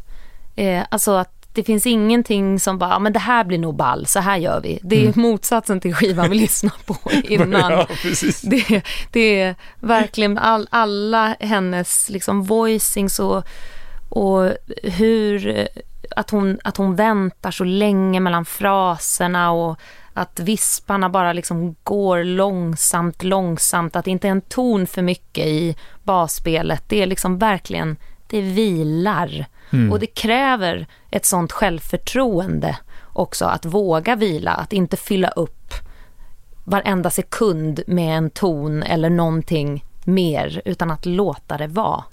Eh, 0.56 0.82
alltså 0.90 1.12
att 1.12 1.37
det 1.58 1.64
finns 1.64 1.86
ingenting 1.86 2.60
som 2.60 2.78
bara, 2.78 2.90
"Ja, 2.90 2.98
men 2.98 3.12
det 3.12 3.18
här 3.18 3.44
blir 3.44 3.58
nog 3.58 3.74
ball, 3.76 4.06
så 4.06 4.20
här 4.20 4.36
gör 4.36 4.60
vi. 4.60 4.78
Det 4.82 4.96
är 4.96 5.02
Mm. 5.02 5.12
motsatsen 5.22 5.80
till 5.80 5.94
skivan 5.94 6.30
vi 6.30 6.36
lyssnar 6.40 6.72
på 6.86 6.96
innan. 7.24 7.70
ja. 7.70 7.86
Det, 8.42 8.82
det 9.12 9.40
är 9.40 9.54
verkligen 9.80 10.38
all, 10.38 10.68
alla 10.70 11.36
hennes 11.40 12.10
liksom 12.10 12.42
voicings 12.42 13.18
och, 13.18 13.44
och 14.08 14.50
hur 14.82 15.68
att 16.16 16.30
hon, 16.30 16.58
att 16.64 16.76
hon 16.76 16.96
väntar 16.96 17.50
så 17.50 17.64
länge 17.64 18.20
mellan 18.20 18.44
fraserna 18.44 19.50
och 19.50 19.78
att 20.14 20.40
visparna 20.40 21.08
bara 21.08 21.32
liksom 21.32 21.74
går 21.82 22.24
långsamt, 22.24 23.22
långsamt, 23.22 23.96
att 23.96 24.04
det 24.04 24.10
inte 24.10 24.28
är 24.28 24.32
en 24.32 24.40
ton 24.40 24.86
för 24.86 25.02
mycket 25.02 25.46
i 25.46 25.76
basspelet. 26.02 26.84
Det 26.88 27.02
är 27.02 27.06
liksom 27.06 27.38
verkligen, 27.38 27.96
det 28.26 28.40
vilar. 28.40 29.46
Mm. 29.70 29.92
Och 29.92 29.98
det 29.98 30.06
kräver 30.06 30.86
ett 31.10 31.24
sånt 31.26 31.52
självförtroende 31.52 32.76
också, 33.12 33.44
att 33.44 33.64
våga 33.64 34.16
vila, 34.16 34.50
att 34.50 34.72
inte 34.72 34.96
fylla 34.96 35.28
upp 35.28 35.74
varenda 36.64 37.10
sekund 37.10 37.80
med 37.86 38.18
en 38.18 38.30
ton 38.30 38.82
eller 38.82 39.10
någonting 39.10 39.84
mer, 40.04 40.62
utan 40.64 40.90
att 40.90 41.06
låta 41.06 41.56
det 41.56 41.66
vara. 41.66 42.04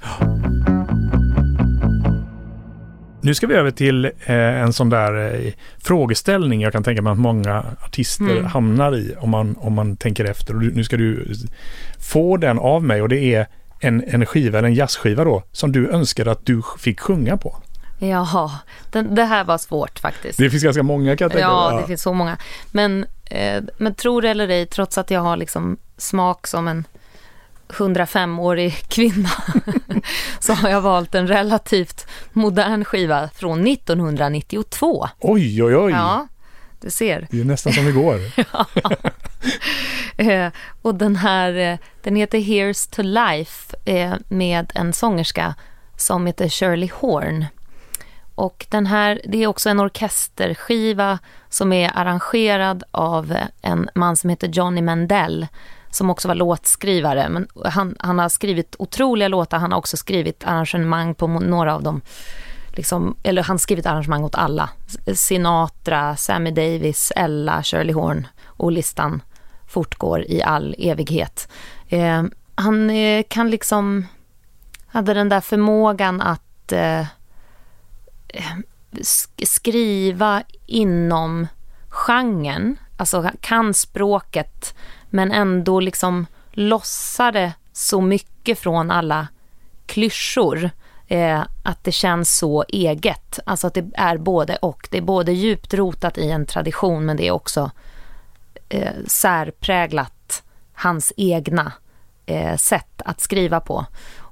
Nu 3.22 3.34
ska 3.36 3.48
vi 3.48 3.54
över 3.56 3.72
till 3.72 4.06
eh, 4.06 4.12
en 4.36 4.74
sån 4.74 4.90
där 4.90 5.46
eh, 5.46 5.52
frågeställning 5.78 6.62
jag 6.62 6.74
kan 6.74 6.84
tänka 6.84 7.02
mig 7.02 7.12
att 7.12 7.20
många 7.20 7.64
artister 7.86 8.32
Mm. 8.32 8.46
hamnar 8.46 8.96
i 8.96 9.16
om 9.20 9.30
man, 9.30 9.56
om 9.60 9.74
man 9.74 9.98
tänker 9.98 10.26
efter. 10.26 10.56
Och 10.56 10.62
nu 10.62 10.84
ska 10.84 10.98
du 10.98 11.34
få 12.00 12.38
den 12.38 12.60
av 12.60 12.84
mig 12.84 13.02
och 13.02 13.10
det 13.10 13.20
är 13.36 13.48
en, 13.80 14.04
en 14.08 14.26
skiva, 14.26 14.58
eller 14.58 14.68
en 14.68 14.74
jazzskiva 14.74 15.24
då, 15.24 15.44
som 15.52 15.72
du 15.72 15.90
önskade 15.90 16.32
att 16.32 16.46
du 16.46 16.62
fick 16.80 17.00
sjunga 17.00 17.38
på. 17.38 17.56
Jaha, 18.00 18.52
den, 18.92 19.16
det 19.16 19.24
här 19.24 19.44
var 19.44 19.58
svårt 19.58 20.00
faktiskt. 20.00 20.40
Det 20.40 20.50
finns 20.50 20.64
ganska 20.64 20.84
många 20.84 21.18
kan 21.18 21.26
jag 21.26 21.32
tänka 21.32 21.48
Ja, 21.48 21.80
det 21.82 21.88
finns 21.88 22.02
så 22.02 22.14
många. 22.14 22.38
Men, 22.72 23.06
eh, 23.26 23.64
men 23.78 23.96
tro 23.96 24.22
det 24.22 24.30
eller 24.30 24.50
ej, 24.50 24.66
trots 24.66 24.98
att 24.98 25.12
jag 25.12 25.22
har 25.22 25.38
liksom 25.38 25.78
smak 25.98 26.48
som 26.48 26.68
en 26.68 26.88
105-årig 27.68 28.74
kvinna 28.88 29.30
så 30.40 30.54
har 30.54 30.70
jag 30.70 30.82
valt 30.82 31.16
en 31.16 31.28
relativt 31.28 32.08
modern 32.34 32.84
skiva 32.84 33.30
från 33.36 33.68
1992. 33.68 35.08
Oj, 35.20 35.64
oj, 35.64 35.76
oj. 35.76 35.92
Ja, 35.92 36.28
du 36.86 36.92
ser. 36.92 37.28
Det 37.32 37.42
är 37.42 37.46
nästan 37.46 37.74
som 37.74 37.88
igår. 37.88 38.20
Eh, 40.18 40.52
och 40.82 40.96
den 40.96 41.16
här, 41.16 41.54
eh, 41.54 41.78
den 42.04 42.16
heter 42.16 42.38
Here's 42.38 42.96
to 42.96 43.02
Life 43.02 43.76
eh, 43.86 44.14
med 44.28 44.72
en 44.76 44.94
sångerska 44.94 45.56
som 45.98 46.26
heter 46.26 46.50
Shirley 46.50 46.90
Horn. 46.94 47.46
Och 48.36 48.66
den 48.70 48.86
här, 48.86 49.22
det 49.26 49.44
är 49.44 49.48
också 49.48 49.70
en 49.70 49.80
orkesterskiva 49.80 51.20
som 51.50 51.74
är 51.74 51.92
arrangerad 51.96 52.84
av 52.92 53.38
en 53.62 53.90
man 53.96 54.18
som 54.18 54.30
heter 54.30 54.48
Johnny 54.48 54.82
Mendel 54.82 55.48
som 55.90 56.10
också 56.10 56.28
var 56.28 56.36
låtskrivare. 56.36 57.30
Men 57.30 57.48
han, 57.66 57.96
han 58.00 58.20
har 58.20 58.30
skrivit 58.30 58.76
otroliga 58.80 59.28
låtar, 59.28 59.58
han 59.58 59.72
har 59.72 59.80
också 59.80 59.98
skrivit 59.98 60.44
arrangemang 60.46 61.16
på 61.16 61.28
några 61.28 61.76
av 61.76 61.84
dem. 61.84 62.02
Liksom, 62.76 63.18
eller 63.24 63.44
han 63.44 63.54
har 63.54 63.58
skrivit 63.58 63.86
arrangemang 63.86 64.24
åt 64.24 64.36
alla. 64.36 64.70
Sinatra, 65.14 66.16
Sammy 66.16 66.52
Davis, 66.52 67.12
Ella, 67.16 67.64
Shirley 67.64 67.94
Horn 67.94 68.28
och 68.46 68.72
listan 68.72 69.22
fortgår 69.68 70.22
i 70.22 70.44
all 70.44 70.76
evighet. 70.78 71.48
Eh, 71.90 72.24
han 72.56 72.90
eh, 72.90 73.24
kan 73.28 73.50
liksom, 73.50 74.08
hade 74.88 75.14
den 75.14 75.30
där 75.30 75.42
förmågan 75.42 76.22
att 76.22 76.72
eh, 76.72 77.00
eh 78.28 78.56
skriva 79.44 80.44
inom 80.66 81.48
genren, 81.90 82.78
alltså 82.98 83.32
kan 83.42 83.74
språket 83.74 84.76
men 85.10 85.32
ändå 85.32 85.80
liksom 85.80 86.26
lossade 86.52 87.54
så 87.74 88.02
mycket 88.02 88.60
från 88.60 88.92
alla 88.92 89.28
klyschor 89.86 90.70
eh, 91.08 91.42
att 91.64 91.84
det 91.84 91.92
känns 91.92 92.38
så 92.38 92.66
eget. 92.68 93.40
Alltså 93.46 93.68
att 93.68 93.74
det 93.74 93.86
är 93.94 94.18
både 94.18 94.56
och. 94.56 94.88
Det 94.92 94.98
är 94.98 95.02
både 95.02 95.32
djupt 95.34 95.74
rotat 95.74 96.18
i 96.18 96.32
en 96.32 96.46
tradition 96.46 97.06
men 97.06 97.18
det 97.18 97.28
är 97.28 97.32
också 97.32 97.72
eh, 98.70 98.94
särpräglat 99.08 100.44
hans 100.74 101.14
egna 101.18 101.72
eh, 102.26 102.56
sätt 102.58 103.02
att 103.06 103.22
skriva 103.22 103.60
på. 103.60 103.86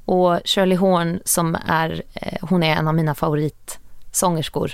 Och 0.06 0.40
Shirley 0.46 0.78
Horn 0.78 1.20
som 1.26 1.58
är, 1.68 2.04
eh, 2.14 2.38
hon 2.42 2.64
är 2.64 2.76
en 2.76 2.88
av 2.88 2.96
mina 2.96 3.16
favoritsångerskor. 3.16 4.72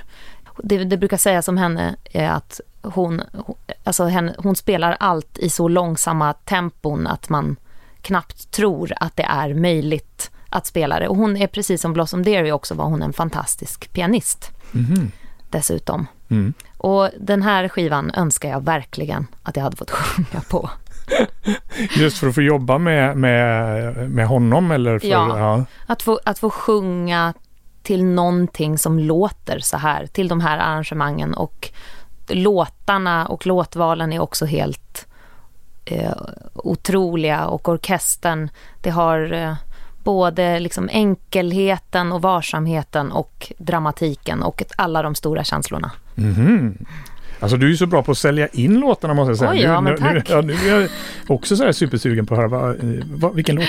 Det, 0.58 0.84
det 0.84 0.98
brukar 0.98 1.18
sägas 1.18 1.48
om 1.48 1.58
henne 1.58 1.96
eh, 2.12 2.36
att 2.36 2.62
hon, 2.82 3.22
hon- 3.34 3.56
alltså 3.84 4.06
henne, 4.06 4.36
hon 4.38 4.56
spelar 4.56 4.98
allt 5.00 5.38
i 5.38 5.50
så 5.50 5.68
långsamma 5.68 6.34
tempon 6.34 7.08
att 7.08 7.30
man 7.30 7.56
knappt 8.02 8.52
tror 8.52 8.94
att 9.00 9.16
det 9.16 9.24
är 9.24 9.54
möjligt 9.54 10.32
att 10.50 10.66
spela 10.68 11.00
det. 11.00 11.08
Och 11.08 11.16
hon 11.16 11.38
är 11.38 11.48
precis 11.48 11.82
som 11.82 11.94
Blossom 11.94 12.24
Dearie 12.24 12.52
också 12.52 12.76
var 12.76 12.86
hon 12.86 13.02
en 13.02 13.14
fantastisk 13.14 13.94
pianist 13.94 14.52
Mhm. 14.72 15.12
dessutom. 15.50 16.08
Mm. 16.30 16.54
Och 16.78 17.10
den 17.20 17.42
här 17.42 17.68
skivan 17.68 18.12
önskar 18.16 18.50
jag 18.50 18.64
verkligen 18.66 19.28
att 19.44 19.56
jag 19.56 19.64
hade 19.64 19.78
fått 19.78 19.92
sjunga 19.92 20.42
på. 20.50 20.70
Just 21.98 22.18
för 22.18 22.28
att 22.28 22.36
få 22.36 22.42
jobba 22.42 22.78
med, 22.78 23.18
med, 23.18 23.94
med 24.12 24.28
honom 24.28 24.72
eller 24.72 25.00
för, 25.00 25.08
Ja. 25.08 25.38
ja. 25.40 25.66
Att 25.86 26.02
få, 26.02 26.20
att 26.26 26.40
få 26.40 26.50
sjunga 26.50 27.34
till 27.84 28.04
någonting 28.06 28.78
som 28.78 29.00
låter 29.00 29.60
så 29.60 29.78
här, 29.78 30.06
till 30.08 30.28
de 30.28 30.42
här 30.42 30.58
arrangemangen 30.58 31.34
och 31.34 31.70
låtarna 32.28 33.26
och 33.28 33.46
låtvalen 33.46 34.14
är 34.14 34.20
också 34.20 34.46
helt 34.46 35.08
eh, 35.86 36.12
otroliga 36.54 37.48
och 37.48 37.70
orkestern, 37.70 38.50
det 38.82 38.90
har 38.90 39.34
eh, 39.34 39.54
både 40.04 40.60
liksom 40.60 40.90
enkelheten 40.92 42.12
och 42.12 42.22
varsamheten 42.22 43.12
och 43.12 43.52
dramatiken 43.58 44.44
och 44.44 44.64
alla 44.76 45.02
de 45.02 45.16
stora 45.16 45.44
känslorna. 45.44 45.92
Mhm. 46.16 46.78
Alltså 47.40 47.58
du 47.58 47.66
är 47.66 47.70
ju 47.70 47.78
så 47.78 47.86
bra 47.86 48.04
på 48.04 48.12
att 48.12 48.18
sälja 48.18 48.48
in 48.48 48.80
låtarna 48.80 49.14
måste 49.14 49.32
jag 49.32 49.38
säga. 49.38 49.52
Oj, 49.52 49.62
ja, 49.62 49.82
nu, 49.82 49.98
men 50.00 50.14
nu, 50.14 50.20
tack. 50.20 50.30
ja, 50.30 50.42
nu 50.42 50.54
är 50.54 50.80
jag 50.80 50.90
också 51.28 51.56
så 51.56 51.64
här 51.64 51.72
supersugen 51.72 52.26
på 52.26 52.34
att 52.34 52.38
höra 52.38 52.48
vad, 52.48 52.70
eh, 52.70 53.04
vad, 53.06 53.36
vilken 53.36 53.56
låt. 53.56 53.68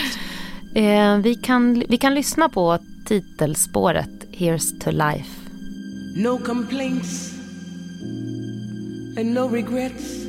Eh, 0.75 1.17
vi, 1.17 1.35
kan, 1.35 1.85
vi 1.89 1.97
kan 1.97 2.15
lyssna 2.15 2.49
på 2.49 2.79
titelspåret 3.09 4.09
Here's 4.33 4.81
to 4.81 4.91
Life. 4.91 5.31
No 6.17 6.39
complaints 6.39 7.33
and 9.19 9.35
no 9.35 9.49
regrets. 9.49 10.21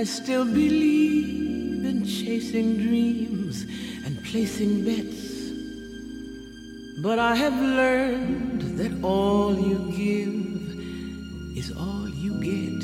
I 0.00 0.06
still 0.06 0.44
believe 0.44 1.84
in 1.84 2.04
chasing 2.06 2.78
dreams 2.78 3.41
placing 4.32 4.82
bets. 4.82 5.52
But 7.02 7.18
I 7.18 7.34
have 7.34 7.52
learned 7.52 8.62
that 8.78 8.92
all 9.04 9.54
you 9.54 9.78
give 9.92 10.38
is 11.54 11.70
all 11.76 12.08
you 12.08 12.32
get. 12.40 12.80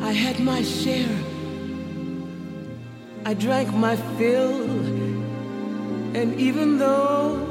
I 0.00 0.12
had 0.12 0.40
my 0.40 0.62
share. 0.62 1.18
I 3.26 3.34
drank 3.34 3.74
my 3.74 3.94
fill. 4.16 4.62
And 6.16 6.40
even 6.40 6.78
though 6.78 7.47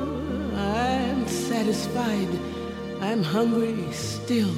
satisfied, 1.57 2.29
I'm 3.01 3.23
hungry 3.23 3.91
still. 3.91 4.57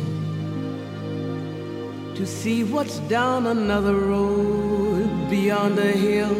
To 2.18 2.26
see 2.26 2.66
what's 2.66 3.00
down 3.18 3.48
another 3.48 3.96
road 3.96 5.08
beyond 5.30 5.78
the 5.78 5.94
hill. 6.08 6.40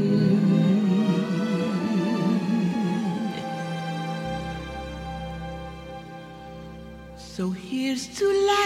So 7.18 7.50
here's 7.50 8.06
to 8.18 8.26
life. 8.52 8.65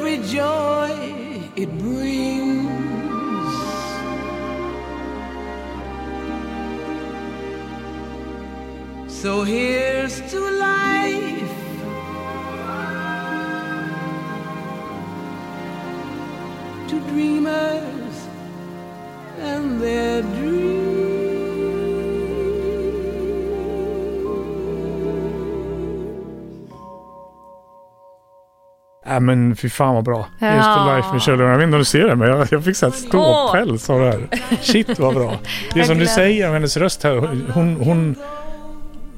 Every 0.00 0.16
joy 0.28 0.90
it 1.56 1.68
brings. 1.78 2.70
So 9.12 9.44
here's 9.44 10.22
to 10.30 10.59
Äh, 29.10 29.20
men 29.20 29.56
fy 29.56 29.68
fan 29.68 29.94
vad 29.94 30.04
bra. 30.04 30.26
Ja. 30.38 30.54
Just 30.54 30.68
the 30.78 30.94
life 30.96 31.12
med 31.12 31.22
Shirley. 31.22 31.46
Jag 31.46 31.56
vet 31.58 31.64
inte 31.64 31.74
om 31.74 31.78
du 31.78 31.84
ser 31.84 32.08
det 32.08 32.16
men 32.16 32.28
jag, 32.28 32.48
jag 32.50 32.64
fick 32.64 32.76
så 32.76 32.86
här 32.86 32.92
ståpäls 32.92 33.90
av 33.90 34.00
det 34.00 34.06
här. 34.06 34.28
Shit 34.62 34.98
vad 34.98 35.14
bra. 35.14 35.38
Det 35.74 35.80
är 35.80 35.84
som 35.84 35.98
du 35.98 36.06
säger 36.06 36.46
om 36.48 36.52
hennes 36.54 36.76
röst 36.76 37.02
här. 37.02 37.16
Hon, 37.54 37.76
hon, 37.80 38.16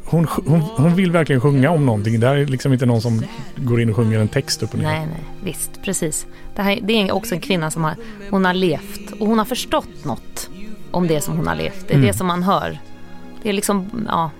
hon, 0.04 0.26
hon, 0.46 0.60
hon 0.60 0.94
vill 0.94 1.10
verkligen 1.12 1.40
sjunga 1.40 1.70
om 1.70 1.86
någonting. 1.86 2.20
Det 2.20 2.26
här 2.26 2.36
är 2.36 2.46
liksom 2.46 2.72
inte 2.72 2.86
någon 2.86 3.00
som 3.00 3.22
går 3.56 3.80
in 3.80 3.90
och 3.90 3.96
sjunger 3.96 4.18
en 4.18 4.28
text 4.28 4.62
upp 4.62 4.72
och 4.72 4.78
ner. 4.78 4.84
Nej, 4.86 5.00
nej, 5.06 5.24
visst, 5.44 5.82
precis. 5.84 6.26
Det, 6.56 6.62
här, 6.62 6.78
det 6.82 6.92
är 6.92 7.12
också 7.12 7.34
en 7.34 7.40
kvinna 7.40 7.70
som 7.70 7.84
har, 7.84 7.94
hon 8.30 8.44
har 8.44 8.54
levt 8.54 9.12
och 9.20 9.26
hon 9.26 9.38
har 9.38 9.44
förstått 9.44 10.04
något 10.04 10.50
om 10.90 11.06
det 11.06 11.20
som 11.20 11.36
hon 11.36 11.46
har 11.46 11.54
levt. 11.54 11.84
Det 11.88 11.92
är 11.94 11.96
Mm. 11.96 12.06
det 12.06 12.12
som 12.14 12.26
man 12.26 12.42
hör. 12.42 12.78
Det 13.42 13.48
är 13.48 13.52
liksom, 13.52 14.06
ja, 14.08 14.30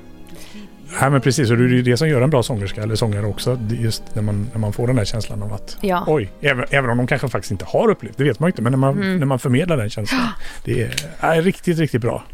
Nej 1.01 1.11
men 1.11 1.21
precis, 1.21 1.51
och 1.51 1.57
det 1.57 1.79
är 1.79 1.83
det 1.83 1.97
som 1.97 2.09
gör 2.09 2.21
en 2.21 2.31
bra 2.31 2.43
sångerska 2.43 2.83
eller 2.83 2.95
sångare 2.95 3.27
också. 3.27 3.59
Just 3.71 4.03
när 4.15 4.23
man, 4.23 4.51
när 4.53 4.59
man 4.61 4.73
får 4.73 4.87
den 4.87 4.99
här 4.99 5.05
känslan 5.05 5.43
av 5.43 5.53
att 5.53 5.77
ja. 5.81 6.05
oj, 6.07 6.33
även, 6.41 6.65
även 6.71 6.91
om 6.91 6.97
de 6.97 7.07
kanske 7.07 7.29
faktiskt 7.29 7.51
inte 7.53 7.65
har 7.65 7.91
upplevt 7.91 8.17
det 8.17 8.25
vet 8.25 8.41
man 8.41 8.49
inte. 8.49 8.63
Men 8.63 8.73
när 8.73 8.79
man, 8.79 8.93
Mm. 8.99 9.19
när 9.19 9.27
man 9.27 9.39
förmedlar 9.39 9.77
den 9.77 9.91
känslan. 9.91 10.21
Det 10.65 10.83
är, 10.83 10.95
är 11.21 11.43
riktigt, 11.43 11.79
riktigt 11.79 12.01
bra. 12.01 12.25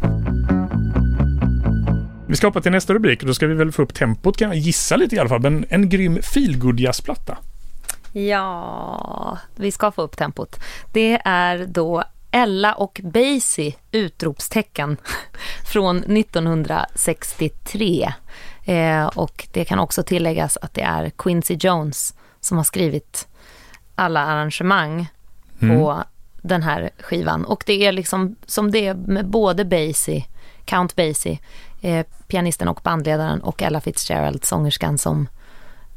Vi 2.29 2.37
ska 2.37 2.47
hoppa 2.47 2.61
till 2.61 2.73
nästa 2.73 2.95
rubrik 2.95 3.21
och 3.21 3.27
då 3.27 3.35
ska 3.35 3.47
vi 3.47 3.55
väl 3.55 3.73
få 3.73 3.83
upp 3.83 3.95
tempot 3.95 4.37
kan 4.37 4.49
jag 4.49 4.57
gissa 4.59 4.97
lite 4.97 5.17
i 5.17 5.19
alla 5.19 5.29
fall. 5.29 5.41
Men 5.41 5.65
en 5.69 5.89
grym 5.89 6.23
feelgood 6.23 6.81
jazzplatta. 6.81 7.39
Ja, 8.13 9.39
vi 9.57 9.73
ska 9.73 9.91
få 9.91 10.03
upp 10.03 10.17
tempot. 10.17 10.61
Det 10.93 11.21
är 11.25 11.67
då 11.67 12.05
Ella 12.31 12.75
och 12.75 13.01
Basie, 13.05 13.75
utropstecken, 13.93 14.97
från 15.73 15.99
1963. 15.99 18.13
Eh, 18.69 19.07
och 19.07 19.49
det 19.53 19.65
kan 19.65 19.79
också 19.79 20.03
tilläggas 20.03 20.59
att 20.63 20.75
det 20.75 20.83
är 20.83 21.11
Quincy 21.11 21.57
Jones 21.61 22.15
som 22.41 22.57
har 22.57 22.65
skrivit 22.65 23.29
alla 23.95 24.21
arrangemang 24.21 25.07
på 25.61 26.05
den 26.43 26.63
här 26.63 26.91
skivan. 26.99 27.45
Och 27.45 27.63
det 27.67 27.87
är 27.87 27.93
liksom 27.93 28.37
som 28.47 28.71
det 28.71 28.87
är 28.87 28.95
med 28.95 29.27
både 29.27 29.65
Basie, 29.65 30.25
Count 30.65 30.97
Basie, 30.97 31.39
eh, 31.81 32.07
pianisten 32.27 32.69
och 32.69 32.81
bandledaren 32.83 33.41
och 33.41 33.63
Ella 33.63 33.81
Fitzgerald, 33.81 34.45
sångerskan 34.45 34.99
som 34.99 35.29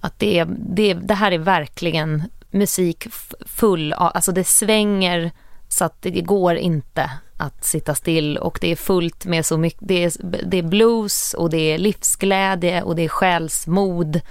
att 0.01 0.19
det, 0.19 0.39
är, 0.39 0.47
det, 0.49 0.93
det 0.93 1.13
här 1.13 1.31
är 1.31 1.37
verkligen 1.37 2.23
musik 2.51 3.07
full 3.45 3.93
av, 3.93 4.11
alltså 4.13 4.31
det 4.31 4.43
svänger 4.43 5.31
så 5.67 5.85
att 5.85 6.01
det 6.01 6.21
går 6.21 6.55
inte 6.55 7.11
att 7.41 7.65
sitta 7.65 7.95
still 7.95 8.37
och 8.37 8.57
det 8.61 8.71
är 8.71 8.75
fullt 8.75 9.25
med 9.25 9.45
så 9.45 9.57
mycket, 9.57 9.87
det 9.87 10.03
är, 10.03 10.11
det 10.45 10.57
är 10.57 10.63
blues 10.63 11.33
och 11.33 11.49
det 11.49 11.57
är 11.73 11.77
livsglädje 11.77 12.81
och 12.81 12.95
det 12.95 13.01
är 13.01 13.09
själsmod 13.09 14.21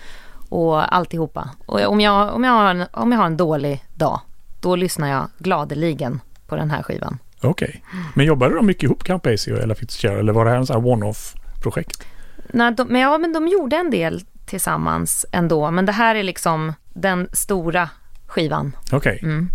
och 0.49 0.95
alltihopa. 0.95 1.51
Och 1.67 1.81
om 1.81 2.01
jag, 2.01 2.35
om 2.35 2.45
jag, 2.45 2.53
har, 2.53 2.71
en, 2.71 2.85
om 2.93 3.13
jag 3.13 3.19
har 3.19 3.27
en 3.27 3.37
dålig 3.37 3.85
dag, 3.95 4.21
då 4.61 4.77
lyssnar 4.77 5.09
jag 5.09 5.29
gladeligen 5.39 6.21
på 6.47 6.57
den 6.57 6.71
här 6.71 6.83
skivan. 6.83 7.19
Okej. 7.43 7.83
Men 8.15 8.27
jobbade 8.27 8.55
de 8.55 8.67
mycket 8.67 8.83
ihop 8.83 9.05
Count 9.05 9.23
Basie 9.23 9.55
och 9.55 9.61
Ella 9.61 9.75
Fitzgerald 9.75 10.21
eller 10.21 10.33
var 10.33 10.45
det 10.45 10.51
här 10.51 10.59
en 10.59 10.67
sån 10.67 10.77
här 10.85 10.93
one-off 10.93 11.35
projekt? 11.63 12.07
Nej, 12.53 12.73
de, 12.73 12.89
men, 12.89 13.01
ja, 13.01 13.19
men 13.19 13.33
de 13.33 13.49
gjorde 13.49 13.77
en 13.77 13.91
del 13.91 14.21
tillsammans 14.47 15.27
ändå, 15.33 15.71
men 15.71 15.87
det 15.87 15.93
här 15.93 16.15
är 16.15 16.23
liksom 16.23 16.73
den 16.89 17.29
stora 17.33 17.89
skivan. 18.27 18.77
Okej. 18.93 19.21
Mm. 19.23 19.51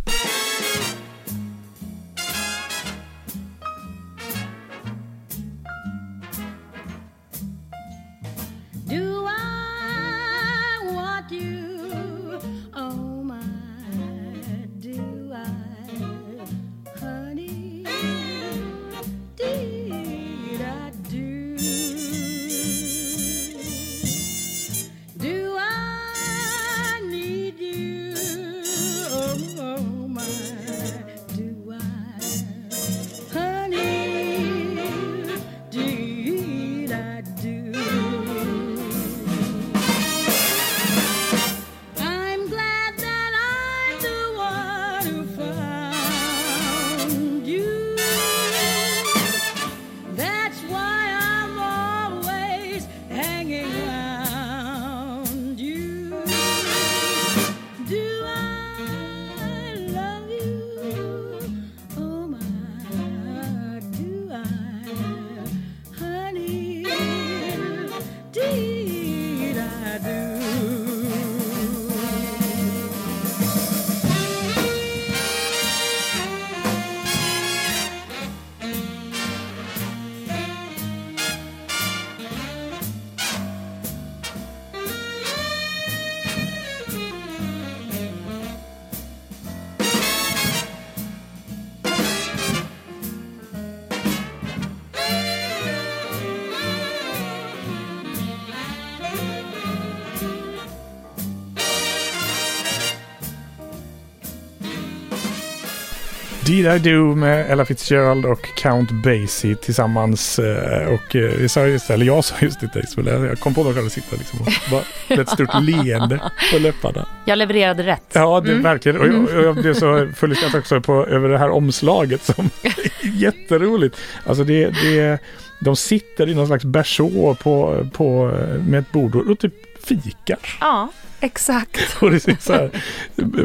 Did 106.55 106.65
I 106.65 106.79
Do 106.79 107.15
med 107.15 107.51
Ella 107.51 107.65
Fitzgerald 107.65 108.25
och 108.25 108.49
Count 108.55 108.91
Basie 108.91 109.55
tillsammans. 109.55 110.39
eh, 110.39 110.87
Och 110.87 111.15
eh, 111.15 111.31
vi 111.37 111.49
sa 111.49 111.65
just, 111.67 111.89
eller 111.89 112.05
jag 112.05 112.23
sa 112.23 112.35
just 112.41 112.59
det, 112.73 112.79
Isabel, 112.79 113.23
jag 113.23 113.39
kom 113.39 113.53
på 113.53 113.63
mig 113.63 113.73
själv 113.73 113.89
sitta 113.89 114.15
liksom 114.15 114.39
och 114.41 114.47
bara 114.71 115.19
ett 115.21 115.29
stort 115.29 115.49
leende 115.61 116.21
på 116.53 116.59
läpparna. 116.59 117.07
Jag 117.25 117.37
levererade 117.37 117.83
rätt. 117.83 118.03
Ja, 118.13 118.41
det, 118.41 118.53
verkligen. 118.53 118.99
Och 118.99 119.07
jag, 119.07 119.23
och 119.23 119.43
jag 119.45 119.55
blev 119.55 119.73
så 119.73 120.09
full 120.15 120.31
i 120.31 120.35
skratt 120.35 120.55
också 120.55 120.81
på, 120.81 121.05
över 121.05 121.29
det 121.29 121.37
här 121.37 121.49
omslaget 121.49 122.23
som 122.23 122.49
är 122.63 122.73
jätteroligt. 123.01 123.97
Alltså 124.25 124.43
det, 124.43 124.69
det, 124.69 125.19
de 125.61 125.75
sitter 125.75 126.29
i 126.29 126.33
någon 126.35 126.47
slags 126.47 126.65
berså 126.65 127.35
på, 127.35 127.87
på, 127.93 128.31
med 128.67 128.79
ett 128.79 128.91
bord 128.91 129.15
och, 129.15 129.27
och 129.31 129.39
typ 129.39 129.53
fikar. 129.85 130.39
Ja, 130.61 130.89
exakt. 131.19 131.97
Och 132.01 132.11
det 132.11 132.19
ser 132.19 132.37
så 132.39 132.53
här 132.53 132.69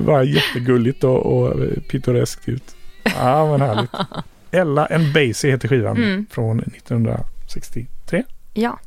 bara 0.01 0.25
jättegulligt 0.25 1.05
och, 1.05 1.27
och 1.27 1.57
pittoreskt 1.89 2.49
ut. 2.49 2.63
Ja, 3.05 3.47
men 3.51 3.61
härligt. 3.61 3.91
Ella 4.51 4.87
and 4.87 5.13
Basie 5.15 5.51
heter 5.51 5.69
skivan 5.69 5.97
Mm. 5.97 6.27
från 6.31 6.61
1963. 6.61 8.23
Ja. 8.55 8.79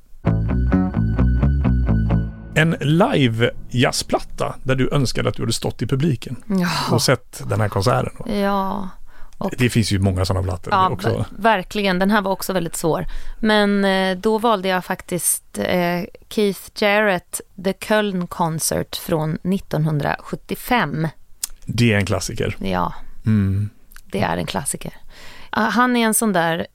En 2.55 2.75
live 2.79 3.51
jazzplatta 3.69 4.55
där 4.63 4.75
du 4.75 4.89
önskade 4.91 5.29
att 5.29 5.35
du 5.35 5.41
hade 5.41 5.53
stått 5.53 5.81
i 5.81 5.87
publiken 5.87 6.35
Ja. 6.47 6.69
och 6.95 7.01
sett 7.01 7.41
den 7.49 7.61
här 7.61 7.69
konserten. 7.69 8.39
ja. 8.41 8.89
Och- 9.37 9.53
Det 9.57 9.69
finns 9.69 9.91
ju 9.91 9.99
många 9.99 10.25
sådana 10.25 10.43
plattor 10.43 10.73
Ja, 10.73 10.89
också. 10.89 11.09
ver- 11.09 11.25
verkligen. 11.37 11.99
Den 11.99 12.11
här 12.11 12.21
var 12.21 12.31
också 12.31 12.53
väldigt 12.53 12.75
svår. 12.75 13.05
Men 13.39 13.85
eh, 13.85 14.17
då 14.17 14.37
valde 14.37 14.67
jag 14.67 14.85
faktiskt 14.85 15.57
eh, 15.57 16.01
Keith 16.29 16.59
Jarrett, 16.75 17.41
The 17.63 17.73
Köln 17.87 18.27
Concert 18.27 18.95
från 18.95 19.37
1975. 19.43 21.07
Det 21.65 21.93
är 21.93 21.97
en 21.97 22.05
klassiker. 22.05 22.55
Ja, 22.59 22.93
Mm 23.25 23.69
det 24.13 24.21
är 24.21 24.37
en 24.37 24.45
klassiker. 24.45 24.93
Ah, 25.49 25.69
han 25.69 25.95
är 25.95 26.05
en 26.05 26.13
sån 26.13 26.33
där... 26.33 26.67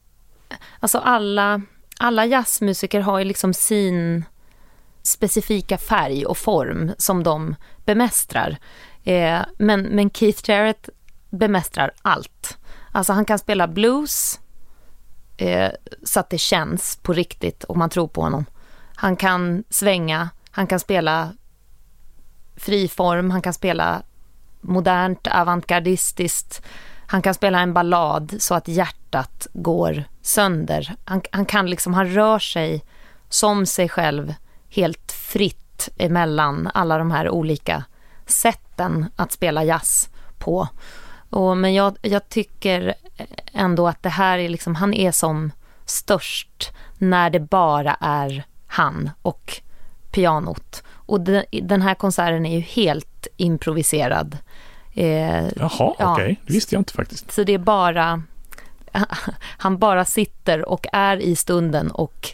Alltså 0.81 0.99
alla, 0.99 1.63
alla 1.99 2.27
jazzmusiker 2.27 3.01
har 3.01 3.19
ju 3.19 3.25
liksom 3.25 3.55
sin 3.55 4.25
specifika 5.03 5.79
färg 5.79 6.27
och 6.27 6.39
form 6.39 6.93
som 6.99 7.23
de 7.23 7.55
bemästrar. 7.85 8.57
Eh, 9.05 9.41
men, 9.59 9.83
men 9.83 10.11
Keith 10.11 10.51
Jarrett 10.51 10.89
bemästrar 11.31 11.91
allt. 12.03 12.59
Alltså 12.93 13.13
han 13.13 13.25
kan 13.25 13.39
spela 13.39 13.69
blues 13.69 14.41
eh, 15.37 15.71
så 16.03 16.21
att 16.21 16.31
det 16.31 16.39
känns 16.39 16.97
på 16.97 17.13
riktigt 17.13 17.65
och 17.65 17.77
man 17.77 17.91
tror 17.91 18.09
på 18.09 18.21
honom. 18.21 18.45
Han 18.95 19.17
kan 19.17 19.65
svänga, 19.71 20.31
han 20.51 20.67
kan 20.67 20.81
spela 20.81 21.33
friform, 22.57 23.31
han 23.31 23.43
kan 23.43 23.55
spela 23.55 24.03
modernt, 24.61 25.27
avantgardistiskt. 25.27 26.63
Han 27.11 27.23
kan 27.23 27.35
spela 27.35 27.61
en 27.61 27.73
ballad 27.73 28.35
så 28.39 28.55
att 28.55 28.69
hjärtat 28.69 29.47
går 29.53 30.05
sönder. 30.23 30.95
Han, 31.05 31.23
han 31.33 31.45
kan 31.45 31.71
liksom, 31.71 31.95
han 31.95 32.07
rör 32.07 32.39
sig 32.39 32.85
som 33.29 33.67
sig 33.67 33.89
själv 33.89 34.35
helt 34.71 35.13
fritt 35.13 35.89
emellan 35.97 36.71
alla 36.75 36.99
de 36.99 37.11
här 37.11 37.29
olika 37.29 37.85
sätten 38.27 39.07
att 39.17 39.33
spela 39.33 39.65
jazz 39.65 40.09
på. 40.39 40.69
Och, 41.31 41.57
men 41.57 41.75
jag, 41.75 41.97
jag 42.03 42.29
tycker 42.29 42.95
ändå 43.53 43.89
att 43.89 44.03
det 44.03 44.09
här 44.09 44.39
är 44.39 44.49
liksom, 44.49 44.75
han 44.75 44.95
är 44.95 45.13
som 45.13 45.53
störst 45.85 46.73
när 46.99 47.31
det 47.31 47.41
bara 47.41 47.97
är 48.01 48.45
han 48.67 49.11
och 49.23 49.61
pianot. 50.11 50.83
Och 50.91 51.21
de, 51.21 51.45
den 51.63 51.83
här 51.83 51.95
konserten 51.95 52.47
är 52.47 52.55
ju 52.55 52.61
helt 52.61 53.27
improviserad. 53.37 54.37
Eh, 54.99 55.49
Jaha, 55.57 55.95
Ja. 55.99 56.13
okej. 56.13 56.41
Det 56.47 56.53
visste 56.53 56.75
jag 56.75 56.81
inte 56.81 56.93
faktiskt. 56.93 57.33
så 57.33 57.45
det 57.45 57.55
är 57.55 57.59
bara, 57.59 58.23
han 59.59 59.79
bara 59.79 60.05
sitter 60.05 60.69
och 60.69 60.87
är 60.93 61.17
i 61.17 61.37
stunden 61.37 61.91
och 61.91 62.29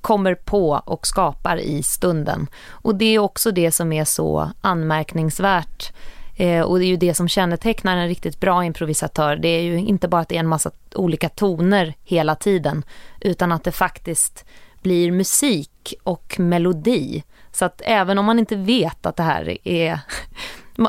kommer 0.00 0.34
på 0.34 0.70
och 0.70 1.06
skapar 1.06 1.56
i 1.56 1.82
stunden. 1.82 2.46
Och 2.68 2.94
det 2.94 3.04
är 3.04 3.18
också 3.18 3.50
det 3.50 3.72
som 3.72 3.92
är 3.92 4.04
så 4.04 4.50
anmärkningsvärt. 4.60 5.92
Eh, 6.36 6.62
och 6.62 6.78
det 6.78 6.84
är 6.84 6.88
ju 6.88 6.96
det 6.96 7.14
som 7.14 7.28
kännetecknar 7.28 7.96
en 7.96 8.08
riktigt 8.08 8.40
bra 8.40 8.64
improvisatör. 8.64 9.36
Det 9.36 9.48
är 9.48 9.62
ju 9.62 9.78
inte 9.78 10.08
bara 10.08 10.20
att 10.20 10.28
det 10.28 10.36
är 10.36 10.40
en 10.40 10.46
massa 10.48 10.70
olika 10.94 11.28
toner 11.28 11.94
hela 12.04 12.34
tiden, 12.34 12.82
utan 13.20 13.52
att 13.52 13.64
det 13.64 13.72
faktiskt 13.72 14.44
blir 14.82 15.10
musik 15.12 15.94
och 16.02 16.36
melodi. 16.38 17.22
Så 17.52 17.64
att 17.64 17.82
även 17.84 18.18
om 18.18 18.24
man 18.24 18.38
inte 18.38 18.56
vet 18.56 19.06
att 19.06 19.16
det 19.16 19.22
här 19.22 19.68
är... 19.68 20.00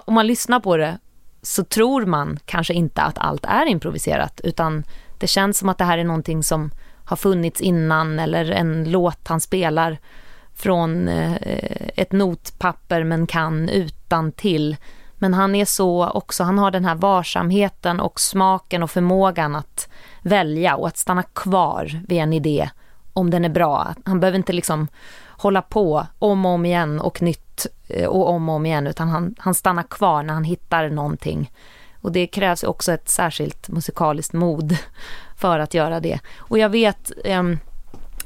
Om 0.06 0.14
man 0.14 0.28
lyssnar 0.28 0.60
på 0.60 0.78
det 0.78 0.98
så 1.42 1.64
tror 1.64 2.06
man 2.06 2.40
kanske 2.46 2.74
inte 2.74 3.02
att 3.02 3.18
allt 3.18 3.46
är 3.46 3.66
improviserat, 3.66 4.42
utan 4.44 4.84
det 5.20 5.28
känns 5.28 5.58
som 5.58 5.70
att 5.70 5.78
det 5.78 5.84
här 5.84 5.98
är 5.98 6.04
någonting 6.04 6.44
som 6.44 6.72
har 7.06 7.18
funnits 7.18 7.62
innan 7.62 8.20
eller 8.20 8.52
en 8.52 8.92
låt 8.92 9.28
han 9.28 9.42
spelar 9.42 9.98
från 10.56 11.08
eh, 11.08 11.34
ett 11.96 12.12
notpapper 12.12 13.04
men 13.04 13.28
kan 13.28 13.70
utan 13.70 14.32
till. 14.32 14.78
Men 15.16 15.34
han 15.34 15.56
är 15.56 15.66
så 15.66 16.10
också, 16.10 16.44
han 16.44 16.58
har 16.58 16.72
den 16.72 16.86
här 16.86 16.96
varsamheten 16.96 18.00
och 18.00 18.20
smaken 18.20 18.84
och 18.84 18.92
förmågan 18.92 19.56
att 19.56 19.90
välja 20.22 20.76
och 20.76 20.88
att 20.88 20.98
stanna 20.98 21.24
kvar 21.24 22.02
vid 22.08 22.20
en 22.20 22.34
idé 22.34 22.70
om 23.14 23.30
den 23.30 23.46
är 23.46 23.50
bra. 23.50 23.94
Han 24.06 24.20
behöver 24.20 24.38
inte 24.38 24.54
liksom 24.54 24.88
hålla 25.38 25.62
på 25.62 26.08
om 26.20 26.46
och 26.46 26.52
om 26.52 26.66
igen 26.66 27.00
och 27.00 27.22
nytt 27.22 27.68
eh, 27.88 28.08
och 28.08 28.30
om 28.30 28.50
och 28.50 28.56
om 28.56 28.66
igen 28.66 28.88
utan 28.88 29.10
han, 29.10 29.36
han 29.38 29.54
stannar 29.54 29.84
kvar 29.84 30.24
när 30.24 30.34
han 30.34 30.44
hittar 30.44 30.90
någonting. 30.90 31.52
Och 32.02 32.12
det 32.12 32.28
krävs 32.28 32.64
också 32.64 32.92
ett 32.92 33.10
särskilt 33.10 33.70
musikaliskt 33.70 34.34
mod 34.34 34.78
för 35.38 35.60
att 35.60 35.74
göra 35.74 36.00
det. 36.00 36.20
Och 36.38 36.58
jag 36.58 36.70
vet, 36.70 37.12
ehm, 37.26 37.60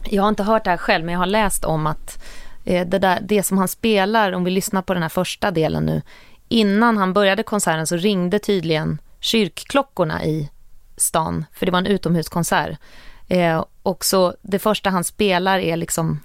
jag 0.03 0.23
har 0.23 0.29
inte 0.29 0.43
hört 0.43 0.63
det 0.63 0.69
här 0.69 0.77
själv 0.77 1.05
men 1.05 1.13
jag 1.13 1.19
har 1.19 1.25
läst 1.25 1.65
om 1.65 1.87
att 1.87 2.23
eh, 2.65 2.87
det, 2.87 2.99
där, 2.99 3.19
det 3.21 3.43
som 3.43 3.57
han 3.57 3.67
spelar, 3.67 4.31
om 4.31 4.43
vi 4.43 4.51
lyssnar 4.51 4.81
på 4.81 4.93
den 4.93 5.03
här 5.03 5.09
första 5.09 5.51
delen 5.51 5.85
nu, 5.85 6.01
innan 6.47 6.97
han 6.97 7.13
började 7.13 7.43
konserten 7.43 7.87
så 7.87 7.95
ringde 7.95 8.39
tydligen 8.39 8.97
kyrkklockorna 9.19 10.25
i 10.25 10.49
stan, 10.97 11.45
för 11.53 11.65
det 11.65 11.71
var 11.71 11.79
en 11.79 11.85
utomhuskonsert. 11.85 12.79
Eh, 13.27 13.65
och 13.83 14.05
så 14.05 14.33
det 14.41 14.59
första 14.59 14.89
han 14.89 15.03
spelar 15.03 15.59
är 15.59 15.77
liksom 15.77 16.19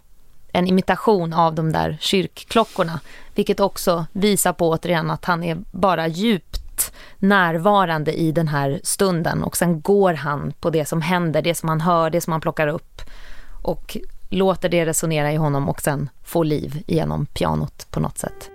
en 0.53 0.66
imitation 0.66 1.32
av 1.32 1.55
de 1.55 1.72
där 1.72 1.98
kyrkklockorna, 2.00 3.00
vilket 3.34 3.61
också 3.61 4.07
visar 4.12 4.53
på 4.53 4.68
återigen 4.68 5.11
att 5.11 5.24
han 5.24 5.42
är 5.42 5.59
bara 5.70 6.07
djupt 6.07 6.92
närvarande 7.18 8.12
i 8.12 8.32
den 8.32 8.48
här 8.48 8.80
stunden 8.82 9.42
och 9.42 9.57
sen 9.57 9.80
går 9.80 10.14
han 10.14 10.53
på 10.61 10.70
det 10.70 10.84
som 10.84 11.03
händer, 11.03 11.42
det 11.42 11.55
som 11.55 11.68
han 11.68 11.80
hör, 11.80 12.11
det 12.11 12.20
som 12.20 12.32
han 12.32 12.40
plockar 12.40 12.68
upp 12.68 13.03
och 13.62 13.96
låter 14.30 14.68
det 14.68 14.86
resonera 14.86 15.32
i 15.32 15.36
honom 15.36 15.68
och 15.68 15.80
sen 15.80 16.11
få 16.24 16.42
liv 16.42 16.82
genom 16.86 17.26
pianot 17.26 17.86
på 17.90 18.00
något 18.00 18.18
sätt. 18.18 18.50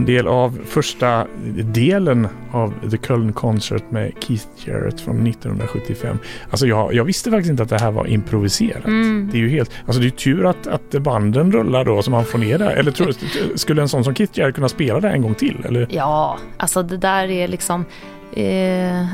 En 0.00 0.06
del 0.06 0.28
av 0.28 0.58
första 0.66 1.26
delen 1.64 2.28
av 2.52 2.90
The 2.90 2.98
Köln 3.06 3.32
Concert 3.32 3.90
med 3.90 4.12
Keith 4.20 4.46
Jarrett 4.56 5.00
från 5.00 5.26
1975. 5.26 6.18
Alltså 6.50 6.66
jag, 6.66 6.94
jag 6.94 7.04
visste 7.04 7.30
faktiskt 7.30 7.50
inte 7.50 7.62
att 7.62 7.68
det 7.68 7.80
här 7.80 7.90
var 7.90 8.06
improviserat. 8.06 8.86
Mm. 8.86 9.28
Det 9.32 9.38
är 9.38 9.40
ju 9.40 9.48
helt, 9.48 9.70
alltså 9.86 10.02
det 10.02 10.08
är 10.08 10.10
tur 10.10 10.46
att, 10.46 10.66
att 10.66 10.90
banden 10.90 11.52
rullar 11.52 11.84
då 11.84 12.02
så 12.02 12.10
man 12.10 12.24
får 12.24 12.38
ner 12.38 12.58
det. 12.58 12.70
Eller 12.70 12.90
tror, 12.90 13.14
skulle 13.56 13.82
en 13.82 13.88
sån 13.88 14.04
som 14.04 14.14
Keith 14.14 14.38
Jarrett 14.38 14.54
kunna 14.54 14.68
spela 14.68 15.00
det 15.00 15.10
en 15.10 15.22
gång 15.22 15.34
till? 15.34 15.64
Eller? 15.64 15.86
Ja, 15.90 16.38
alltså 16.56 16.82
det 16.82 16.96
där 16.96 17.30
är 17.30 17.48
liksom... 17.48 17.84
Eh, 18.32 19.06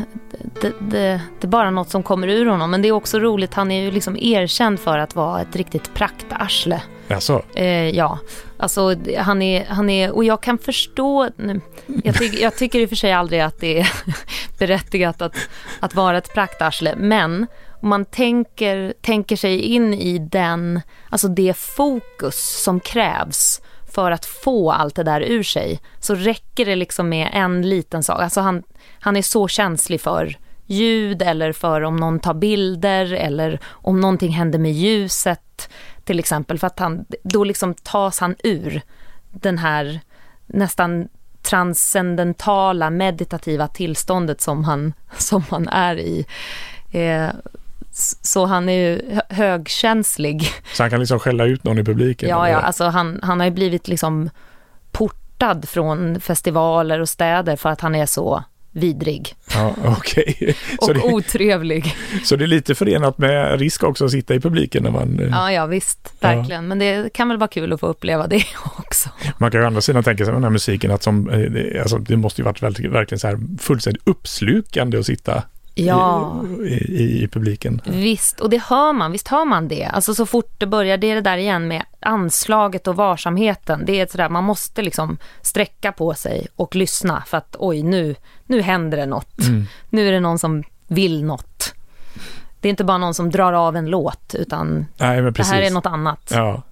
det, 0.60 0.72
det, 0.80 1.20
det 1.40 1.46
är 1.46 1.48
bara 1.48 1.70
något 1.70 1.90
som 1.90 2.02
kommer 2.02 2.28
ur 2.28 2.46
honom. 2.46 2.70
Men 2.70 2.82
det 2.82 2.88
är 2.88 2.92
också 2.92 3.18
roligt, 3.18 3.54
han 3.54 3.70
är 3.70 3.82
ju 3.82 3.90
liksom 3.90 4.16
erkänd 4.16 4.80
för 4.80 4.98
att 4.98 5.14
vara 5.14 5.40
ett 5.40 5.56
riktigt 5.56 5.94
praktarsle. 5.94 6.82
Alltså, 7.08 7.42
Eh, 7.54 7.90
ja, 7.90 8.18
alltså 8.58 8.96
han 9.18 9.42
är, 9.42 9.64
han 9.64 9.90
är, 9.90 10.10
och 10.10 10.24
jag 10.24 10.42
kan 10.42 10.58
förstå, 10.58 11.28
jag, 12.04 12.14
tyck, 12.14 12.40
jag 12.40 12.56
tycker 12.56 12.80
i 12.80 12.84
och 12.84 12.88
för 12.88 12.96
sig 12.96 13.12
aldrig 13.12 13.40
att 13.40 13.60
det 13.60 13.80
är 13.80 13.92
berättigat 14.58 15.22
att, 15.22 15.36
att 15.80 15.94
vara 15.94 16.18
ett 16.18 16.34
praktarsle, 16.34 16.94
men 16.96 17.46
om 17.80 17.88
man 17.88 18.04
tänker, 18.04 18.94
tänker 19.00 19.36
sig 19.36 19.60
in 19.60 19.94
i 19.94 20.18
den, 20.18 20.80
alltså 21.10 21.28
det 21.28 21.56
fokus 21.56 22.62
som 22.62 22.80
krävs 22.80 23.60
för 23.90 24.10
att 24.10 24.24
få 24.24 24.72
allt 24.72 24.94
det 24.94 25.02
där 25.02 25.20
ur 25.20 25.42
sig, 25.42 25.80
så 26.00 26.14
räcker 26.14 26.66
det 26.66 26.76
liksom 26.76 27.08
med 27.08 27.30
en 27.32 27.68
liten 27.68 28.02
sak. 28.02 28.20
Alltså 28.20 28.40
han, 28.40 28.62
han 29.00 29.16
är 29.16 29.22
så 29.22 29.48
känslig 29.48 30.00
för 30.00 30.38
ljud 30.66 31.22
eller 31.22 31.52
för 31.52 31.82
om 31.82 31.96
någon 31.96 32.20
tar 32.20 32.34
bilder 32.34 33.12
eller 33.12 33.60
om 33.66 34.00
någonting 34.00 34.32
händer 34.32 34.58
med 34.58 34.72
ljuset 34.72 35.70
till 36.04 36.18
exempel. 36.18 36.58
För 36.58 36.66
att 36.66 36.78
han, 36.78 37.04
då 37.22 37.44
liksom 37.44 37.74
tas 37.74 38.20
han 38.20 38.34
ur 38.44 38.82
den 39.30 39.58
här 39.58 40.00
nästan 40.46 41.08
transcendentala 41.42 42.90
meditativa 42.90 43.68
tillståndet 43.68 44.40
som 44.40 44.64
han, 44.64 44.92
som 45.18 45.44
han 45.50 45.68
är 45.68 45.98
i. 45.98 46.26
Eh, 46.92 47.28
så 48.22 48.46
han 48.46 48.68
är 48.68 48.72
ju 48.88 49.14
hö- 49.14 49.20
högkänslig. 49.28 50.48
så 50.72 50.82
han 50.82 50.90
kan 50.90 51.00
liksom 51.00 51.18
skälla 51.18 51.44
ut 51.44 51.64
någon 51.64 51.78
i 51.78 51.84
publiken? 51.84 52.28
Ja, 52.28 52.46
eller? 52.46 52.54
ja, 52.58 52.60
alltså 52.60 52.84
han, 52.84 53.20
han 53.22 53.40
har 53.40 53.44
ju 53.46 53.52
blivit 53.52 53.88
liksom 53.88 54.30
portad 54.92 55.68
från 55.68 56.20
festivaler 56.20 57.00
och 57.00 57.08
städer 57.08 57.56
för 57.56 57.68
att 57.68 57.80
han 57.80 57.94
är 57.94 58.06
så 58.06 58.44
vidrig 58.72 59.34
ja. 59.54 59.74
Så, 60.80 60.88
och 60.88 60.94
det, 60.94 61.00
otrevlig. 61.00 61.96
så 62.24 62.36
det 62.36 62.44
är 62.44 62.48
lite 62.48 62.74
förenat 62.74 63.18
med 63.18 63.60
risk 63.60 63.82
också 63.82 64.04
att 64.04 64.10
sitta 64.10 64.34
i 64.34 64.40
publiken 64.40 64.82
när 64.82 64.90
man... 64.90 65.20
eh, 65.20 65.28
Ja, 65.30 65.52
ja 65.52 65.66
visst, 65.66 66.12
verkligen. 66.20 66.68
Men 66.68 66.78
det 66.78 67.12
kan 67.12 67.28
väl 67.28 67.38
vara 67.38 67.48
kul 67.48 67.72
att 67.72 67.80
få 67.80 67.86
uppleva 67.86 68.26
det 68.26 68.44
också. 68.78 69.08
Man 69.38 69.50
kan 69.50 69.60
ju 69.60 69.64
å 69.64 69.66
andra 69.66 69.80
sidan 69.80 70.02
tänka 70.02 70.24
sig 70.24 70.32
med 70.32 70.36
den 70.36 70.44
här 70.44 70.50
musiken 70.50 70.90
att 70.90 71.02
som, 71.02 71.30
eh, 71.30 71.80
alltså, 71.82 71.98
det 71.98 72.16
måste 72.16 72.40
ju 72.40 72.44
varit 72.44 72.62
väldigt, 72.62 72.92
verkligen 72.92 73.18
så 73.18 73.26
här 73.26 73.38
fullständigt 73.60 74.02
uppslukande 74.06 74.98
att 74.98 75.06
sitta 75.06 75.42
Ja, 75.78 76.44
i, 76.64 76.74
i, 76.74 77.22
i 77.22 77.28
publiken. 77.28 77.80
visst. 77.84 78.40
Och 78.40 78.50
det 78.50 78.62
hör 78.62 78.92
man, 78.92 79.12
visst 79.12 79.28
hör 79.28 79.44
man 79.44 79.68
det. 79.68 79.84
Alltså 79.84 80.14
så 80.14 80.26
fort 80.26 80.54
det 80.58 80.66
börjar, 80.66 80.96
det 80.96 81.10
är 81.10 81.14
det 81.14 81.20
där 81.20 81.36
igen 81.36 81.68
med 81.68 81.82
anslaget 82.00 82.86
och 82.86 82.96
varsamheten. 82.96 83.82
Det 83.86 84.00
är 84.00 84.06
sådär, 84.06 84.28
man 84.28 84.44
måste 84.44 84.82
liksom 84.82 85.18
sträcka 85.42 85.92
på 85.92 86.14
sig 86.14 86.46
och 86.56 86.74
lyssna 86.74 87.22
för 87.26 87.36
att 87.36 87.56
oj, 87.58 87.82
nu, 87.82 88.14
nu 88.46 88.62
händer 88.62 88.98
det 88.98 89.06
något. 89.06 89.38
Mm. 89.46 89.66
Nu 89.90 90.08
är 90.08 90.12
det 90.12 90.20
någon 90.20 90.38
som 90.38 90.62
vill 90.86 91.24
något. 91.24 91.74
Det 92.60 92.68
är 92.68 92.70
inte 92.70 92.84
bara 92.84 92.98
någon 92.98 93.14
som 93.14 93.30
drar 93.30 93.52
av 93.52 93.76
en 93.76 93.86
låt, 93.86 94.34
utan 94.38 94.86
Nej, 94.96 95.22
det 95.22 95.44
här 95.44 95.62
är 95.62 95.70
något 95.70 95.86
annat. 95.86 96.32
Ja. 96.34 96.62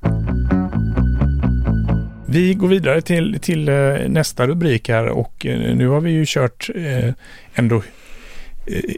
Vi 2.26 2.54
går 2.54 2.68
vidare 2.68 3.00
till, 3.00 3.38
till 3.40 3.68
eh, 3.68 3.74
nästa 4.08 4.46
rubrik 4.46 4.88
här 4.88 5.08
och 5.08 5.46
eh, 5.46 5.76
nu 5.76 5.88
har 5.88 6.00
vi 6.00 6.10
ju 6.10 6.24
kört 6.26 6.70
eh, 6.74 7.14
ändå 7.54 7.82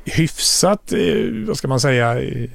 hyfsat, 0.04 0.92
eh, 0.92 0.98
vad 1.46 1.58
ska 1.58 1.68
man 1.68 1.80
säga, 1.80 2.20
eh, 2.22 2.50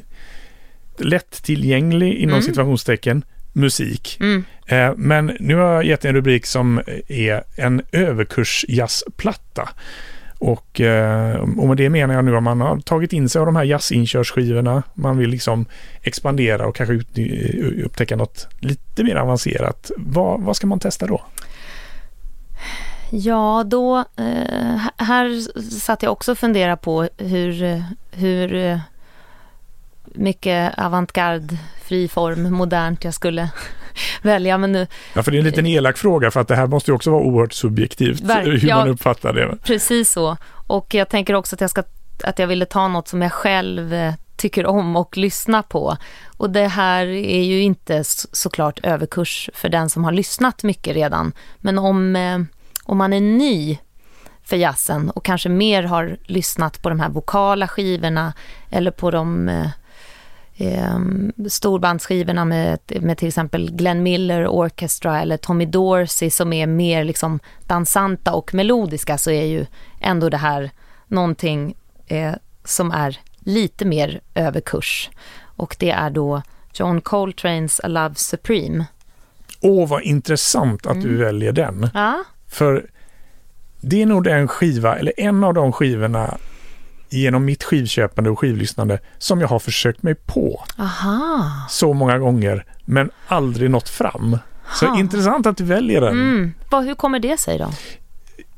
lättillgänglig 0.98 2.14
inom 2.14 2.34
Mm. 2.34 2.42
situationstecken 2.42 3.24
musik. 3.54 4.18
Mm. 4.20 4.44
Eh, 4.68 4.94
men 4.98 5.38
nu 5.40 5.56
har 5.56 5.74
jag 5.74 5.86
gett 5.86 6.06
en 6.06 6.14
rubrik 6.16 6.46
som 6.46 6.82
är 7.08 7.44
en 7.56 7.82
överkursjazzplatta. 7.92 9.70
Och, 10.38 10.82
eh, 10.82 11.36
och 11.36 11.68
med 11.68 11.78
det 11.78 11.90
menar 11.90 12.14
jag 12.14 12.26
nu 12.26 12.38
att 12.38 12.44
man 12.44 12.62
har 12.62 12.80
tagit 12.80 13.14
in 13.14 13.30
sig 13.30 13.40
av 13.40 13.46
de 13.46 13.56
här 13.56 13.64
jazzinkörsskivorna. 13.64 14.84
Man 14.94 15.18
vill 15.18 15.30
liksom 15.30 15.66
expandera 16.02 16.68
och 16.68 16.76
kanske 16.76 16.94
eh, 17.22 17.86
upptäcka 17.86 18.16
något 18.16 18.48
lite 18.60 19.04
mer 19.04 19.16
avancerat. 19.16 19.92
Vad, 19.98 20.42
vad 20.42 20.56
ska 20.56 20.68
man 20.68 20.80
testa 20.80 21.08
då? 21.08 21.22
Ja, 23.14 23.64
då... 23.66 23.98
Eh, 23.98 24.88
här 24.98 25.52
satt 25.62 26.04
jag 26.04 26.12
också 26.12 26.32
och 26.32 26.38
funderade 26.38 26.78
på 26.78 27.08
hur, 27.18 27.84
hur 28.12 28.56
eh, 28.56 28.80
mycket 30.06 30.80
avantgarde, 30.80 31.58
friform, 31.84 32.54
modernt 32.54 33.04
jag 33.04 33.14
skulle 33.14 33.50
välja. 34.22 34.58
Men 34.58 34.72
nu, 34.72 34.88
Ja, 35.14 35.24
för 35.24 35.32
det 35.32 35.38
är 35.38 35.40
en 35.40 35.46
liten 35.46 35.68
elak 35.68 35.98
fråga 35.98 36.32
för 36.32 36.40
att 36.40 36.48
det 36.48 36.56
här 36.56 36.68
måste 36.68 36.92
ju 36.92 36.96
också 36.96 37.12
vara 37.12 37.22
oerhört 37.24 37.54
subjektivt 37.54 38.22
hur 38.22 38.66
ja. 38.66 38.76
man 38.76 38.90
uppfattar 38.90 39.34
det. 39.34 39.58
precis 39.64 40.12
så. 40.12 40.38
Och 40.68 40.94
jag 40.94 41.10
tänker 41.10 41.34
också 41.34 41.56
att 41.56 41.62
jag, 41.62 41.70
ska, 41.70 41.84
att 42.24 42.40
jag 42.40 42.48
ville 42.48 42.66
ta 42.66 42.88
något 42.88 43.08
som 43.08 43.22
jag 43.22 43.32
själv 43.32 43.94
eh, 43.94 44.14
tycker 44.36 44.66
om 44.66 44.96
och 44.96 45.18
lyssna 45.18 45.64
på. 45.64 45.98
Och 46.38 46.50
det 46.50 46.68
här 46.68 47.06
är 47.08 47.44
ju 47.44 47.62
inte 47.62 48.04
såklart 48.32 48.80
överkurs 48.84 49.50
för 49.54 49.70
den 49.70 49.90
som 49.90 50.04
har 50.04 50.12
lyssnat 50.12 50.64
mycket 50.64 50.96
redan. 50.96 51.32
Men 51.58 51.78
om, 51.78 52.16
eh, 52.16 52.40
om 52.92 52.98
man 52.98 53.14
är 53.14 53.22
ny 53.22 53.78
för 54.44 54.56
jazzen 54.58 55.10
och 55.10 55.26
kanske 55.26 55.50
mer 55.50 55.84
har 55.84 56.18
lyssnat 56.26 56.82
på 56.82 56.90
de 56.90 57.00
här 57.00 57.10
vokala 57.10 57.68
skivorna 57.68 58.34
eller 58.70 58.92
på 58.92 59.12
de 59.12 59.50
eh, 59.50 59.68
eh, 60.58 61.00
storbandsskivorna 61.50 62.46
med, 62.46 62.80
med 63.02 63.18
till 63.18 63.28
exempel 63.28 63.72
Glenn 63.72 64.04
Miller 64.04 64.48
Orchestra 64.48 65.22
eller 65.22 65.38
Tommy 65.38 65.66
Dorsey 65.66 66.30
som 66.30 66.54
är 66.54 66.68
mer 66.68 67.04
liksom 67.04 67.40
dansanta 67.68 68.34
och 68.34 68.54
melodiska 68.54 69.18
så 69.18 69.32
är 69.32 69.46
ju 69.46 69.66
ändå 70.02 70.30
det 70.30 70.38
här 70.38 70.72
någonting 71.08 71.76
eh, 72.08 72.34
som 72.64 72.92
är 72.92 73.20
lite 73.40 73.86
mer 73.86 74.22
överkurs. 74.36 75.10
Och 75.56 75.76
det 75.80 75.92
är 75.92 76.10
då 76.10 76.42
John 76.74 77.02
Coltranes 77.02 77.80
A 77.84 77.88
Love 77.88 78.16
Supreme. 78.16 78.86
Åh, 79.62 79.88
vad 79.90 80.02
intressant 80.04 80.86
att 80.86 80.96
Mm. 80.96 81.08
du 81.08 81.18
väljer 81.18 81.52
den. 81.52 81.90
Ja, 81.94 82.24
För 82.52 82.86
det 83.82 84.02
är 84.02 84.06
nog 84.06 84.24
den 84.24 84.48
skiva, 84.48 84.96
eller 84.96 85.14
en 85.18 85.44
av 85.44 85.54
de 85.54 85.72
skivorna 85.72 86.38
genom 87.10 87.46
mitt 87.46 87.64
skivköpande 87.64 88.30
och 88.30 88.40
skivlyssnande 88.40 89.00
som 89.18 89.42
jag 89.42 89.48
har 89.48 89.60
försökt 89.60 90.04
mig 90.04 90.16
på 90.16 90.64
aha. 90.80 91.52
så 91.70 91.94
många 91.94 92.18
gånger 92.18 92.66
men 92.86 93.12
aldrig 93.28 93.70
nått 93.72 93.90
fram. 93.90 94.38
Så 94.74 94.86
Ha. 94.86 95.00
intressant 95.00 95.46
att 95.46 95.58
du 95.58 95.64
väljer 95.64 96.02
den. 96.02 96.12
Mm. 96.12 96.54
Vad, 96.70 96.86
hur 96.86 96.96
kommer 96.96 97.20
det 97.20 97.40
sig 97.40 97.58
då? 97.58 97.72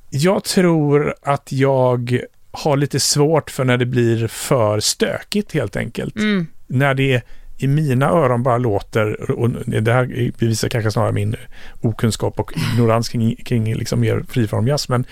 Jag 0.10 0.44
tror 0.44 1.16
att 1.22 1.52
jag 1.52 2.20
har 2.52 2.78
lite 2.78 3.00
svårt 3.00 3.52
för 3.52 3.64
när 3.64 3.78
det 3.78 3.86
blir 3.86 4.28
för 4.28 4.80
stökigt 4.80 5.54
helt 5.54 5.76
enkelt. 5.76 6.16
Mm. 6.16 6.48
När 6.68 6.94
det 6.94 7.22
i 7.58 7.68
mina 7.68 8.10
öron 8.10 8.43
bara 8.43 8.58
låter, 8.58 9.32
och 9.32 9.49
det 9.66 9.93
här 9.93 10.32
bevisar 10.39 10.70
kanske 10.70 10.91
snarare 10.91 11.12
min 11.12 11.36
okunskap 11.82 12.39
och 12.39 12.51
ignorans 12.74 13.10
kring, 13.10 13.36
kring 13.36 13.76
liksom 13.76 13.99
mer 13.99 14.24
friform 14.30 14.78
men 14.89 15.06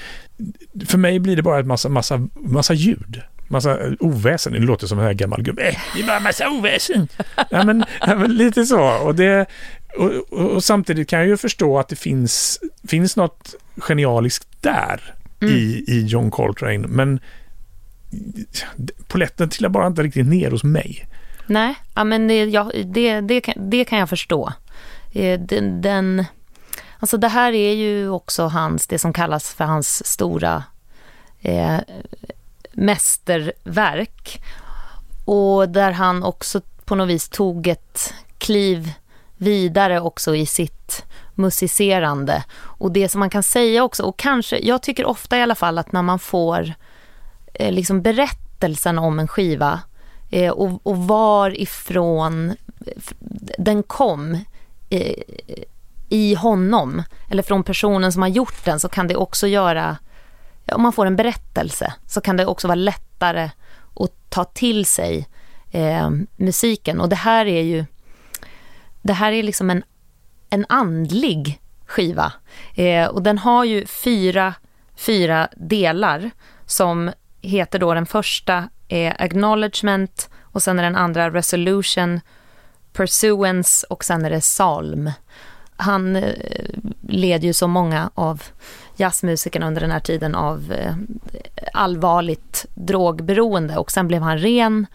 för 0.86 0.98
mig 0.98 1.20
blir 1.20 1.36
det 1.36 1.42
bara 1.42 1.60
en 1.60 1.68
massa, 1.68 1.90
massa, 1.90 2.28
massa 2.36 2.74
ljud. 2.74 3.22
Massa 3.48 3.80
oväsen. 4.00 4.54
Det 4.54 4.60
låter 4.60 4.88
som 4.88 5.00
en 5.00 5.06
här 5.06 5.14
gammal 5.14 5.44
gubbe. 5.44 5.62
Eh, 5.62 5.76
det 5.96 6.02
är 6.02 6.08
bara 6.08 6.20
massa 6.20 6.50
oväsen. 6.50 7.08
ja, 7.50 7.64
men, 7.64 7.86
ja, 8.02 8.16
men 8.16 8.38
lite 8.38 8.66
så. 8.66 8.82
Och, 8.82 9.16
det, 9.16 9.46
och, 9.98 10.12
och, 10.30 10.52
och 10.52 10.64
samtidigt 10.64 11.10
kan 11.10 11.20
jag 11.20 11.28
ju 11.28 11.38
förstå 11.38 11.80
att 11.80 11.90
det 11.90 11.96
finns, 11.96 12.60
finns 12.88 13.16
något 13.16 13.56
genialiskt 13.78 14.48
där 14.62 15.14
Mm. 15.42 15.54
i, 15.54 15.84
i 15.88 16.06
John 16.06 16.32
Coltrane. 16.32 16.88
Men 16.88 17.20
poletten 19.08 19.50
trillar 19.50 19.70
bara 19.70 19.88
inte 19.88 20.04
riktigt 20.04 20.28
ner 20.28 20.52
hos 20.52 20.64
mig. 20.64 21.08
Nej, 21.52 21.76
ja, 21.96 22.04
men 22.04 22.28
det, 22.28 22.46
ja, 22.46 22.72
det, 22.86 23.22
det, 23.22 23.42
kan, 23.42 23.70
det 23.70 23.86
kan 23.86 24.00
jag 24.00 24.10
förstå. 24.10 24.54
Eh, 25.12 25.40
den, 25.40 25.82
den, 25.82 26.26
alltså 27.00 27.18
det 27.18 27.28
här 27.28 27.54
är 27.54 27.74
ju 27.74 28.10
också 28.10 28.48
hans, 28.48 28.88
det 28.88 29.00
som 29.00 29.14
kallas 29.14 29.54
för 29.54 29.64
hans 29.66 30.08
stora 30.08 30.64
eh, 31.42 31.78
mästerverk. 32.72 34.42
Och 35.26 35.70
där 35.70 35.92
han 35.92 36.24
också 36.24 36.62
på 36.86 36.96
något 36.96 37.10
vis 37.10 37.30
tog 37.30 37.68
ett 37.68 38.14
kliv 38.38 38.92
vidare 39.38 40.00
också 40.00 40.36
i 40.36 40.46
sitt 40.46 41.06
musicerande. 41.36 42.44
Och 42.62 42.92
det 42.92 43.10
som 43.10 43.20
man 43.20 43.30
kan 43.30 43.44
säga 43.44 43.84
också, 43.84 44.04
och 44.04 44.18
kanske, 44.18 44.58
jag 44.58 44.82
tycker 44.82 45.06
ofta 45.06 45.38
i 45.38 45.42
alla 45.42 45.56
fall 45.56 45.78
att 45.78 45.92
när 45.92 46.02
man 46.02 46.20
får 46.20 46.74
eh, 47.54 47.72
liksom 47.72 48.02
berättelsen 48.02 49.00
om 49.00 49.20
en 49.20 49.28
skiva 49.28 49.82
eh, 50.32 50.52
och, 50.52 50.88
och 50.88 50.98
varifrån 50.98 52.56
den 53.58 53.84
kom. 53.84 54.38
Eh, 54.90 55.24
i 56.12 56.36
honom, 56.36 57.04
eller 57.30 57.44
från 57.44 57.64
personen 57.64 58.12
som 58.12 58.22
har 58.22 58.30
gjort 58.30 58.66
den, 58.66 58.80
så 58.80 58.90
kan 58.90 59.08
det 59.08 59.16
också 59.16 59.48
göra, 59.48 59.98
om 60.72 60.82
man 60.82 60.94
får 60.94 61.06
en 61.06 61.16
berättelse, 61.16 61.94
så 62.08 62.22
kan 62.22 62.38
det 62.38 62.46
också 62.46 62.68
vara 62.68 62.76
lättare 62.76 63.50
att 63.96 64.30
ta 64.30 64.44
till 64.44 64.86
sig 64.86 65.28
eh, 65.72 66.10
musiken. 66.36 67.02
Och 67.02 67.10
det 67.10 67.16
här 67.16 67.46
är 67.46 67.62
ju, 67.62 67.86
det 69.02 69.14
här 69.14 69.32
är 69.32 69.44
liksom 69.44 69.70
en, 69.70 69.84
en 70.50 70.66
andlig 70.70 71.62
skiva. 71.86 72.34
Eh, 72.76 73.08
och 73.08 73.24
den 73.24 73.38
har 73.38 73.64
ju 73.64 73.86
fyra, 73.86 74.54
fyra 74.96 75.50
delar 75.56 76.32
som 76.66 77.12
heter 77.42 77.80
då 77.80 77.94
den 77.94 78.06
första 78.06 78.70
är 78.92 79.22
acknowledgement 79.22 80.30
och 80.42 80.64
sen 80.64 80.80
är 80.80 80.84
den 80.84 80.96
andra 80.96 81.30
resolution, 81.30 82.22
pursuance 82.94 83.86
och 83.90 84.04
sen 84.04 84.26
är 84.26 84.30
det 84.30 84.40
psalm. 84.40 85.12
Han 85.76 86.16
eh, 86.16 86.34
led 87.02 87.44
ju 87.44 87.54
så 87.54 87.68
många 87.68 88.10
av 88.16 88.44
jazzmusikerna 88.96 89.68
under 89.68 89.82
den 89.82 89.92
här 89.92 90.00
tiden 90.00 90.36
av 90.36 90.72
eh, 90.72 90.96
allvarligt 91.74 92.66
drogberoende 92.74 93.78
och 93.78 93.92
sen 93.92 94.08
blev 94.08 94.22
han 94.22 94.38
ren 94.38 94.86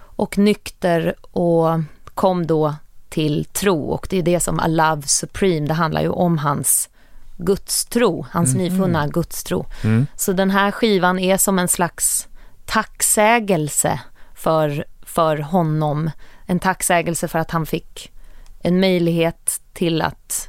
och 0.00 0.38
nykter 0.38 1.14
och 1.30 1.80
kom 2.14 2.46
då 2.46 2.74
till 3.08 3.44
tro 3.44 3.90
och 3.90 4.06
det 4.10 4.18
är 4.18 4.22
det 4.22 4.40
som 4.40 4.60
A 4.60 4.66
Love 4.66 5.02
Supreme, 5.02 5.66
det 5.66 5.74
handlar 5.74 6.00
ju 6.00 6.08
om 6.08 6.38
hans 6.38 6.88
gudstro, 7.36 8.26
hans 8.30 8.54
mm. 8.54 8.62
nyfunna 8.62 9.06
gudstro. 9.06 9.66
Mm. 9.84 10.06
Så 10.16 10.32
den 10.32 10.50
här 10.50 10.70
skivan 10.70 11.18
är 11.18 11.36
som 11.36 11.58
en 11.58 11.68
slags 11.68 12.28
tacksägelse 12.68 14.00
för, 14.34 14.84
för 15.02 15.38
honom. 15.38 16.10
En 16.46 16.58
tacksägelse 16.58 17.28
för 17.28 17.38
att 17.38 17.50
han 17.50 17.66
fick 17.66 18.12
en 18.60 18.80
möjlighet 18.80 19.60
till 19.72 20.02
att 20.02 20.48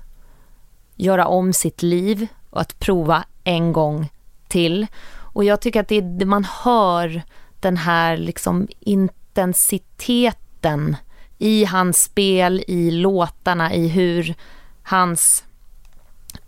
göra 0.96 1.28
om 1.28 1.54
sitt 1.54 1.82
liv 1.82 2.28
och 2.50 2.62
att 2.62 2.80
prova 2.80 3.24
en 3.44 3.74
gång 3.74 4.10
till. 4.48 4.88
Och 5.12 5.44
jag 5.44 5.62
tycker 5.62 5.82
att 5.82 5.88
det, 5.88 6.26
man 6.26 6.48
hör 6.64 7.22
den 7.60 7.78
här 7.78 8.18
liksom 8.18 8.68
intensiteten 8.80 10.98
i 11.38 11.66
hans 11.66 11.98
spel, 11.98 12.64
i 12.68 12.92
låtarna, 12.92 13.74
i 13.74 13.88
hur 13.88 14.36
hans 14.84 15.44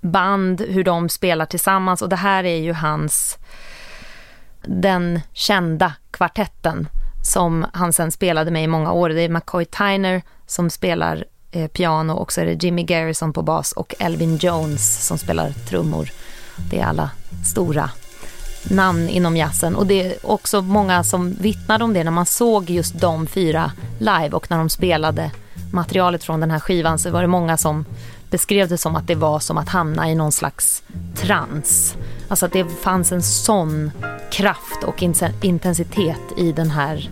band, 0.02 0.62
hur 0.62 0.84
de 0.84 1.10
spelar 1.10 1.46
tillsammans 1.46 2.02
och 2.02 2.10
det 2.10 2.16
här 2.16 2.44
är 2.44 2.58
ju 2.58 2.74
hans, 2.74 3.38
den 4.64 5.20
kända 5.34 5.94
kvartetten 6.12 6.88
som 7.24 7.66
han 7.74 7.94
sen 7.94 8.12
spelade 8.12 8.52
med 8.52 8.64
i 8.64 8.68
många 8.68 8.92
år. 8.92 9.10
Det 9.10 9.22
är 9.22 9.30
McCoy 9.30 9.66
Tyner 9.66 10.22
som 10.48 10.70
spelar 10.70 11.26
eh, 11.52 11.68
piano 11.68 12.14
och 12.14 12.32
så 12.32 12.42
är 12.42 12.46
det 12.46 12.64
Jimmy 12.64 12.84
Garrison 12.84 13.34
på 13.34 13.42
bas 13.42 13.72
och 13.72 13.96
Elvin 14.00 14.38
Jones 14.38 15.08
som 15.08 15.18
spelar 15.18 15.52
trummor. 15.52 16.10
Det 16.70 16.80
är 16.80 16.86
alla 16.86 17.10
stora 17.46 17.90
namn 18.64 19.10
inom 19.10 19.38
jazzen 19.38 19.76
och 19.76 19.88
det 19.88 20.02
är 20.02 20.26
också 20.26 20.62
många 20.62 21.04
som 21.04 21.34
vittnade 21.34 21.84
om 21.84 21.94
det 21.94 22.04
när 22.04 22.12
man 22.12 22.26
såg 22.26 22.70
just 22.70 23.00
de 23.00 23.28
fyra 23.28 23.72
live 24.00 24.30
och 24.30 24.52
när 24.52 24.58
de 24.58 24.70
spelade 24.70 25.32
materialet 25.74 26.24
från 26.24 26.40
den 26.40 26.52
här 26.52 26.60
skivan 26.60 27.00
så 27.00 27.10
var 27.10 27.22
det 27.22 27.28
många 27.28 27.58
som 27.58 27.86
beskrev 28.30 28.70
det 28.70 28.78
som 28.78 28.96
att 28.96 29.08
det 29.08 29.16
var 29.16 29.40
som 29.40 29.58
att 29.58 29.70
hamna 29.70 30.12
i 30.12 30.16
någon 30.16 30.32
slags 30.32 30.84
trans. 31.16 31.96
Alltså 32.32 32.46
att 32.46 32.54
det 32.54 32.66
fanns 32.66 33.12
en 33.12 33.24
sån 33.24 33.92
kraft 34.32 34.84
och 34.84 35.04
intensitet 35.42 36.22
i 36.38 36.52
den 36.52 36.72
här 36.72 37.10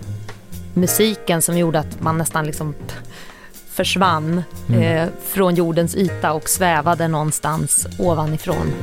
musiken 0.74 1.42
som 1.42 1.58
gjorde 1.58 1.80
att 1.80 2.02
man 2.02 2.18
nästan 2.18 2.46
liksom 2.46 2.76
försvann 3.70 4.44
mm. 4.70 4.82
eh, 4.82 5.10
från 5.24 5.56
jordens 5.56 5.96
yta 5.96 6.34
och 6.34 6.50
svävade 6.50 7.08
någonstans 7.08 7.88
ovanifrån. 7.98 8.74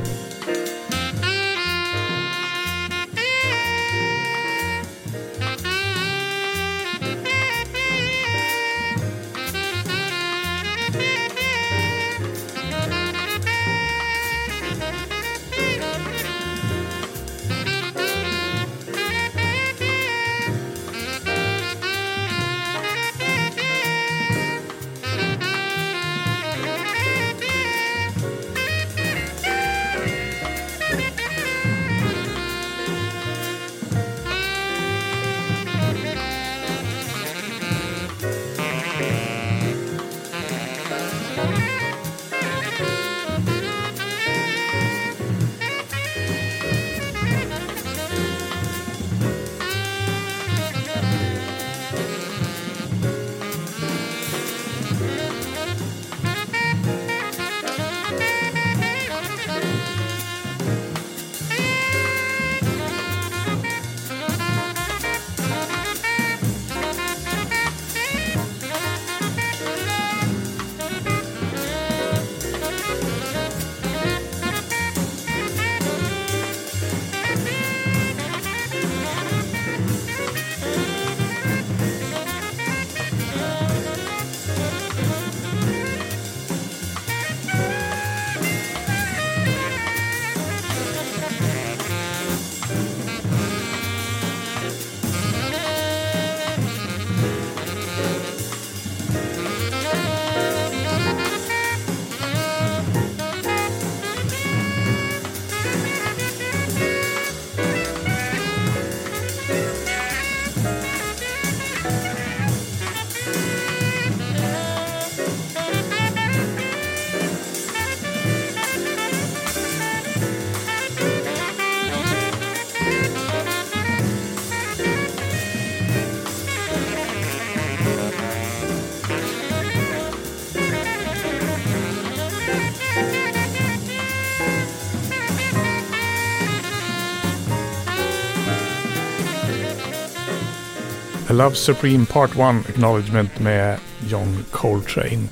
Love 141.37 141.55
Supreme 141.55 142.05
Part 142.05 142.31
1 142.31 142.69
Acknowledgement 142.69 143.39
med 143.39 143.77
John 144.07 144.45
Coltrane. 144.51 145.27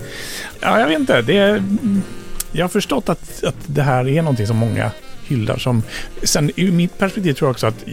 Ja, 0.60 0.80
jag 0.80 0.88
vet 0.88 1.00
inte. 1.00 1.22
Det 1.22 1.38
är, 1.38 1.64
jag 2.52 2.64
har 2.64 2.70
förstått 2.70 3.10
att, 3.10 3.44
att 3.44 3.56
det 3.66 3.82
här 3.82 4.08
är 4.08 4.22
någonting 4.22 4.48
som 4.48 4.58
många 4.58 4.92
hyllar. 5.24 5.58
Som, 5.58 5.84
sen 6.24 6.52
ur 6.56 6.72
mitt 6.72 6.98
perspektiv 6.98 7.34
tror 7.34 7.48
jag 7.48 7.52
också 7.52 7.68
att 7.68 7.86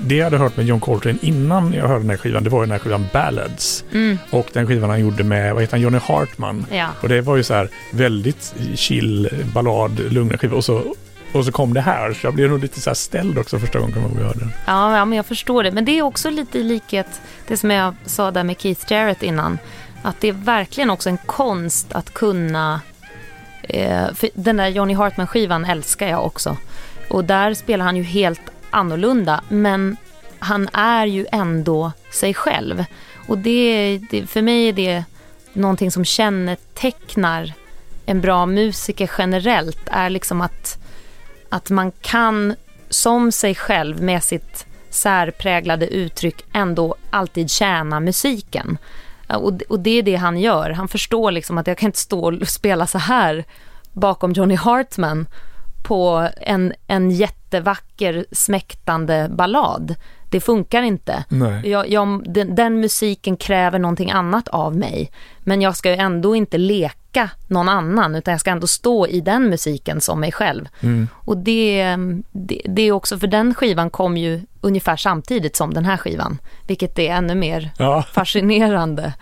det 0.00 0.14
jag 0.14 0.24
hade 0.24 0.38
hört 0.38 0.56
med 0.56 0.66
John 0.66 0.80
Coltrane 0.80 1.18
innan 1.22 1.72
jag 1.72 1.88
hörde 1.88 2.00
den 2.00 2.10
här 2.10 2.16
skivan, 2.16 2.44
det 2.44 2.50
var 2.50 2.60
ju 2.60 2.66
den 2.66 2.72
här 2.72 2.78
skivan 2.78 3.06
Ballads. 3.12 3.84
Mm. 3.92 4.18
Och 4.30 4.48
den 4.52 4.66
skivan 4.66 4.90
han 4.90 5.00
gjorde 5.00 5.24
med, 5.24 5.54
vad 5.54 5.62
heter 5.62 5.72
han, 5.72 5.80
Johnny 5.80 5.98
Hartman. 5.98 6.66
Ja. 6.70 6.88
Och 7.00 7.08
det 7.08 7.20
var 7.20 7.36
ju 7.36 7.42
så 7.42 7.54
här 7.54 7.68
väldigt 7.92 8.54
chill 8.74 9.28
ballad, 9.54 10.12
lugna 10.12 10.38
skiva. 10.38 10.56
Och 10.56 10.64
så 10.64 10.94
och 11.32 11.44
så 11.44 11.52
kom 11.52 11.74
det 11.74 11.80
här, 11.80 12.12
så 12.12 12.26
jag 12.26 12.34
blev 12.34 12.50
nog 12.50 12.60
lite 12.60 12.80
så 12.80 12.90
här 12.90 12.94
ställd 12.94 13.38
också 13.38 13.58
första 13.58 13.78
gången 13.78 13.94
jag 14.18 14.24
hörde 14.24 14.38
den. 14.38 14.52
Ja, 14.66 14.96
ja, 14.96 15.04
men 15.04 15.16
jag 15.16 15.26
förstår 15.26 15.62
det. 15.62 15.70
Men 15.70 15.84
det 15.84 15.98
är 15.98 16.02
också 16.02 16.30
lite 16.30 16.58
i 16.58 16.62
likhet, 16.64 17.20
det 17.46 17.56
som 17.56 17.70
jag 17.70 17.94
sa 18.04 18.30
där 18.30 18.44
med 18.44 18.60
Keith 18.60 18.92
Jarrett 18.92 19.22
innan, 19.22 19.58
att 20.02 20.20
det 20.20 20.28
är 20.28 20.32
verkligen 20.32 20.90
också 20.90 21.08
en 21.08 21.18
konst 21.26 21.92
att 21.92 22.14
kunna 22.14 22.80
Eh, 23.68 24.14
för 24.14 24.30
den 24.34 24.56
där 24.56 24.68
Johnny 24.68 24.94
Hartman-skivan 24.94 25.64
älskar 25.64 26.08
jag 26.08 26.26
också. 26.26 26.56
Och 27.08 27.24
där 27.24 27.54
spelar 27.54 27.84
han 27.84 27.96
ju 27.96 28.02
helt 28.02 28.40
annorlunda, 28.70 29.40
men 29.48 29.96
han 30.38 30.68
är 30.72 31.06
ju 31.06 31.26
ändå 31.32 31.92
sig 32.10 32.34
själv. 32.34 32.84
Och 33.28 33.38
det, 33.38 34.00
det, 34.10 34.26
för 34.26 34.42
mig 34.42 34.68
är 34.68 34.72
det 34.72 35.04
någonting 35.52 35.90
som 35.90 36.04
kännetecknar 36.04 37.52
en 38.06 38.20
bra 38.20 38.46
musiker 38.46 39.10
generellt, 39.18 39.80
är 39.86 40.10
liksom 40.10 40.40
att, 40.40 40.78
att 41.48 41.70
man 41.70 41.92
kan 42.00 42.54
som 42.88 43.32
sig 43.32 43.54
själv 43.54 44.02
med 44.02 44.22
sitt 44.22 44.66
särpräglade 44.90 45.86
uttryck 45.86 46.44
ändå 46.52 46.94
alltid 47.10 47.50
tjäna 47.50 48.00
musiken. 48.00 48.78
Och, 49.28 49.62
och 49.68 49.80
det 49.80 49.98
är 49.98 50.02
det 50.02 50.16
han 50.16 50.38
gör. 50.38 50.70
Han 50.70 50.88
förstår 50.88 51.30
liksom 51.30 51.58
att 51.58 51.66
jag 51.66 51.78
kan 51.78 51.86
inte 51.86 51.98
stå 51.98 52.40
och 52.40 52.48
spela 52.48 52.86
så 52.86 52.98
här 52.98 53.44
bakom 53.92 54.32
Johnny 54.32 54.54
Hartman 54.54 55.26
på 55.82 56.28
en, 56.36 56.72
en 56.86 57.10
jättevacker 57.10 58.26
smäktande 58.32 59.28
ballad. 59.30 59.94
Det 60.30 60.40
funkar 60.40 60.82
inte. 60.82 61.24
Jag, 61.64 61.88
jag, 61.90 62.32
den, 62.32 62.54
den, 62.54 62.80
musiken 62.80 63.36
kräver 63.36 63.78
någonting 63.78 64.10
annat 64.10 64.48
av 64.48 64.76
mig. 64.76 65.10
Men 65.38 65.62
jag 65.62 65.76
ska 65.76 65.90
ju 65.90 65.96
ändå 65.96 66.36
inte 66.36 66.58
leka 66.58 66.97
någon 67.46 67.68
annan 67.68 68.14
utan 68.14 68.32
jag 68.32 68.40
ska 68.40 68.50
ändå 68.50 68.66
stå 68.66 69.06
i 69.06 69.20
den 69.20 69.48
musiken 69.48 70.00
som 70.00 70.20
mig 70.20 70.32
själv. 70.32 70.68
Mm. 70.80 71.08
Och 71.14 71.36
det, 71.36 71.96
det, 72.32 72.62
det, 72.64 72.82
är 72.82 72.92
också, 72.92 73.18
för 73.18 73.26
den 73.26 73.54
skivan 73.54 73.90
kom 73.90 74.16
ju 74.16 74.40
ungefär 74.60 74.96
samtidigt 74.96 75.56
som 75.56 75.74
den 75.74 75.84
här 75.84 75.96
skivan. 75.96 76.38
Vilket 76.66 76.98
är 76.98 77.10
ännu 77.10 77.34
mer 77.34 77.70
ja. 77.78 78.04
fascinerande. 78.12 79.12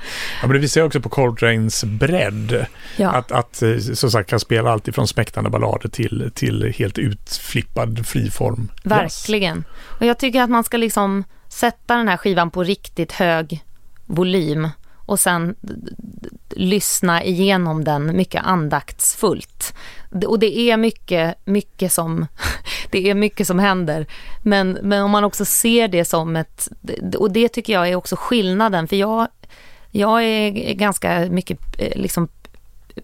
Ja, 0.40 0.46
men 0.46 0.52
det 0.52 0.58
visar 0.58 0.82
också 0.82 1.00
på 1.00 1.08
Coltranes 1.08 1.84
bredd. 1.84 2.66
Ja. 2.96 3.10
Att, 3.10 3.32
att 3.32 3.62
eh, 3.62 3.78
som 3.78 4.10
sagt 4.10 4.30
kan 4.30 4.40
spela 4.40 4.70
allt 4.70 4.88
ifrån 4.88 5.08
smäktande 5.08 5.50
ballader 5.50 5.88
till, 5.88 6.30
till 6.34 6.74
helt 6.78 6.98
utflippad 6.98 8.06
friform. 8.06 8.68
Verkligen. 8.82 9.56
Yes. 9.56 9.66
Och 10.00 10.06
jag 10.06 10.18
tycker 10.18 10.42
att 10.42 10.50
man 10.50 10.64
ska 10.64 10.76
liksom 10.76 11.24
sätta 11.48 11.96
den 11.96 12.08
här 12.08 12.16
skivan 12.16 12.50
på 12.50 12.62
riktigt 12.62 13.12
hög 13.12 13.64
volym 14.06 14.68
och 15.06 15.20
sen 15.20 15.54
lyssna 16.56 17.24
igenom 17.24 17.84
den 17.84 18.16
mycket 18.16 18.44
andaktsfullt. 18.44 19.74
Och 20.26 20.38
det 20.38 20.58
är 20.58 20.76
mycket, 20.76 21.34
mycket 21.44 21.92
som, 21.92 22.26
det 22.90 23.10
är 23.10 23.14
mycket 23.14 23.46
som 23.46 23.58
händer. 23.58 24.06
Men, 24.42 24.78
men 24.82 25.02
om 25.02 25.10
man 25.10 25.24
också 25.24 25.44
ser 25.44 25.88
det 25.88 26.04
som 26.04 26.36
ett, 26.36 26.68
och 27.18 27.30
det 27.30 27.48
tycker 27.48 27.72
jag 27.72 27.88
är 27.88 27.96
också 27.96 28.16
skillnaden, 28.18 28.88
för 28.88 28.96
jag, 28.96 29.28
jag 29.90 30.24
är 30.24 30.50
ganska 30.74 31.26
mycket 31.30 31.58
eh, 31.78 32.00
liksom 32.00 32.28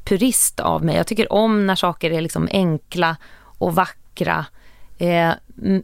purist 0.04 0.60
av 0.60 0.84
mig. 0.84 0.96
Jag 0.96 1.06
tycker 1.06 1.32
om 1.32 1.66
när 1.66 1.74
saker 1.74 2.10
är 2.10 2.20
liksom 2.20 2.48
enkla 2.52 3.16
och 3.58 3.74
vackra. 3.74 4.46
Eh, 4.98 5.30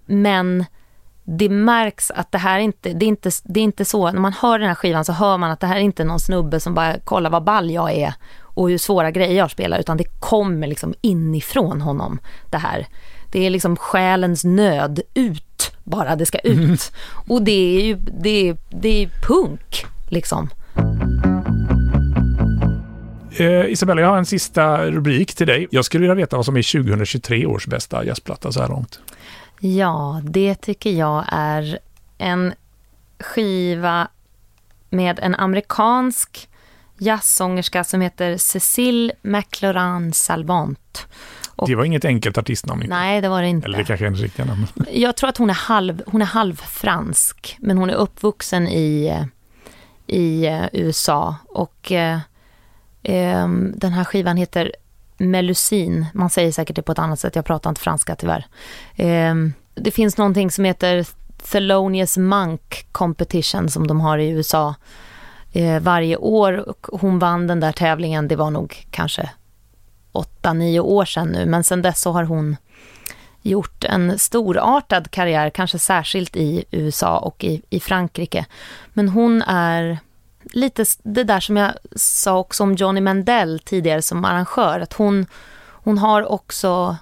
men 0.06 0.64
det 1.30 1.48
märks 1.48 2.10
att 2.10 2.32
det 2.32 2.38
här 2.38 2.58
inte, 2.58 2.92
det 2.92 3.04
är 3.04 3.08
inte, 3.08 3.30
det 3.44 3.60
är 3.60 3.64
inte 3.64 3.84
så, 3.84 4.12
när 4.12 4.20
man 4.20 4.32
hör 4.32 4.58
den 4.58 4.68
här 4.68 4.74
skivan 4.74 5.04
så 5.04 5.12
hör 5.12 5.38
man 5.38 5.50
att 5.50 5.60
det 5.60 5.66
här 5.66 5.76
är 5.76 5.80
inte 5.80 6.04
någon 6.04 6.20
snubbe 6.20 6.60
som 6.60 6.74
bara 6.74 6.98
kollar 6.98 7.30
vad 7.30 7.44
ball 7.44 7.70
jag 7.70 7.92
är 7.92 8.14
och 8.40 8.70
hur 8.70 8.78
svåra 8.78 9.10
grejer 9.10 9.38
jag 9.38 9.50
spelar, 9.50 9.78
utan 9.78 9.96
det 9.96 10.04
kommer 10.04 10.66
liksom 10.66 10.94
inifrån 11.00 11.80
honom 11.80 12.18
det 12.50 12.58
här. 12.58 12.86
Det 13.32 13.46
är 13.46 13.50
liksom 13.50 13.76
själens 13.76 14.44
nöd 14.44 15.00
ut, 15.14 15.72
bara 15.84 16.16
det 16.16 16.26
ska 16.26 16.38
ut. 16.38 16.58
Mm. 16.58 16.76
Och 17.28 17.42
det 17.42 17.78
är 17.78 17.84
ju, 17.84 17.96
det 17.96 18.48
är, 18.48 18.56
det 18.70 19.02
är 19.02 19.10
punk 19.22 19.84
liksom. 20.08 20.50
Eh, 23.36 23.66
Isabella, 23.66 24.00
jag 24.00 24.08
har 24.08 24.18
en 24.18 24.26
sista 24.26 24.90
rubrik 24.90 25.34
till 25.34 25.46
dig. 25.46 25.68
Jag 25.70 25.84
skulle 25.84 26.00
vilja 26.00 26.14
veta 26.14 26.36
vad 26.36 26.44
som 26.44 26.56
är 26.56 26.82
2023 26.82 27.46
års 27.46 27.66
bästa 27.66 28.04
jazzplatta 28.04 28.52
så 28.52 28.60
här 28.60 28.68
långt. 28.68 29.00
Ja, 29.60 30.20
det 30.24 30.54
tycker 30.54 30.90
jag 30.90 31.24
är 31.28 31.78
en 32.18 32.54
skiva 33.20 34.08
med 34.90 35.18
en 35.18 35.34
amerikansk 35.34 36.48
jazzsångerska 36.98 37.84
som 37.84 38.00
heter 38.00 38.36
Cecile 38.36 39.12
McLaurin 39.22 40.12
Salvant. 40.12 41.06
Och, 41.58 41.68
det 41.68 41.74
var 41.74 41.84
inget 41.84 42.04
enkelt 42.04 42.38
artistnamn? 42.38 42.82
Inte. 42.82 42.94
Nej, 42.94 43.20
det 43.20 43.28
var 43.28 43.42
det 43.42 43.48
inte. 43.48 43.66
Eller 43.66 43.78
det 43.78 43.84
kanske 43.84 44.04
är 44.04 44.06
hennes 44.06 44.20
riktiga 44.20 44.46
namn. 44.46 44.66
Jag 44.92 45.16
tror 45.16 45.30
att 45.30 45.36
hon 45.36 45.50
är 45.50 45.54
halv, 45.54 46.02
hon 46.06 46.22
är 46.22 46.26
halvfransk, 46.26 47.56
men 47.60 47.78
hon 47.78 47.90
är 47.90 47.94
uppvuxen 47.94 48.68
i, 48.68 49.24
i 50.06 50.46
eh, 50.46 50.64
USA. 50.72 51.36
Och 51.44 51.92
eh, 51.92 52.18
eh, 53.02 53.48
den 53.74 53.92
här 53.92 54.04
skivan 54.04 54.36
heter 54.36 54.72
Melusin. 55.18 56.06
Man 56.14 56.30
säger 56.30 56.52
säkert 56.52 56.76
det 56.76 56.82
på 56.82 56.92
ett 56.92 56.98
annat 56.98 57.20
sätt, 57.20 57.36
jag 57.36 57.44
pratar 57.44 57.70
inte 57.70 57.80
franska 57.80 58.16
tyvärr. 58.16 58.46
Eh, 58.96 59.34
det 59.74 59.90
finns 59.90 60.16
någonting 60.16 60.50
som 60.50 60.64
heter 60.64 61.06
Thelonious 61.52 62.16
Monk 62.16 62.86
Competition 62.92 63.68
som 63.68 63.86
de 63.86 64.00
har 64.00 64.18
i 64.18 64.28
USA 64.28 64.74
eh, 65.52 65.80
varje 65.80 66.16
år. 66.16 66.68
och 66.68 67.00
Hon 67.00 67.18
vann 67.18 67.46
den 67.46 67.60
där 67.60 67.72
tävlingen, 67.72 68.28
det 68.28 68.36
var 68.36 68.50
nog 68.50 68.86
kanske 68.90 69.30
8-9 70.42 70.80
år 70.80 71.04
sedan 71.04 71.28
nu, 71.28 71.46
men 71.46 71.64
sen 71.64 71.82
dess 71.82 72.00
så 72.00 72.12
har 72.12 72.24
hon 72.24 72.56
gjort 73.42 73.84
en 73.84 74.18
storartad 74.18 75.10
karriär, 75.10 75.50
kanske 75.50 75.78
särskilt 75.78 76.36
i 76.36 76.64
USA 76.70 77.18
och 77.18 77.44
i, 77.44 77.62
i 77.70 77.80
Frankrike. 77.80 78.46
Men 78.92 79.08
hon 79.08 79.42
är 79.42 79.98
lite 80.52 80.84
det 81.02 81.24
där 81.24 81.40
som 81.40 81.56
jag 81.56 81.72
sa 81.96 82.38
också 82.38 82.62
om 82.62 82.74
Johnny 82.74 83.00
Mandel 83.00 83.58
tidigare 83.58 84.02
som 84.02 84.24
arrangör, 84.24 84.80
att 84.80 84.92
hon, 84.92 85.26
hon 85.70 85.98
har 85.98 86.32
också, 86.32 86.96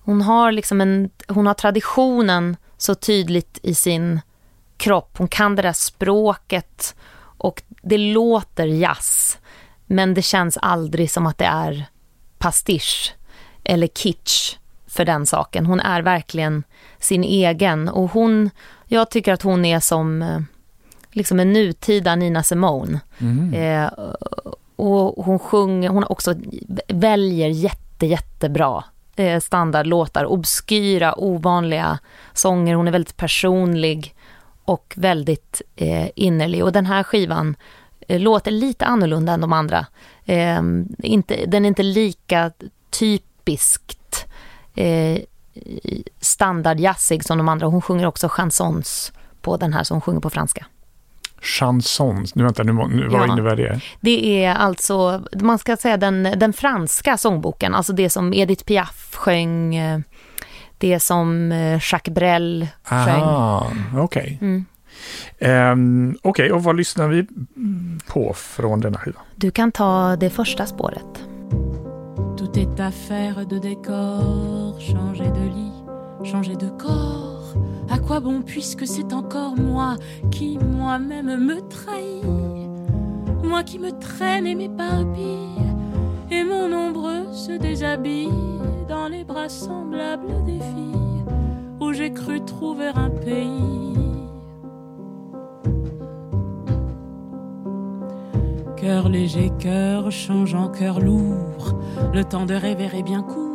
hon 0.00 0.22
har 0.22 0.52
liksom 0.52 0.80
en, 0.80 1.10
hon 1.28 1.46
har 1.46 1.54
traditionen 1.54 2.56
så 2.76 2.94
tydligt 2.94 3.58
i 3.62 3.74
sin 3.74 4.20
kropp, 4.76 5.18
hon 5.18 5.28
kan 5.28 5.56
det 5.56 5.62
där 5.62 5.72
språket 5.72 6.94
och 7.20 7.62
det 7.82 7.98
låter 7.98 8.66
jazz, 8.66 9.38
men 9.86 10.14
det 10.14 10.22
känns 10.22 10.56
aldrig 10.56 11.10
som 11.10 11.26
att 11.26 11.38
det 11.38 11.44
är 11.44 11.84
pastisch 12.38 13.14
eller 13.64 13.86
kitsch 13.86 14.56
för 14.86 15.04
den 15.04 15.26
saken. 15.26 15.66
Hon 15.66 15.80
är 15.80 16.02
verkligen 16.02 16.64
sin 16.98 17.24
egen 17.24 17.88
och 17.88 18.10
hon, 18.10 18.50
jag 18.86 19.10
tycker 19.10 19.32
att 19.32 19.42
hon 19.42 19.64
är 19.64 19.80
som 19.80 20.22
eh, 20.22 20.40
liksom 21.10 21.40
en 21.40 21.52
nutida 21.52 22.16
Nina 22.16 22.42
Simone. 22.42 23.00
Mm. 23.18 23.54
Eh, 23.54 23.90
och 24.76 25.24
hon 25.24 25.38
sjunger, 25.38 25.88
hon 25.88 26.04
också 26.04 26.34
väljer 26.88 27.48
jätte, 27.48 28.06
jättebra 28.06 28.84
eh, 29.16 29.40
standardlåtar, 29.40 30.24
obskyra, 30.24 31.14
ovanliga 31.20 31.98
sånger. 32.32 32.74
Hon 32.74 32.88
är 32.88 32.92
väldigt 32.92 33.16
personlig 33.16 34.14
och 34.64 34.94
väldigt 34.96 35.62
eh, 35.76 36.08
innerlig. 36.14 36.64
Och 36.64 36.72
den 36.72 36.86
här 36.86 37.02
skivan 37.02 37.56
eh, 38.08 38.20
låter 38.20 38.50
lite 38.50 38.86
annorlunda 38.86 39.32
än 39.32 39.40
de 39.40 39.52
andra. 39.52 39.86
Eh, 40.24 40.62
inte, 40.98 41.46
den 41.46 41.64
är 41.64 41.68
inte 41.68 41.82
lika 41.82 42.52
typiskt 42.90 44.26
eh, 44.74 45.18
standardjazzig 46.20 47.24
som 47.24 47.38
de 47.38 47.48
andra. 47.48 47.66
Hon 47.66 47.82
sjunger 47.82 48.06
också 48.06 48.28
chansons 48.28 49.12
på 49.40 49.56
den 49.56 49.72
här 49.72 49.84
som 49.84 49.94
hon 49.94 50.00
sjunger 50.00 50.20
på 50.20 50.30
franska. 50.30 50.66
Chansons, 51.40 52.34
nu 52.34 52.44
vänta, 52.44 52.62
nu, 52.62 52.72
nu, 52.72 53.08
vad 53.08 53.28
ja. 53.28 53.32
innebär 53.32 53.56
det? 53.56 53.80
Det 54.00 54.44
är 54.44 54.54
alltså, 54.54 55.24
man 55.40 55.58
ska 55.58 55.76
säga 55.76 55.96
den, 55.96 56.22
den 56.36 56.52
franska 56.52 57.16
sångboken, 57.16 57.74
alltså 57.74 57.92
det 57.92 58.10
som 58.10 58.34
Edith 58.34 58.64
Piaf 58.64 59.14
sjöng, 59.14 59.74
eh, 59.74 60.00
det 60.78 61.00
som 61.00 61.52
eh, 61.52 61.80
Jacques 61.92 62.14
Brel 62.14 62.68
sjöng. 62.82 63.22
Okej. 63.96 64.02
Okay. 64.02 64.38
Mm. 64.40 64.64
Um, 65.38 66.16
Okej, 66.22 66.30
okay, 66.30 66.50
och 66.50 66.64
vad 66.64 66.76
lyssnar 66.76 67.08
vi 67.08 67.26
på 68.06 68.34
från 68.34 68.80
denna 68.80 68.98
skiva? 68.98 69.20
Du 69.36 69.50
kan 69.50 69.72
ta 69.72 70.16
det 70.16 70.30
första 70.30 70.66
spåret. 70.66 71.24
Tout 72.38 72.56
est 72.56 72.80
affaire 72.80 73.44
de 73.44 73.58
décor, 73.58 74.80
changer 74.80 75.34
de 75.34 75.44
lit, 75.44 76.32
changer 76.32 76.56
de 76.60 76.78
corps 76.78 77.39
À 77.90 77.98
quoi 77.98 78.20
bon 78.20 78.40
puisque 78.42 78.86
c'est 78.86 79.12
encore 79.12 79.56
moi 79.56 79.96
qui 80.30 80.58
moi-même 80.58 81.36
me 81.44 81.60
trahis? 81.60 82.22
Moi 83.42 83.64
qui 83.64 83.80
me 83.80 83.90
traîne 83.90 84.46
et 84.46 84.54
m'éparpille 84.54 85.64
et 86.30 86.44
mon 86.44 86.72
ombre 86.72 87.32
se 87.32 87.52
déshabille 87.58 88.28
dans 88.88 89.08
les 89.08 89.24
bras 89.24 89.48
semblables 89.48 90.44
des 90.44 90.60
filles 90.60 91.24
où 91.80 91.92
j'ai 91.92 92.12
cru 92.12 92.40
trouver 92.44 92.90
un 92.94 93.10
pays. 93.10 93.66
Cœur 98.76 99.08
léger, 99.08 99.50
cœur 99.58 100.10
changeant, 100.10 100.68
cœur 100.68 101.00
lourd, 101.00 101.78
le 102.14 102.24
temps 102.24 102.46
de 102.46 102.54
rêver 102.54 102.88
est 102.94 103.02
bien 103.02 103.22
court 103.22 103.49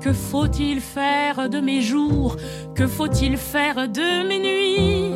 que 0.00 0.12
faut-il 0.12 0.80
faire 0.80 1.48
de 1.48 1.60
mes 1.60 1.80
jours? 1.80 2.36
Que 2.74 2.86
faut-il 2.86 3.36
faire 3.36 3.88
de 3.88 4.26
mes 4.26 4.38
nuits? 4.38 5.14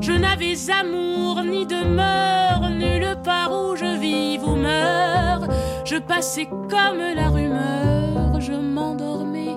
Je 0.00 0.12
n'avais 0.12 0.56
amour 0.70 1.42
ni 1.44 1.66
demeure, 1.66 2.70
nulle 2.70 3.16
part 3.22 3.52
où 3.52 3.76
je 3.76 4.00
vive 4.00 4.44
ou 4.44 4.56
meurs. 4.56 5.46
Je 5.84 5.96
passais 5.96 6.46
comme 6.46 7.02
la 7.14 7.28
rumeur, 7.28 8.40
je 8.40 8.52
m'endormais 8.52 9.56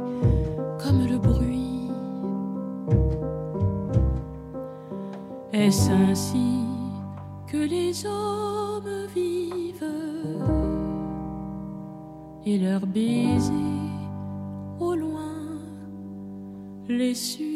comme 0.84 1.07
le 1.07 1.18
bruit. 1.18 1.89
Est-ce 5.53 5.89
ainsi 5.89 6.66
que 7.47 7.57
les 7.57 8.05
hommes 8.05 9.07
vivent? 9.16 9.84
Et 12.45 12.59
leurs 12.59 12.86
baisers 12.86 13.85
au 14.80 14.95
loin 14.95 15.21
les 16.88 17.15
suivent? 17.15 17.55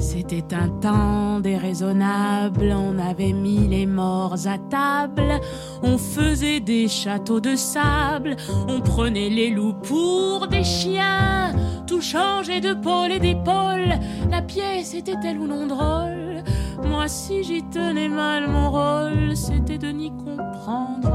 C'était 0.00 0.54
un 0.54 0.68
temps 0.68 1.40
déraisonnable, 1.40 2.74
on 2.76 2.98
avait 2.98 3.32
mis 3.32 3.66
les 3.66 3.86
morts 3.86 4.46
à 4.46 4.58
table, 4.58 5.40
on 5.82 5.98
faisait 5.98 6.60
des 6.60 6.86
châteaux 6.88 7.40
de 7.40 7.56
sable, 7.56 8.36
on 8.68 8.80
prenait 8.80 9.28
les 9.30 9.50
loups 9.50 9.74
pour 9.74 10.46
des 10.48 10.64
chiens, 10.64 11.52
tout 11.88 12.02
changeait 12.02 12.60
de 12.60 12.74
pôle 12.74 13.12
et 13.12 13.18
d'épaule, 13.18 13.94
la 14.30 14.42
pièce 14.42 14.94
était-elle 14.94 15.38
ou 15.38 15.46
non 15.46 15.66
drôle 15.66 16.42
Moi 16.84 17.08
si 17.08 17.42
j'y 17.42 17.62
tenais 17.62 18.08
mal 18.08 18.46
mon 18.46 18.70
rôle, 18.70 19.34
c'était 19.34 19.78
de 19.78 19.88
n'y 19.88 20.10
comprendre 20.10 21.10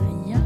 rien. 0.00 0.40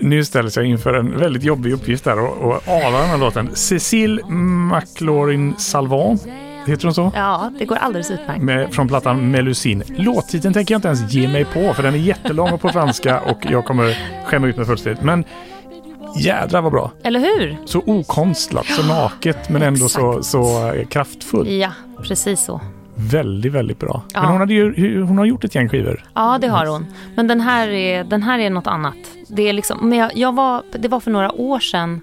Nu 0.00 0.24
ställs 0.24 0.56
jag 0.56 0.66
inför 0.66 0.94
en 0.94 1.18
väldigt 1.18 1.42
jobbig 1.42 1.72
uppgift 1.72 2.04
där 2.04 2.18
och, 2.18 2.54
och 2.54 2.68
ana 2.68 2.98
den 2.98 3.08
här 3.08 3.18
låten. 3.18 3.50
Cécile 3.54 4.22
McLaurin 4.26 5.54
Salvant, 5.58 6.26
heter 6.66 6.84
hon 6.84 6.94
så? 6.94 7.12
Ja, 7.14 7.52
det 7.58 7.64
går 7.64 7.76
alldeles 7.76 8.10
utmärkt. 8.10 8.42
Med, 8.42 8.74
från 8.74 8.88
plattan 8.88 9.30
Melusine. 9.30 9.84
Låttiteln 9.88 10.54
tänker 10.54 10.74
jag 10.74 10.78
inte 10.78 10.88
ens 10.88 11.12
ge 11.12 11.28
mig 11.28 11.44
på 11.44 11.74
för 11.74 11.82
den 11.82 11.94
är 11.94 11.98
jättelång 11.98 12.52
och 12.52 12.60
på 12.60 12.68
franska 12.68 13.20
och 13.20 13.46
jag 13.50 13.64
kommer 13.64 13.96
skämma 14.24 14.46
ut 14.46 14.56
mig 14.56 14.66
fullständigt. 14.66 15.02
Men 15.02 15.24
jädrar 16.16 16.62
vad 16.62 16.72
bra. 16.72 16.92
Eller 17.02 17.20
hur? 17.20 17.56
Så 17.64 17.82
okonstlat, 17.86 18.66
så 18.66 18.82
naket 18.82 19.48
men 19.48 19.62
ändå 19.62 19.88
så, 19.88 20.22
så 20.22 20.72
eh, 20.72 20.86
kraftfullt. 20.86 21.48
Ja, 21.48 21.72
precis 22.02 22.44
så. 22.44 22.60
Väldigt, 22.94 23.52
väldigt 23.52 23.78
bra. 23.78 24.02
Ja. 24.14 24.20
Men 24.20 24.30
hon, 24.30 24.40
hade 24.40 24.54
ju, 24.54 25.02
hon 25.02 25.18
har 25.18 25.24
gjort 25.24 25.44
ett 25.44 25.54
gäng 25.54 25.68
skivor. 25.68 26.04
Ja, 26.14 26.38
det 26.40 26.48
har 26.48 26.66
hon. 26.66 26.86
Men 27.14 27.26
den 27.26 27.40
här 27.40 27.68
är, 27.68 28.04
den 28.04 28.22
här 28.22 28.38
är 28.38 28.50
något 28.50 28.66
annat. 28.66 28.96
Det, 29.28 29.42
är 29.48 29.52
liksom, 29.52 29.88
men 29.88 29.98
jag, 29.98 30.16
jag 30.16 30.34
var, 30.34 30.62
det 30.72 30.88
var 30.88 31.00
för 31.00 31.10
några 31.10 31.32
år 31.32 31.60
sedan. 31.60 32.00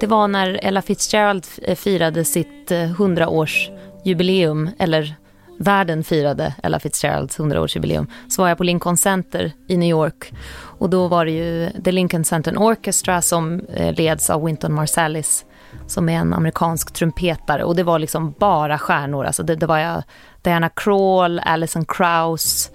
Det 0.00 0.06
var 0.06 0.28
när 0.28 0.60
Ella 0.62 0.82
Fitzgerald 0.82 1.46
eh, 1.62 1.76
firade 1.76 2.24
sitt 2.24 2.70
eh, 2.70 2.76
100-årsjubileum. 2.76 4.70
Eller 4.78 5.14
världen 5.58 6.04
firade 6.04 6.54
Ella 6.62 6.80
Fitzgeralds 6.80 7.38
100-årsjubileum. 7.38 8.06
Så 8.28 8.42
var 8.42 8.48
jag 8.48 8.58
på 8.58 8.64
Lincoln 8.64 8.96
Center 8.96 9.52
i 9.66 9.76
New 9.76 9.88
York. 9.88 10.32
Och 10.78 10.90
då 10.90 11.08
var 11.08 11.24
det 11.24 11.30
ju 11.30 11.70
The 11.84 11.92
Lincoln 11.92 12.24
Center 12.24 12.56
Orchestra 12.58 13.22
som 13.22 13.60
eh, 13.74 13.94
leds 13.94 14.30
av 14.30 14.44
Wynton 14.44 14.74
Marsalis. 14.74 15.44
Som 15.86 16.08
är 16.08 16.18
en 16.18 16.34
amerikansk 16.34 16.92
trumpetare. 16.92 17.64
Och 17.64 17.76
det 17.76 17.82
var 17.82 17.98
liksom 17.98 18.34
bara 18.38 18.78
stjärnor. 18.78 19.24
Alltså 19.24 19.42
det, 19.42 19.56
det 19.56 19.66
var 19.66 19.78
jag, 19.78 20.02
Diana 20.42 20.68
Krall, 20.68 21.40
Alison 21.44 21.84
Krauss 21.84 22.70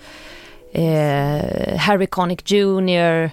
eh, 0.74 1.78
Harry 1.78 2.08
Connick 2.08 2.52
Jr. 2.52 3.32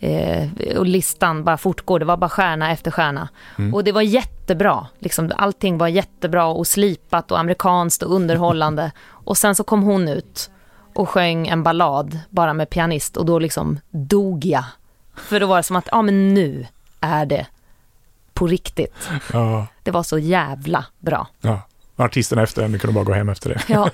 Eh, 0.00 0.48
och 0.76 0.86
listan 0.86 1.44
bara 1.44 1.56
fortgår. 1.56 1.98
Det 1.98 2.04
var 2.04 2.16
bara 2.16 2.30
stjärna 2.30 2.72
efter 2.72 2.90
stjärna. 2.90 3.28
Och 3.72 3.84
det 3.84 3.92
var 3.92 4.02
jättebra. 4.02 4.86
Liksom, 4.98 5.32
allting 5.36 5.78
var 5.78 5.88
jättebra 5.88 6.46
och 6.46 6.66
slipat 6.66 7.30
och 7.30 7.38
amerikanskt 7.38 8.02
och 8.02 8.14
underhållande. 8.14 8.92
och 9.08 9.36
sen 9.36 9.54
så 9.54 9.64
kom 9.64 9.82
hon 9.82 10.08
ut 10.08 10.50
och 10.94 11.08
sjöng 11.08 11.48
en 11.48 11.62
ballad 11.62 12.18
bara 12.30 12.52
med 12.54 12.70
pianist 12.70 13.16
och 13.16 13.26
då 13.26 13.38
liksom 13.38 13.78
dog 13.90 14.44
jag. 14.44 14.64
För 15.16 15.40
då 15.40 15.46
var 15.46 15.56
det 15.56 15.62
som 15.62 15.76
att, 15.76 15.88
ja 15.92 16.02
men 16.02 16.34
nu 16.34 16.66
är 17.00 17.26
det 17.26 17.46
på 18.34 18.46
riktigt. 18.46 19.08
Ja, 19.32 19.66
Det 19.82 19.90
var 19.90 20.02
så 20.02 20.18
jävla 20.18 20.84
bra. 20.98 21.26
ja. 21.40 21.60
Artisterna 21.96 22.42
efter 22.42 22.62
henne 22.62 22.78
kunde 22.78 22.94
bara 22.94 23.04
gå 23.04 23.12
hem 23.12 23.28
efter 23.28 23.48
det. 23.50 23.60
Ja. 23.68 23.90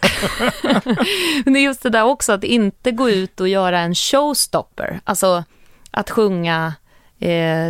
Men 1.45 1.55
det 1.55 1.61
är 1.61 1.65
just 1.65 1.83
det 1.83 1.91
där 1.91 2.05
också, 2.05 2.33
att 2.33 2.45
inte 2.45 2.91
gå 2.93 3.11
ut 3.11 3.41
och 3.41 3.49
göra 3.49 3.81
en 3.81 3.95
showstopper. 3.95 5.01
Alltså 5.05 5.45
att 5.91 6.11
sjunga, 6.11 6.75
eh, 7.19 7.69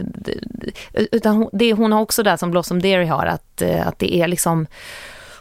utan 0.93 1.37
hon, 1.37 1.51
det, 1.53 1.73
hon 1.73 1.93
har 1.93 2.01
också 2.01 2.23
det 2.23 2.39
som 2.39 2.51
Blossom 2.51 2.83
Deary 2.83 3.07
har, 3.07 3.27
att, 3.27 3.63
eh, 3.63 3.87
att 3.89 3.99
det 3.99 4.15
är 4.17 4.29
liksom, 4.29 4.67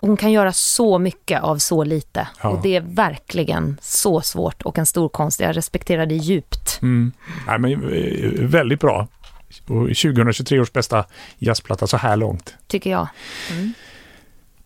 hon 0.01 0.17
kan 0.17 0.31
göra 0.31 0.53
så 0.53 0.99
mycket 0.99 1.41
av 1.41 1.57
så 1.57 1.83
lite. 1.83 2.27
Ja. 2.41 2.49
Och 2.49 2.61
det 2.61 2.75
är 2.75 2.81
verkligen 2.81 3.77
så 3.81 4.21
svårt 4.21 4.61
och 4.61 4.77
en 4.77 4.85
stor 4.85 5.09
konst. 5.09 5.39
Jag 5.39 5.57
respekterar 5.57 6.05
det 6.05 6.15
djupt. 6.15 6.79
Mm. 6.81 7.11
Nej, 7.47 7.59
men, 7.59 7.71
eh, 7.71 8.31
väldigt 8.47 8.79
bra. 8.79 9.07
Och 9.67 9.87
2023 9.87 10.59
års 10.59 10.71
bästa 10.71 11.05
jazzplatta 11.37 11.87
så 11.87 11.97
här 11.97 12.17
långt. 12.17 12.55
Tycker 12.67 12.89
jag. 12.89 13.07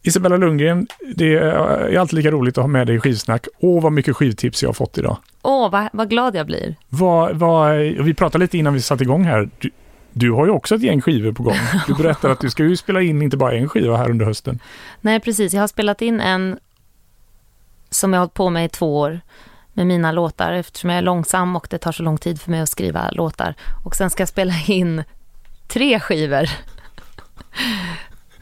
Isabella 0.03 0.37
Lundgren, 0.37 0.87
det 1.15 1.33
är 1.33 1.97
alltid 1.97 2.17
lika 2.17 2.31
roligt 2.31 2.57
att 2.57 2.63
ha 2.63 2.67
med 2.67 2.87
dig 2.87 2.95
i 2.95 2.99
skivsnack. 2.99 3.47
Åh, 3.59 3.83
vad 3.83 3.91
mycket 3.91 4.15
skivtips 4.15 4.63
jag 4.63 4.69
har 4.69 4.73
fått 4.73 4.97
idag. 4.97 5.17
Åh, 5.41 5.71
vad, 5.71 5.89
vad 5.93 6.09
glad 6.09 6.35
jag 6.35 6.45
blir. 6.45 6.75
Vad, 6.89 7.35
vad, 7.35 7.77
vi 7.79 8.13
pratade 8.13 8.43
lite 8.43 8.57
innan 8.57 8.73
vi 8.73 8.81
satte 8.81 9.03
igång 9.03 9.23
här. 9.23 9.49
Du, 9.59 9.71
du 10.13 10.31
har 10.31 10.45
ju 10.45 10.51
också 10.51 10.75
ett 10.75 10.81
gäng 10.81 11.01
skivor 11.01 11.31
på 11.31 11.43
gång. 11.43 11.57
Du 11.87 11.93
berättade 11.93 12.33
att 12.33 12.39
du 12.39 12.49
ska 12.49 12.63
ju 12.63 12.77
spela 12.77 13.01
in 13.01 13.21
inte 13.21 13.37
bara 13.37 13.53
en 13.53 13.69
skiva 13.69 13.97
här 13.97 14.09
under 14.09 14.25
hösten. 14.25 14.59
Nej, 15.01 15.19
precis. 15.19 15.53
Jag 15.53 15.61
har 15.61 15.67
spelat 15.67 16.01
in 16.01 16.21
en 16.21 16.59
som 17.89 18.13
jag 18.13 18.19
har 18.19 18.25
hållit 18.25 18.33
på 18.33 18.49
med 18.49 18.65
i 18.65 18.69
två 18.69 18.99
år 18.99 19.21
med 19.73 19.87
mina 19.87 20.11
låtar 20.11 20.53
eftersom 20.53 20.89
jag 20.89 20.97
är 20.97 21.01
långsam 21.01 21.55
och 21.55 21.67
det 21.69 21.77
tar 21.77 21.91
så 21.91 22.03
lång 22.03 22.17
tid 22.17 22.41
för 22.41 22.51
mig 22.51 22.61
att 22.61 22.69
skriva 22.69 23.11
låtar. 23.11 23.55
Och 23.85 23.95
sen 23.95 24.09
ska 24.09 24.21
jag 24.21 24.29
spela 24.29 24.53
in 24.67 25.03
tre 25.67 25.99
skivor 25.99 26.45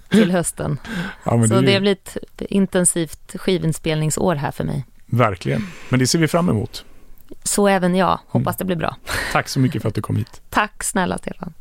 till 0.10 0.32
hösten. 0.32 0.80
Ja, 1.24 1.38
men 1.38 1.48
Så 1.50 1.54
det, 1.54 1.60
är 1.60 1.64
det 1.66 1.72
ju- 1.72 1.80
blir 1.80 1.92
ett 1.92 2.18
skivintensivt 2.38 3.36
skivinspelningsår 3.40 4.36
här 4.36 4.52
för 4.52 4.64
mig. 4.64 4.86
Verkligen. 5.06 5.68
Men 5.90 6.00
det 6.00 6.08
ser 6.08 6.20
vi 6.20 6.28
fram 6.28 6.50
emot. 6.50 6.86
Så 7.44 7.68
även 7.68 7.96
jag. 7.96 8.20
Hoppas 8.28 8.58
det 8.58 8.66
blir 8.66 8.76
bra. 8.76 8.96
Tack 9.32 9.48
så 9.50 9.60
mycket 9.60 9.82
för 9.82 9.90
att 9.90 9.96
du 9.96 10.02
kom 10.02 10.16
hit. 10.16 10.42
Tack 10.50 10.84
snälla 10.84 11.18
Stefan. 11.18 11.54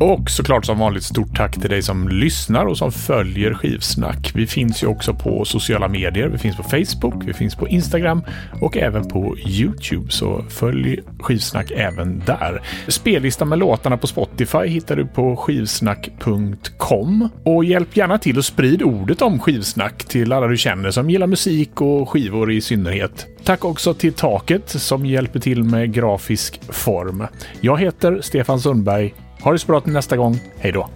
Och 0.00 0.30
såklart 0.30 0.64
som 0.64 0.78
vanligt 0.78 1.04
stort 1.04 1.36
tack 1.36 1.60
till 1.60 1.70
dig 1.70 1.82
som 1.82 2.08
lyssnar 2.08 2.66
och 2.66 2.78
som 2.78 2.92
följer 2.92 3.54
Skivsnack. 3.54 4.32
Vi 4.34 4.46
finns 4.46 4.82
ju 4.82 4.86
också 4.86 5.14
på 5.14 5.44
sociala 5.44 5.88
medier. 5.88 6.28
Vi 6.28 6.38
finns 6.38 6.56
på 6.56 6.62
Facebook, 6.62 7.24
vi 7.26 7.32
finns 7.32 7.54
på 7.54 7.68
Instagram 7.68 8.22
och 8.60 8.76
även 8.76 9.08
på 9.08 9.38
Youtube. 9.38 10.10
Så 10.10 10.44
följ 10.48 11.00
Skivsnack 11.20 11.70
även 11.70 12.22
där. 12.26 12.62
Spellistan 12.88 13.48
med 13.48 13.58
låtarna 13.58 13.96
på 13.96 14.06
Spotify 14.06 14.66
hittar 14.66 14.96
du 14.96 15.06
på 15.06 15.36
skivsnack.com. 15.36 17.28
Och 17.44 17.64
hjälp 17.64 17.96
gärna 17.96 18.18
till 18.18 18.38
och 18.38 18.44
sprid 18.44 18.82
ordet 18.82 19.22
om 19.22 19.38
Skivsnack 19.38 20.04
till 20.04 20.32
alla 20.32 20.46
du 20.46 20.56
känner 20.56 20.90
som 20.90 21.10
gillar 21.10 21.26
musik 21.26 21.80
och 21.80 22.08
skivor 22.10 22.52
i 22.52 22.60
synnerhet. 22.60 23.26
Tack 23.44 23.64
också 23.64 23.94
till 23.94 24.12
Taket 24.12 24.68
som 24.68 25.06
hjälper 25.06 25.40
till 25.40 25.64
med 25.64 25.92
grafisk 25.92 26.60
form. 26.72 27.26
Jag 27.60 27.80
heter 27.80 28.20
Stefan 28.22 28.60
Sundberg. 28.60 29.14
Ha 29.40 29.52
det 29.52 29.58
så 29.58 29.66
bra 29.66 29.80
till 29.80 29.92
nästa 29.92 30.16
gång. 30.16 30.40
Hej 30.58 30.72
då! 30.72 30.88